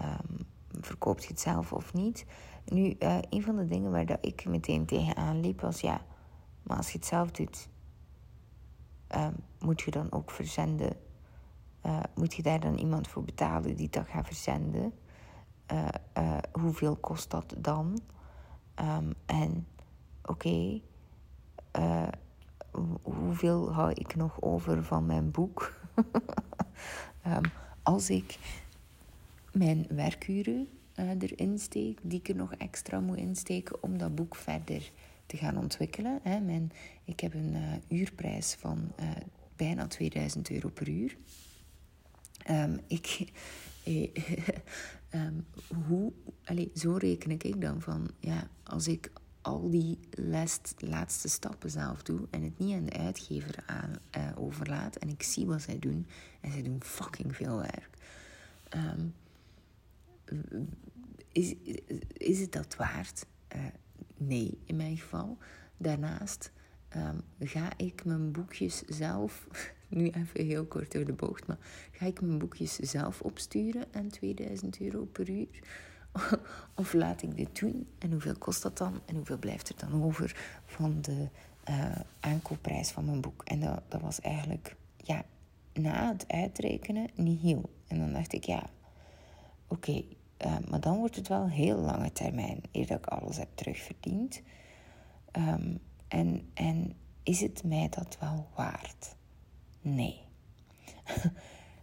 Um, 0.00 0.46
verkoopt 0.80 1.22
je 1.22 1.28
het 1.28 1.40
zelf 1.40 1.72
of 1.72 1.92
niet? 1.92 2.26
Nu, 2.64 2.96
uh, 2.98 3.18
een 3.30 3.42
van 3.42 3.56
de 3.56 3.66
dingen 3.66 3.90
waar 3.90 4.18
ik 4.20 4.44
meteen 4.44 4.86
tegenaan 4.86 5.40
liep 5.40 5.60
was 5.60 5.80
ja, 5.80 6.00
maar 6.62 6.76
als 6.76 6.92
je 6.92 6.98
het 6.98 7.06
zelf 7.06 7.30
doet, 7.30 7.68
uh, 9.14 9.26
moet 9.58 9.80
je 9.80 9.90
dan 9.90 10.12
ook 10.12 10.30
verzenden? 10.30 10.96
Uh, 11.86 12.00
moet 12.14 12.34
je 12.34 12.42
daar 12.42 12.60
dan 12.60 12.74
iemand 12.74 13.08
voor 13.08 13.24
betalen 13.24 13.76
die 13.76 13.90
dat 13.90 14.08
gaat 14.08 14.26
verzenden? 14.26 14.92
hoeveel 16.52 16.96
kost 16.96 17.30
dat 17.30 17.54
dan? 17.58 18.00
Um, 18.80 19.12
en 19.26 19.66
oké, 20.24 20.80
hoeveel 23.02 23.72
hou 23.72 23.90
ik 23.92 24.14
nog 24.14 24.40
over 24.40 24.84
van 24.84 25.06
mijn 25.06 25.30
boek? 25.30 25.74
um, 27.26 27.40
als 27.82 28.10
ik 28.10 28.38
mijn 29.52 29.86
werkuren 29.88 30.68
uh, 30.96 31.10
erin 31.18 31.58
steek, 31.58 31.98
die 32.02 32.18
ik 32.18 32.28
er 32.28 32.36
nog 32.36 32.54
extra 32.54 33.00
moet 33.00 33.16
insteken 33.16 33.82
om 33.82 33.98
dat 33.98 34.14
boek 34.14 34.36
verder 34.36 34.90
te 35.26 35.36
gaan 35.36 35.56
ontwikkelen. 35.56 36.20
Hè. 36.22 36.40
Mijn, 36.40 36.72
ik 37.04 37.20
heb 37.20 37.34
een 37.34 37.54
uh, 37.54 37.98
uurprijs 37.98 38.54
van 38.54 38.92
uh, 39.00 39.10
bijna 39.56 39.86
2000 39.86 40.50
euro 40.50 40.68
per 40.68 40.88
uur. 40.88 41.16
Um, 42.50 42.80
ik, 42.86 43.32
um, 45.10 45.46
hoe, 45.86 46.12
allez, 46.44 46.68
zo 46.74 46.94
reken 46.94 47.30
ik 47.30 47.60
dan 47.60 47.80
van, 47.80 48.10
ja, 48.20 48.48
als 48.62 48.88
ik 48.88 49.12
al 49.40 49.70
die 49.70 49.98
last, 50.10 50.74
laatste 50.78 51.28
stappen 51.28 51.70
zelf 51.70 52.02
doe 52.02 52.26
en 52.30 52.42
het 52.42 52.58
niet 52.58 52.74
aan 52.74 52.84
de 52.84 52.98
uitgever 52.98 53.54
aan, 53.66 53.98
overlaat 54.36 54.96
en 54.96 55.08
ik 55.08 55.22
zie 55.22 55.46
wat 55.46 55.62
zij 55.62 55.78
doen, 55.78 56.06
en 56.40 56.52
zij 56.52 56.62
doen 56.62 56.82
fucking 56.82 57.36
veel 57.36 57.56
werk. 57.56 57.90
Um, 58.74 59.14
is, 61.32 61.54
is 62.12 62.40
het 62.40 62.52
dat 62.52 62.76
waard? 62.76 63.26
Uh, 63.56 63.60
nee, 64.16 64.58
in 64.64 64.76
mijn 64.76 64.96
geval. 64.96 65.38
Daarnaast 65.76 66.52
um, 66.96 67.20
ga 67.40 67.68
ik 67.76 68.04
mijn 68.04 68.32
boekjes 68.32 68.82
zelf, 68.82 69.46
nu 69.88 70.10
even 70.10 70.44
heel 70.44 70.64
kort 70.64 70.92
door 70.92 71.04
de 71.04 71.12
bocht, 71.12 71.46
maar 71.46 71.58
ga 71.92 72.06
ik 72.06 72.20
mijn 72.20 72.38
boekjes 72.38 72.74
zelf 72.74 73.20
opsturen 73.20 73.84
aan 73.92 74.08
2000 74.08 74.80
euro 74.80 75.04
per 75.04 75.30
uur? 75.30 75.62
of 76.74 76.92
laat 76.92 77.22
ik 77.22 77.36
dit 77.36 77.60
doen? 77.60 77.86
En 77.98 78.10
hoeveel 78.10 78.38
kost 78.38 78.62
dat 78.62 78.78
dan? 78.78 79.00
En 79.04 79.16
hoeveel 79.16 79.38
blijft 79.38 79.68
er 79.68 79.88
dan 79.88 80.02
over 80.02 80.60
van 80.66 81.00
de 81.00 81.28
uh, 81.68 82.00
aankoopprijs 82.20 82.90
van 82.90 83.04
mijn 83.04 83.20
boek? 83.20 83.42
En 83.44 83.60
dat, 83.60 83.82
dat 83.88 84.00
was 84.00 84.20
eigenlijk, 84.20 84.76
ja, 84.96 85.24
na 85.72 86.12
het 86.12 86.28
uitrekenen 86.28 87.08
niet 87.14 87.40
heel. 87.40 87.70
En 87.86 87.98
dan 87.98 88.12
dacht 88.12 88.32
ik, 88.32 88.44
ja, 88.44 88.70
oké, 89.66 90.04
uh, 90.44 90.56
maar 90.68 90.80
dan 90.80 90.98
wordt 90.98 91.16
het 91.16 91.28
wel 91.28 91.48
heel 91.48 91.78
lange 91.78 92.12
termijn, 92.12 92.60
eer 92.72 92.86
dat 92.86 92.98
ik 92.98 93.06
alles 93.06 93.36
heb 93.36 93.48
terugverdiend. 93.54 94.42
Um, 95.36 95.80
en, 96.08 96.50
en 96.54 96.96
is 97.22 97.40
het 97.40 97.64
mij 97.64 97.88
dat 97.88 98.16
wel 98.20 98.46
waard? 98.54 99.16
Nee. 99.80 100.20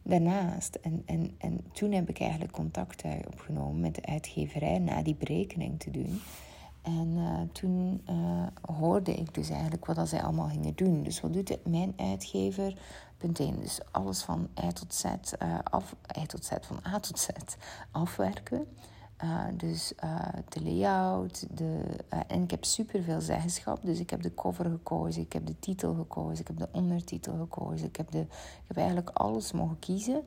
Daarnaast, 0.03 0.75
en, 0.75 1.03
en, 1.05 1.35
en 1.37 1.71
toen 1.71 1.91
heb 1.91 2.09
ik 2.09 2.19
eigenlijk 2.19 2.51
contact 2.51 3.03
opgenomen 3.27 3.79
met 3.79 3.95
de 3.95 4.05
uitgeverij 4.05 4.79
na 4.79 5.01
die 5.01 5.15
berekening 5.15 5.79
te 5.79 5.91
doen. 5.91 6.21
En 6.81 7.07
uh, 7.17 7.39
toen 7.51 8.01
uh, 8.09 8.47
hoorde 8.77 9.13
ik 9.13 9.33
dus 9.33 9.49
eigenlijk 9.49 9.85
wat 9.85 9.95
dat 9.95 10.09
zij 10.09 10.23
allemaal 10.23 10.49
gingen 10.49 10.75
doen. 10.75 11.03
Dus 11.03 11.21
wat 11.21 11.33
doet 11.33 11.57
mijn 11.65 11.93
uitgever? 11.97 12.77
Punt 13.17 13.39
1. 13.39 13.59
Dus 13.59 13.79
alles 13.91 14.21
van 14.21 14.47
I 14.63 14.73
tot 14.73 14.93
Z, 14.93 15.05
uh, 15.05 15.59
af, 15.63 15.95
I 16.17 16.25
tot 16.25 16.45
Z, 16.45 16.51
van 16.61 16.79
A 16.93 16.99
tot 16.99 17.19
Z 17.19 17.27
afwerken. 17.91 18.67
Dus 19.53 19.93
de 20.49 20.63
layout. 20.63 21.57
De, 21.57 21.81
en 22.27 22.43
ik 22.43 22.51
heb 22.51 22.65
superveel 22.65 23.21
zeggenschap. 23.21 23.81
Dus 23.81 23.99
ik 23.99 24.09
heb 24.09 24.21
de 24.21 24.33
cover 24.33 24.65
gekozen. 24.65 25.21
Ik 25.21 25.33
heb 25.33 25.45
de 25.45 25.59
titel 25.59 25.93
gekozen. 25.93 26.39
Ik 26.39 26.47
heb 26.47 26.57
de 26.57 26.69
ondertitel 26.71 27.37
gekozen. 27.37 27.87
Ik 27.87 27.95
heb, 27.95 28.11
de, 28.11 28.19
ik 28.19 28.63
heb 28.67 28.77
eigenlijk 28.77 29.09
alles 29.09 29.51
mogen 29.51 29.79
kiezen. 29.79 30.23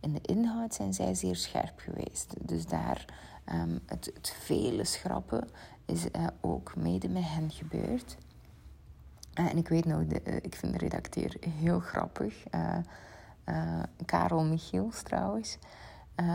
In 0.00 0.12
de 0.12 0.20
inhoud 0.22 0.74
zijn 0.74 0.94
zij 0.94 1.14
zeer 1.14 1.36
scherp 1.36 1.78
geweest. 1.78 2.34
Dus 2.40 2.66
daar 2.66 3.04
um, 3.52 3.80
het, 3.86 4.10
het 4.14 4.36
vele 4.40 4.84
schrappen 4.84 5.48
is 5.88 6.06
ook 6.40 6.76
mede 6.76 7.08
met 7.08 7.22
hen 7.26 7.50
gebeurd. 7.50 8.16
en 9.34 9.56
ik 9.56 9.68
weet 9.68 9.84
nog, 9.84 10.06
de, 10.06 10.40
ik 10.40 10.54
vind 10.54 10.72
de 10.72 10.78
redacteur 10.78 11.36
heel 11.40 11.80
grappig. 11.80 12.42
Karel 14.04 14.44
Michiels 14.44 15.02
trouwens. 15.02 15.58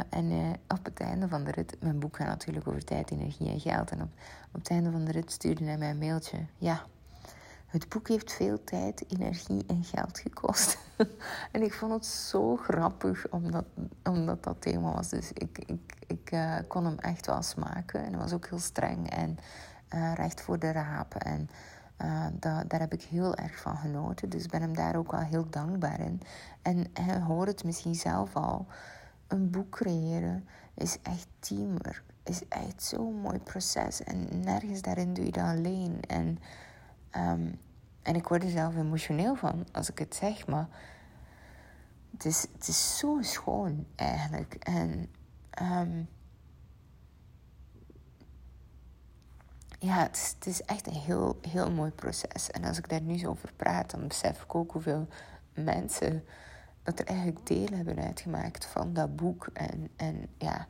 En 0.09 0.55
op 0.67 0.85
het 0.85 0.99
einde 0.99 1.27
van 1.27 1.43
de 1.43 1.51
rit, 1.51 1.75
mijn 1.79 1.99
boek 1.99 2.15
gaat 2.15 2.27
natuurlijk 2.27 2.67
over 2.67 2.83
tijd, 2.83 3.11
energie 3.11 3.49
en 3.49 3.59
geld. 3.59 3.91
En 3.91 4.01
op, 4.01 4.09
op 4.51 4.59
het 4.59 4.69
einde 4.69 4.91
van 4.91 5.05
de 5.05 5.11
rit 5.11 5.31
stuurde 5.31 5.63
hij 5.63 5.77
mij 5.77 5.89
een 5.89 5.97
mailtje. 5.97 6.37
Ja, 6.57 6.83
het 7.73 7.89
boek 7.89 8.07
heeft 8.07 8.33
veel 8.33 8.63
tijd, 8.63 9.03
energie 9.07 9.63
en 9.67 9.83
geld 9.83 10.19
gekost. 10.19 10.77
en 11.51 11.61
ik 11.61 11.73
vond 11.73 11.91
het 11.91 12.05
zo 12.05 12.55
grappig, 12.55 13.29
omdat, 13.29 13.65
omdat 14.03 14.43
dat 14.43 14.61
thema 14.61 14.93
was. 14.93 15.09
Dus 15.09 15.31
ik, 15.33 15.59
ik, 15.65 15.95
ik 16.07 16.31
uh, 16.31 16.55
kon 16.67 16.85
hem 16.85 16.99
echt 16.99 17.25
wel 17.25 17.41
smaken. 17.41 18.03
En 18.03 18.09
hij 18.09 18.21
was 18.21 18.33
ook 18.33 18.47
heel 18.47 18.59
streng 18.59 19.09
en 19.09 19.37
recht 20.15 20.41
voor 20.41 20.59
de 20.59 20.71
rapen. 20.71 21.21
En 21.21 21.49
da, 22.39 22.63
daar 22.63 22.79
heb 22.79 22.93
ik 22.93 23.01
heel 23.01 23.35
erg 23.35 23.61
van 23.61 23.77
genoten. 23.77 24.29
Dus 24.29 24.45
ben 24.45 24.61
hem 24.61 24.75
daar 24.75 24.95
ook 24.95 25.11
wel 25.11 25.21
heel 25.21 25.49
dankbaar 25.49 25.99
in. 25.99 26.21
En 26.61 26.85
hij 26.93 27.19
hoort 27.19 27.47
het 27.47 27.63
misschien 27.63 27.95
zelf 27.95 28.35
al 28.35 28.67
een 29.27 29.49
boek 29.49 29.69
creëren 29.69 30.47
is 30.73 30.97
echt 31.01 31.27
teamwork. 31.39 32.03
Is 32.23 32.41
echt 32.49 32.83
zo'n 32.83 33.15
mooi 33.21 33.39
proces. 33.39 34.03
En 34.03 34.27
nergens 34.41 34.81
daarin 34.81 35.13
doe 35.13 35.25
je 35.25 35.31
dat 35.31 35.43
alleen. 35.43 35.99
En, 36.07 36.37
um, 37.15 37.59
en 38.01 38.15
ik 38.15 38.27
word 38.27 38.43
er 38.43 38.49
zelf 38.49 38.75
emotioneel 38.75 39.35
van 39.35 39.65
als 39.71 39.89
ik 39.89 39.99
het 39.99 40.15
zeg. 40.15 40.47
Maar 40.47 40.67
het 42.11 42.25
is, 42.25 42.47
het 42.53 42.67
is 42.67 42.97
zo 42.97 43.17
schoon 43.21 43.85
eigenlijk. 43.95 44.53
En 44.53 45.09
um, 45.61 46.07
ja, 49.79 50.01
het 50.01 50.15
is, 50.15 50.33
het 50.35 50.45
is, 50.45 50.61
echt 50.61 50.87
een 50.87 51.01
heel, 51.01 51.39
heel 51.47 51.71
mooi 51.71 51.91
proces. 51.91 52.51
En 52.51 52.63
als 52.63 52.77
ik 52.77 52.89
daar 52.89 53.01
nu 53.01 53.17
zo 53.17 53.29
over 53.29 53.53
praat, 53.55 53.91
dan 53.91 54.07
besef 54.07 54.43
ik 54.43 54.55
ook 54.55 54.71
hoeveel 54.71 55.07
mensen 55.53 56.23
dat 56.83 56.99
er 56.99 57.05
eigenlijk 57.05 57.47
deel 57.47 57.67
hebben 57.71 57.99
uitgemaakt 57.99 58.65
van 58.65 58.93
dat 58.93 59.15
boek. 59.15 59.49
En, 59.53 59.89
en 59.95 60.27
ja, 60.37 60.67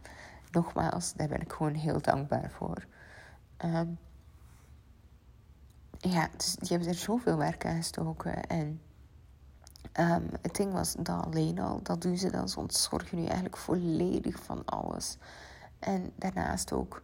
nogmaals, 0.51 1.13
daar 1.13 1.27
ben 1.27 1.41
ik 1.41 1.51
gewoon 1.51 1.73
heel 1.73 2.01
dankbaar 2.01 2.51
voor. 2.51 2.85
Um, 3.65 3.97
ja, 6.12 6.30
dus 6.38 6.56
die 6.56 6.70
hebben 6.70 6.88
er 6.88 6.95
zoveel 6.95 7.38
werk 7.38 7.66
aan 7.66 7.76
gestoken. 7.76 8.47
En 8.47 8.82
um, 9.99 10.30
het 10.41 10.56
ding 10.56 10.74
was 10.74 10.95
dat 10.99 11.26
alleen 11.26 11.60
al, 11.60 11.80
dat 11.84 12.01
doen 12.01 12.18
ze 12.18 12.32
dan. 12.32 12.49
Ze 12.49 12.60
ontzorgen 12.60 13.18
nu 13.18 13.26
eigenlijk 13.26 13.58
volledig 13.58 14.43
van 14.43 14.66
alles. 14.66 15.18
En 15.80 16.12
daarnaast 16.16 16.72
ook... 16.72 17.01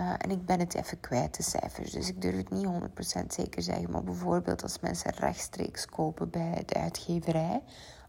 Uh, 0.00 0.12
en 0.18 0.30
ik 0.30 0.46
ben 0.46 0.58
het 0.58 0.74
even 0.74 1.00
kwijt, 1.00 1.36
de 1.36 1.42
cijfers. 1.42 1.90
Dus 1.90 2.08
ik 2.08 2.22
durf 2.22 2.36
het 2.36 2.50
niet 2.50 2.66
100% 2.66 3.26
zeker 3.26 3.62
zeggen. 3.62 3.90
Maar 3.90 4.02
bijvoorbeeld 4.02 4.62
als 4.62 4.80
mensen 4.80 5.10
rechtstreeks 5.10 5.86
kopen 5.86 6.30
bij 6.30 6.62
de 6.66 6.74
uitgeverij 6.74 7.62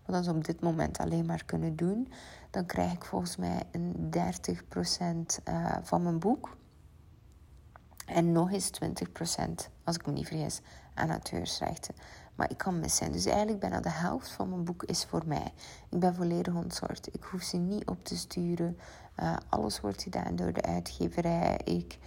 wat 0.05 0.23
ze 0.23 0.31
op 0.31 0.43
dit 0.43 0.61
moment 0.61 0.97
alleen 0.97 1.25
maar 1.25 1.45
kunnen 1.45 1.75
doen, 1.75 2.13
dan 2.49 2.65
krijg 2.65 2.91
ik 2.91 3.05
volgens 3.05 3.35
mij 3.35 3.63
een 3.71 4.09
30% 4.09 5.43
uh, 5.49 5.75
van 5.81 6.03
mijn 6.03 6.19
boek. 6.19 6.57
En 8.05 8.31
nog 8.31 8.51
eens 8.51 8.69
20%, 8.69 9.69
als 9.83 9.95
ik 9.95 10.05
me 10.05 10.11
niet 10.11 10.27
vergis, 10.27 10.61
aan 10.93 11.09
auteursrechten. 11.09 11.95
Maar 12.35 12.49
ik 12.49 12.57
kan 12.57 12.79
mis 12.79 12.95
zijn. 12.95 13.11
Dus 13.11 13.25
eigenlijk 13.25 13.59
bijna 13.59 13.79
de 13.79 13.89
helft 13.89 14.31
van 14.31 14.49
mijn 14.49 14.63
boek 14.63 14.83
is 14.83 15.05
voor 15.05 15.23
mij. 15.25 15.53
Ik 15.89 15.99
ben 15.99 16.15
volledig 16.15 16.53
ontzorgd. 16.53 17.13
Ik 17.13 17.23
hoef 17.23 17.41
ze 17.41 17.57
niet 17.57 17.85
op 17.85 18.05
te 18.05 18.17
sturen. 18.17 18.77
Uh, 19.19 19.35
alles 19.49 19.79
wordt 19.79 20.03
gedaan 20.03 20.35
door 20.35 20.53
de 20.53 20.61
uitgeverij. 20.61 21.59
Ik 21.63 21.97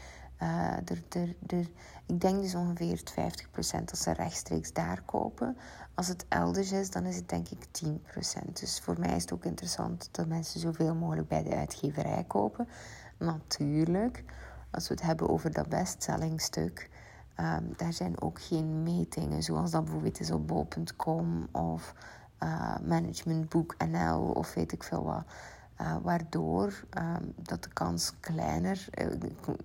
uh, 0.42 0.72
er, 0.72 1.03
er, 1.09 1.36
er, 1.47 1.66
ik 2.07 2.20
denk 2.20 2.42
dus 2.42 2.55
ongeveer 2.55 3.01
50% 3.01 3.84
als 3.90 4.03
ze 4.03 4.12
rechtstreeks 4.12 4.72
daar 4.72 5.03
kopen. 5.05 5.57
Als 5.94 6.09
het 6.09 6.24
elders 6.28 6.72
is, 6.72 6.90
dan 6.90 7.05
is 7.05 7.16
het 7.16 7.28
denk 7.28 7.49
ik 7.49 7.66
10%. 7.84 8.53
Dus 8.53 8.80
voor 8.80 8.99
mij 8.99 9.16
is 9.16 9.22
het 9.22 9.32
ook 9.32 9.44
interessant 9.44 10.09
dat 10.12 10.26
mensen 10.26 10.61
zoveel 10.61 10.94
mogelijk 10.94 11.28
bij 11.28 11.42
de 11.42 11.55
uitgeverij 11.55 12.24
kopen. 12.26 12.68
Natuurlijk, 13.18 14.24
als 14.76 14.88
we 14.88 14.94
het 14.94 15.02
hebben 15.02 15.28
over 15.28 15.52
dat 15.52 15.68
bestsellingstuk, 15.68 16.90
um, 17.40 17.72
daar 17.76 17.92
zijn 17.92 18.20
ook 18.20 18.40
geen 18.40 18.82
metingen, 18.82 19.42
zoals 19.42 19.70
dat 19.70 19.84
bijvoorbeeld 19.84 20.20
is 20.20 20.30
op 20.30 20.46
bol.com 20.46 21.48
of 21.52 21.94
uh, 22.42 22.76
Managementboek 22.86 23.74
of 24.34 24.54
weet 24.54 24.72
ik 24.72 24.82
veel 24.82 25.04
wat. 25.04 25.24
Uh, 25.80 25.96
waardoor 26.02 26.84
uh, 26.98 27.16
dat 27.36 27.62
de 27.62 27.68
kans 27.68 28.12
kleiner, 28.20 28.88
uh, 28.98 29.06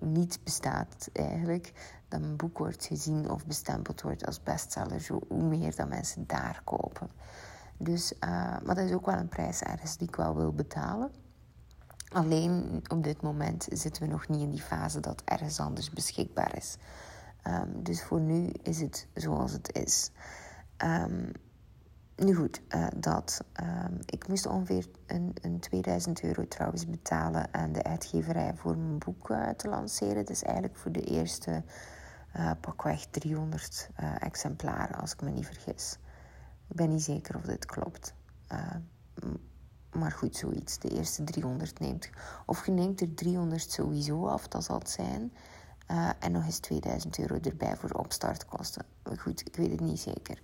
niet 0.00 0.38
bestaat 0.44 1.10
eigenlijk, 1.12 1.72
dat 2.08 2.22
een 2.22 2.36
boek 2.36 2.58
wordt 2.58 2.84
gezien 2.84 3.30
of 3.30 3.46
bestempeld 3.46 4.02
wordt 4.02 4.26
als 4.26 4.42
bestseller, 4.42 5.00
zo, 5.00 5.20
hoe 5.28 5.42
meer 5.42 5.76
dat 5.76 5.88
mensen 5.88 6.24
daar 6.26 6.60
kopen. 6.64 7.08
Dus, 7.76 8.18
eh, 8.18 8.30
maar 8.64 8.74
dat 8.74 8.78
is 8.78 8.92
ook 8.92 9.06
wel 9.06 9.16
een 9.16 9.28
prijs 9.28 9.62
ergens 9.62 9.96
die 9.96 10.08
ik 10.08 10.16
wel 10.16 10.36
wil 10.36 10.52
betalen. 10.52 11.10
Alleen 12.12 12.82
op 12.88 13.04
dit 13.04 13.22
moment 13.22 13.66
zitten 13.70 14.02
we 14.02 14.08
nog 14.08 14.28
niet 14.28 14.40
in 14.40 14.50
die 14.50 14.62
fase 14.62 15.00
dat 15.00 15.22
ergens 15.24 15.60
anders 15.60 15.90
beschikbaar 15.90 16.56
is. 16.56 16.76
Um, 17.46 17.82
dus 17.82 18.02
voor 18.02 18.20
nu 18.20 18.50
is 18.62 18.80
het 18.80 19.08
zoals 19.14 19.52
het 19.52 19.74
is. 19.74 20.10
Um, 20.84 21.32
nu 22.16 22.34
goed, 22.34 22.62
uh, 22.68 22.86
dat. 22.96 23.44
Um, 23.62 23.98
ik 24.06 24.28
moest 24.28 24.46
ongeveer 24.46 24.86
een, 25.06 25.34
een 25.40 25.60
2000 25.60 26.22
euro 26.22 26.48
trouwens 26.48 26.86
betalen 26.86 27.54
aan 27.54 27.72
de 27.72 27.82
uitgeverij 27.82 28.54
voor 28.54 28.76
mijn 28.76 28.98
boek 28.98 29.30
uh, 29.30 29.48
te 29.48 29.68
lanceren. 29.68 30.26
Dus 30.26 30.42
eigenlijk 30.42 30.76
voor 30.76 30.92
de 30.92 31.04
eerste 31.04 31.62
uh, 32.36 32.50
pakweg 32.60 33.06
300 33.06 33.90
exemplaren, 34.18 34.96
als 34.96 35.12
ik 35.12 35.22
me 35.22 35.30
niet 35.30 35.46
vergis. 35.46 35.98
Ik 36.68 36.76
ben 36.76 36.88
niet 36.88 37.02
zeker 37.02 37.36
of 37.36 37.42
dit 37.42 37.66
klopt. 37.66 38.14
Maar 39.92 40.12
goed, 40.12 40.36
zoiets. 40.36 40.78
De 40.78 40.88
eerste 40.88 41.24
300 41.24 41.78
neemt. 41.78 42.10
Of 42.46 42.66
je 42.66 42.72
neemt 42.72 43.00
er 43.00 43.14
300 43.14 43.70
sowieso 43.70 44.26
af, 44.26 44.48
dat 44.48 44.64
zal 44.64 44.78
het 44.78 44.90
zijn. 44.90 45.32
en 46.18 46.32
nog 46.32 46.44
eens 46.44 46.58
2000 46.58 47.18
euro 47.18 47.38
erbij 47.42 47.76
voor 47.76 47.90
opstartkosten. 47.90 48.84
Goed, 49.18 49.40
ik 49.46 49.56
weet 49.56 49.70
het 49.70 49.80
niet 49.80 50.00
zeker. 50.00 50.38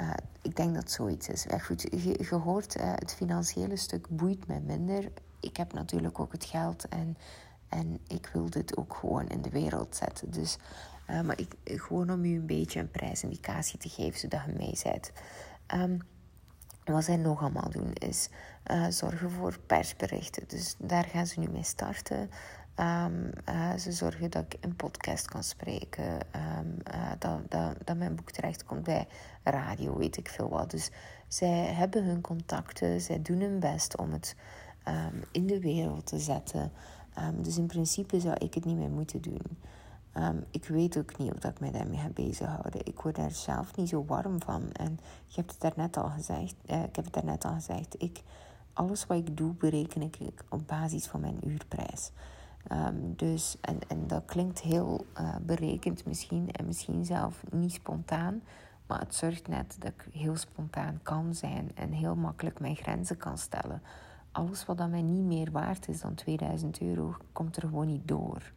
Uh, 0.00 0.10
ik 0.42 0.56
denk 0.56 0.74
dat 0.74 0.90
zoiets 0.90 1.28
is. 1.28 1.46
Goed, 1.64 1.82
je, 1.82 2.34
hoort, 2.34 2.76
uh, 2.76 2.92
het 2.94 3.14
financiële 3.14 3.76
stuk 3.76 4.08
boeit 4.08 4.46
mij 4.46 4.60
minder. 4.60 5.10
Ik 5.40 5.56
heb 5.56 5.72
natuurlijk 5.72 6.20
ook 6.20 6.32
het 6.32 6.44
geld 6.44 6.88
en, 6.88 7.16
en 7.68 7.98
ik 8.06 8.30
wil 8.32 8.50
dit 8.50 8.76
ook 8.76 8.94
gewoon 8.94 9.28
in 9.28 9.42
de 9.42 9.50
wereld 9.50 9.96
zetten. 9.96 10.30
Dus, 10.30 10.56
maar 11.06 11.40
ik, 11.40 11.54
gewoon 11.64 12.10
om 12.10 12.24
u 12.24 12.34
een 12.34 12.46
beetje 12.46 12.80
een 12.80 12.90
prijsindicatie 12.90 13.78
te 13.78 13.88
geven, 13.88 14.18
zodat 14.18 14.40
je 14.46 14.52
mee 14.52 14.78
bent. 14.82 15.12
Wat 16.92 17.04
zij 17.04 17.16
nog 17.16 17.40
allemaal 17.40 17.70
doen 17.70 17.92
is 17.92 18.28
zorgen 18.88 19.30
voor 19.30 19.58
persberichten. 19.66 20.42
Dus 20.46 20.74
daar 20.78 21.04
gaan 21.04 21.26
ze 21.26 21.40
nu 21.40 21.48
mee 21.48 21.62
starten. 21.62 22.30
Um, 22.80 23.30
uh, 23.48 23.74
ze 23.74 23.92
zorgen 23.92 24.30
dat 24.30 24.44
ik 24.48 24.56
een 24.60 24.76
podcast 24.76 25.28
kan 25.28 25.42
spreken. 25.42 26.12
Um, 26.14 26.76
uh, 26.94 27.10
dat, 27.18 27.50
dat, 27.50 27.76
dat 27.84 27.96
mijn 27.96 28.14
boek 28.14 28.30
terechtkomt 28.30 28.82
bij 28.82 29.06
radio, 29.42 29.96
weet 29.96 30.16
ik 30.16 30.28
veel 30.28 30.48
wat. 30.48 30.70
Dus 30.70 30.90
zij 31.28 31.64
hebben 31.64 32.04
hun 32.04 32.20
contacten, 32.20 33.00
zij 33.00 33.22
doen 33.22 33.40
hun 33.40 33.60
best 33.60 33.96
om 33.96 34.12
het 34.12 34.36
um, 34.88 35.22
in 35.32 35.46
de 35.46 35.60
wereld 35.60 36.06
te 36.06 36.18
zetten. 36.18 36.72
dus 37.34 37.58
in 37.58 37.66
principe 37.66 38.20
zou 38.20 38.34
ik 38.38 38.54
het 38.54 38.64
niet 38.64 38.76
meer 38.76 38.90
moeten 38.90 39.22
doen. 39.22 39.58
Ik 40.50 40.64
weet 40.64 40.98
ook 40.98 41.18
niet 41.18 41.34
of 41.34 41.44
ik 41.44 41.60
mij 41.60 41.70
daarmee 41.70 41.98
ga 41.98 42.08
bezighouden. 42.08 42.86
Ik 42.86 43.00
word 43.00 43.16
daar 43.16 43.30
zelf 43.30 43.76
niet 43.76 43.88
zo 43.88 44.04
warm 44.04 44.42
van. 44.42 44.72
En 44.72 44.98
ik 45.28 45.36
heb 45.36 45.48
het 45.48 45.60
daarnet 45.60 45.96
al 45.96 46.08
gezegd. 46.08 46.54
Uh, 46.66 46.82
ik 46.82 46.96
heb 46.96 47.04
het 47.04 47.14
daarnet 47.14 47.44
al 47.44 47.52
gezegd. 47.52 48.02
Ik, 48.02 48.22
alles 48.72 49.06
wat 49.06 49.16
ik 49.16 49.36
doe, 49.36 49.54
bereken 49.54 50.02
ik 50.02 50.16
op 50.48 50.66
basis 50.66 51.06
van 51.06 51.20
mijn 51.20 51.48
uurprijs. 51.48 52.10
Um, 52.72 53.16
dus, 53.16 53.56
en, 53.60 53.78
en 53.88 54.06
dat 54.06 54.24
klinkt 54.24 54.60
heel 54.60 55.06
uh, 55.20 55.36
berekend 55.42 56.06
misschien 56.06 56.52
en 56.52 56.66
misschien 56.66 57.04
zelf 57.04 57.42
niet 57.50 57.72
spontaan. 57.72 58.42
Maar 58.86 59.00
het 59.00 59.14
zorgt 59.14 59.48
net 59.48 59.76
dat 59.78 59.90
ik 59.90 60.08
heel 60.12 60.36
spontaan 60.36 61.00
kan 61.02 61.34
zijn 61.34 61.70
en 61.74 61.92
heel 61.92 62.16
makkelijk 62.16 62.60
mijn 62.60 62.76
grenzen 62.76 63.16
kan 63.16 63.38
stellen. 63.38 63.82
Alles 64.32 64.64
wat 64.64 64.78
dan 64.78 64.90
mij 64.90 65.02
niet 65.02 65.24
meer 65.24 65.50
waard 65.50 65.88
is 65.88 66.00
dan 66.00 66.14
2000 66.14 66.80
euro, 66.80 67.14
komt 67.32 67.56
er 67.56 67.62
gewoon 67.62 67.86
niet 67.86 68.08
door. 68.08 68.52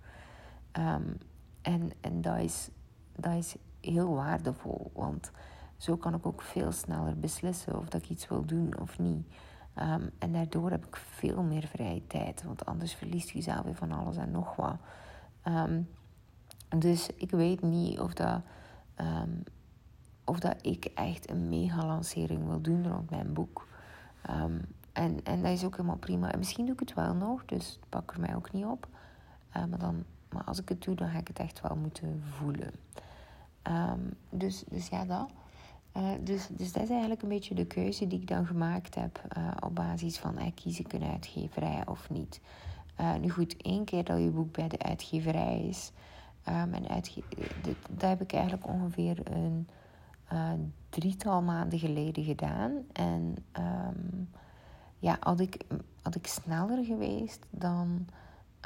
Um, 0.77 1.17
en 1.61 1.91
en 2.01 2.21
dat, 2.21 2.37
is, 2.37 2.69
dat 3.15 3.33
is 3.33 3.55
heel 3.79 4.13
waardevol, 4.13 4.91
want 4.93 5.31
zo 5.77 5.97
kan 5.97 6.13
ik 6.13 6.25
ook 6.25 6.41
veel 6.41 6.71
sneller 6.71 7.19
beslissen 7.19 7.77
of 7.77 7.89
dat 7.89 8.03
ik 8.03 8.09
iets 8.09 8.27
wil 8.27 8.45
doen 8.45 8.79
of 8.79 8.99
niet. 8.99 9.27
Ehm, 9.73 10.07
en 10.19 10.31
daardoor 10.33 10.69
heb 10.69 10.85
ik 10.85 10.95
veel 10.95 11.43
meer 11.43 11.67
vrije 11.67 12.07
tijd. 12.07 12.43
Want 12.43 12.65
anders 12.65 12.93
verliest 12.93 13.29
je 13.29 13.41
zelf 13.41 13.61
weer 13.61 13.75
van 13.75 13.91
alles 13.91 14.17
en 14.17 14.31
nog 14.31 14.55
wat. 14.55 14.75
Ehm, 15.41 15.81
dus 16.77 17.09
ik 17.15 17.31
weet 17.31 17.61
niet 17.61 17.99
of 17.99 18.13
dat, 18.13 18.41
ehm, 18.95 19.29
of 20.25 20.39
dat 20.39 20.55
ik 20.61 20.85
echt 20.85 21.29
een 21.29 21.49
mega-lancering 21.49 22.47
wil 22.47 22.61
doen 22.61 22.87
rond 22.87 23.09
mijn 23.09 23.33
boek. 23.33 23.69
en, 24.91 25.23
en 25.23 25.41
dat 25.41 25.51
is 25.51 25.63
ook 25.63 25.75
helemaal 25.75 25.97
prima. 25.97 26.31
En 26.31 26.37
misschien 26.37 26.65
doe 26.65 26.73
ik 26.73 26.79
het 26.79 26.93
wel 26.93 27.13
nog, 27.13 27.45
dus 27.45 27.79
pak 27.89 28.13
er 28.13 28.19
mij 28.19 28.35
ook 28.35 28.51
niet 28.51 28.65
op. 28.65 28.87
Maar, 29.53 29.79
dan, 29.79 30.03
maar 30.33 30.43
als 30.43 30.61
ik 30.61 30.69
het 30.69 30.83
doe, 30.83 30.95
dan 30.95 31.09
ga 31.09 31.17
ik 31.17 31.27
het 31.27 31.39
echt 31.39 31.61
wel 31.61 31.77
moeten 31.77 32.23
voelen. 32.29 32.71
dus, 34.29 34.63
dus 34.69 34.87
ja, 34.87 35.05
dat. 35.05 35.29
Uh, 35.97 36.09
dus, 36.23 36.47
dus 36.47 36.71
dat 36.71 36.83
is 36.83 36.89
eigenlijk 36.89 37.21
een 37.21 37.29
beetje 37.29 37.55
de 37.55 37.65
keuze 37.65 38.07
die 38.07 38.19
ik 38.19 38.27
dan 38.27 38.45
gemaakt 38.45 38.95
heb 38.95 39.21
uh, 39.37 39.51
op 39.59 39.75
basis 39.75 40.17
van 40.17 40.39
uh, 40.39 40.45
kies 40.55 40.79
ik 40.79 40.93
een 40.93 41.03
uitgeverij 41.03 41.81
of 41.85 42.09
niet. 42.09 42.41
nu 43.21 43.29
goed, 43.29 43.57
één 43.57 43.85
keer 43.85 44.03
dat 44.03 44.19
je 44.19 44.29
boek 44.29 44.51
bij 44.51 44.67
de 44.67 44.79
uitgeverij 44.79 45.61
is, 45.61 45.91
um, 46.47 46.73
en 46.73 46.87
uitge 46.87 47.23
dat 47.89 48.09
heb 48.09 48.21
ik 48.21 48.33
eigenlijk 48.33 48.67
ongeveer 48.67 49.17
een 49.23 49.67
drietal 50.89 51.41
maanden 51.41 51.79
geleden 51.79 52.23
gedaan. 52.23 52.71
En 52.93 53.35
um, 53.59 54.29
ja, 54.99 55.17
had 55.19 55.39
ik, 55.39 55.65
had 56.01 56.15
ik 56.15 56.27
sneller 56.27 56.85
geweest, 56.85 57.45
dan 57.49 58.07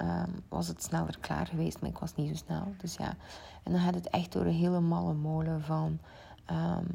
um, 0.01 0.43
was 0.49 0.67
het 0.67 0.83
sneller 0.83 1.17
klaar 1.19 1.47
geweest, 1.47 1.81
maar 1.81 1.89
ik 1.89 1.97
was 1.97 2.15
niet 2.15 2.29
zo 2.29 2.35
snel. 2.45 2.73
Dus 2.77 2.95
ja, 2.95 3.15
en 3.63 3.71
dan 3.71 3.81
gaat 3.81 3.95
het 3.95 4.09
echt 4.09 4.31
door 4.31 4.45
een 4.45 4.53
hele 4.53 4.79
malle 4.79 5.13
molen 5.13 5.61
van 5.61 5.99
um, 6.51 6.87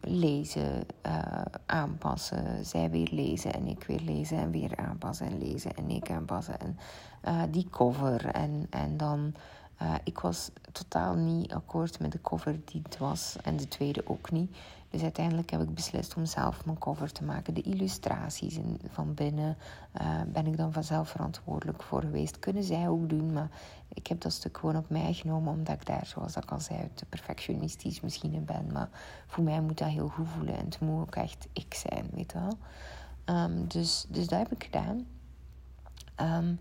lezen, 0.00 0.86
uh, 1.06 1.42
aanpassen, 1.66 2.66
zij 2.66 2.90
weer 2.90 3.08
lezen 3.10 3.52
en 3.52 3.66
ik 3.66 3.84
weer 3.84 4.00
lezen 4.00 4.38
en 4.38 4.50
weer 4.50 4.76
aanpassen 4.76 5.26
en 5.26 5.38
lezen 5.38 5.76
en 5.76 5.90
ik 5.90 6.10
aanpassen 6.10 6.60
en 6.60 6.78
uh, 7.24 7.42
die 7.50 7.68
cover 7.70 8.26
en, 8.26 8.66
en 8.70 8.96
dan 8.96 9.34
uh, 9.82 9.94
ik 10.04 10.18
was 10.18 10.50
totaal 10.72 11.14
niet 11.14 11.52
akkoord 11.52 12.00
met 12.00 12.12
de 12.12 12.20
cover 12.20 12.60
die 12.64 12.80
het 12.82 12.98
was 12.98 13.36
en 13.42 13.56
de 13.56 13.68
tweede 13.68 14.02
ook 14.06 14.30
niet. 14.30 14.56
Dus 14.90 15.02
uiteindelijk 15.02 15.50
heb 15.50 15.60
ik 15.60 15.74
beslist 15.74 16.16
om 16.16 16.26
zelf 16.26 16.64
mijn 16.64 16.78
cover 16.78 17.12
te 17.12 17.24
maken. 17.24 17.54
De 17.54 17.62
illustraties 17.62 18.58
van 18.88 19.14
binnen 19.14 19.56
uh, 20.00 20.20
ben 20.32 20.46
ik 20.46 20.56
dan 20.56 20.72
vanzelf 20.72 21.08
verantwoordelijk 21.08 21.82
voor 21.82 22.00
geweest. 22.00 22.38
Kunnen 22.38 22.64
zij 22.64 22.88
ook 22.88 23.08
doen, 23.08 23.32
maar 23.32 23.50
ik 23.88 24.06
heb 24.06 24.20
dat 24.20 24.32
stuk 24.32 24.58
gewoon 24.58 24.76
op 24.76 24.90
mij 24.90 25.12
genomen, 25.12 25.52
omdat 25.52 25.74
ik 25.74 25.86
daar, 25.86 26.06
zoals 26.06 26.36
ik 26.36 26.50
al 26.50 26.60
zei, 26.60 26.90
te 26.94 27.04
perfectionistisch 27.04 28.00
misschien 28.00 28.44
ben. 28.44 28.66
Maar 28.72 28.88
voor 29.26 29.44
mij 29.44 29.60
moet 29.60 29.78
dat 29.78 29.88
heel 29.88 30.08
goed 30.08 30.28
voelen 30.28 30.58
en 30.58 30.64
het 30.64 30.80
moet 30.80 31.00
ook 31.00 31.14
echt 31.14 31.48
ik 31.52 31.74
zijn, 31.74 32.08
weet 32.12 32.32
je 32.32 32.38
wel. 32.38 32.58
Um, 33.36 33.68
dus, 33.68 34.06
dus 34.08 34.26
dat 34.26 34.38
heb 34.38 34.52
ik 34.52 34.64
gedaan. 34.64 35.06
Um, 36.20 36.60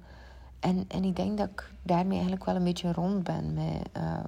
en, 0.59 0.85
en 0.87 1.03
ik 1.03 1.15
denk 1.15 1.37
dat 1.37 1.49
ik 1.49 1.71
daarmee 1.83 2.13
eigenlijk 2.13 2.45
wel 2.45 2.55
een 2.55 2.63
beetje 2.63 2.91
rond 2.91 3.23
ben 3.23 3.53
met 3.53 3.89
uh, 3.97 4.19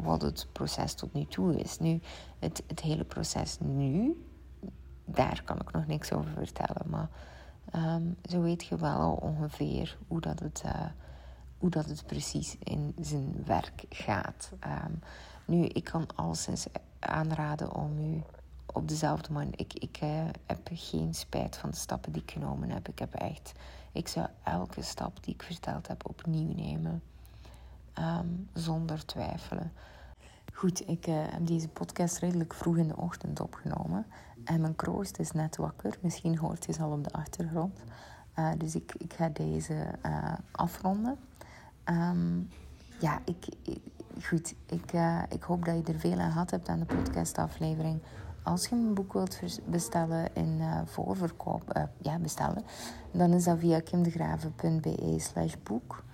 wat 0.00 0.22
het 0.22 0.46
proces 0.52 0.94
tot 0.94 1.12
nu 1.12 1.24
toe 1.24 1.56
is. 1.56 1.78
Nu, 1.78 2.00
het, 2.38 2.62
het 2.66 2.80
hele 2.80 3.04
proces 3.04 3.58
nu, 3.60 4.24
daar 5.04 5.42
kan 5.44 5.60
ik 5.60 5.72
nog 5.72 5.86
niks 5.86 6.12
over 6.12 6.30
vertellen. 6.30 6.90
Maar 6.90 7.08
um, 7.74 8.16
zo 8.28 8.40
weet 8.40 8.64
je 8.64 8.76
wel 8.76 9.18
ongeveer 9.22 9.98
hoe 10.08 10.20
dat 10.20 10.38
het, 10.38 10.62
uh, 10.66 10.86
hoe 11.58 11.70
dat 11.70 11.86
het 11.86 12.06
precies 12.06 12.56
in 12.62 12.94
zijn 13.00 13.42
werk 13.44 13.84
gaat. 13.90 14.50
Um, 14.64 15.00
nu, 15.44 15.64
ik 15.64 15.84
kan 15.84 16.06
alleszins 16.14 16.66
aanraden 16.98 17.74
om 17.74 17.98
u 17.98 18.22
op 18.66 18.88
dezelfde 18.88 19.32
manier. 19.32 19.54
Ik, 19.56 19.74
ik 19.74 19.98
uh, 20.02 20.08
heb 20.46 20.68
geen 20.72 21.14
spijt 21.14 21.56
van 21.56 21.70
de 21.70 21.76
stappen 21.76 22.12
die 22.12 22.22
ik 22.22 22.30
genomen 22.30 22.70
heb. 22.70 22.88
Ik 22.88 22.98
heb 22.98 23.14
echt 23.14 23.52
ik 23.96 24.08
zou 24.08 24.26
elke 24.42 24.82
stap 24.82 25.24
die 25.24 25.34
ik 25.34 25.42
verteld 25.42 25.88
heb 25.88 26.08
opnieuw 26.08 26.54
nemen. 26.54 27.02
Ehm, 27.96 28.26
zonder 28.52 29.06
twijfelen. 29.06 29.72
Goed, 30.52 30.88
ik 30.88 31.06
uh, 31.06 31.14
heb 31.28 31.46
deze 31.46 31.68
podcast 31.68 32.18
redelijk 32.18 32.54
vroeg 32.54 32.76
in 32.76 32.88
de 32.88 32.96
ochtend 32.96 33.40
opgenomen. 33.40 34.06
En 34.44 34.60
mijn 34.60 34.76
kroost 34.76 35.18
is 35.18 35.32
net 35.32 35.56
wakker. 35.56 35.98
Misschien 36.00 36.38
hoort 36.38 36.64
je 36.64 36.72
ze 36.72 36.82
al 36.82 36.90
op 36.92 37.04
de 37.04 37.12
achtergrond. 37.12 37.78
Uh, 38.38 38.50
dus 38.58 38.74
ik, 38.74 38.94
ik 38.98 39.12
ga 39.12 39.28
deze 39.28 39.88
uh, 40.06 40.34
afronden. 40.52 41.16
Um, 41.84 42.48
ja, 43.00 43.20
ik, 43.24 43.46
goed. 44.22 44.54
Ik, 44.66 44.92
ik 45.28 45.42
hoop 45.42 45.64
dat 45.64 45.76
je 45.76 45.92
er 45.92 45.98
veel 45.98 46.18
aan 46.18 46.32
gehad 46.32 46.50
hebt 46.50 46.68
aan 46.68 46.78
de 46.78 46.84
podcastaflevering. 46.84 48.00
Als 48.42 48.66
je 48.66 48.74
mijn 48.74 48.94
boek 48.94 49.12
wilt 49.12 49.40
bestellen 49.66 50.34
in 50.34 50.60
voorverkoop, 50.84 51.88
ja, 51.98 52.18
bestellen, 52.18 52.64
dan 53.10 53.32
is 53.32 53.44
dat 53.44 53.58
via 53.58 53.80
kimdegraven.be 53.80 55.14
slash 55.18 55.54
boek. 55.62 56.04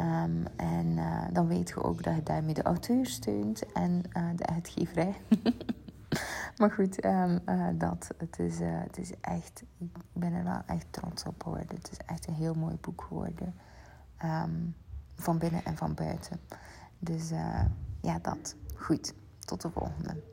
Um, 0.00 0.44
en 0.56 0.86
uh, 0.86 1.24
dan 1.32 1.46
weet 1.46 1.68
je 1.68 1.82
ook 1.82 2.02
dat 2.02 2.14
je 2.14 2.22
daarmee 2.22 2.54
de 2.54 2.62
auteur 2.62 3.06
steunt 3.06 3.72
en 3.72 4.02
de 4.36 4.46
uitgeverij. 4.46 5.20
maar 6.58 6.70
goed, 6.70 7.04
um, 7.04 7.40
dat. 7.78 8.10
Het 8.16 8.38
is, 8.38 8.58
het 8.60 8.98
is 8.98 9.12
echt, 9.20 9.62
ik 9.78 9.88
ben 10.12 10.32
er 10.32 10.44
wel 10.44 10.62
echt 10.66 10.86
trots 10.90 11.24
op 11.24 11.42
geworden. 11.42 11.76
Het 11.76 11.90
is 11.90 11.98
echt 12.06 12.26
een 12.26 12.34
heel 12.34 12.54
mooi 12.54 12.76
boek 12.80 13.02
geworden. 13.02 13.54
Um, 14.24 14.74
van 15.14 15.38
binnen 15.38 15.64
en 15.64 15.76
van 15.76 15.94
buiten. 15.94 16.40
Dus 16.98 17.30
ja, 18.00 18.18
dat. 18.22 18.56
Goed, 18.76 19.14
tot 19.38 19.62
de 19.62 19.70
volgende. 19.70 20.29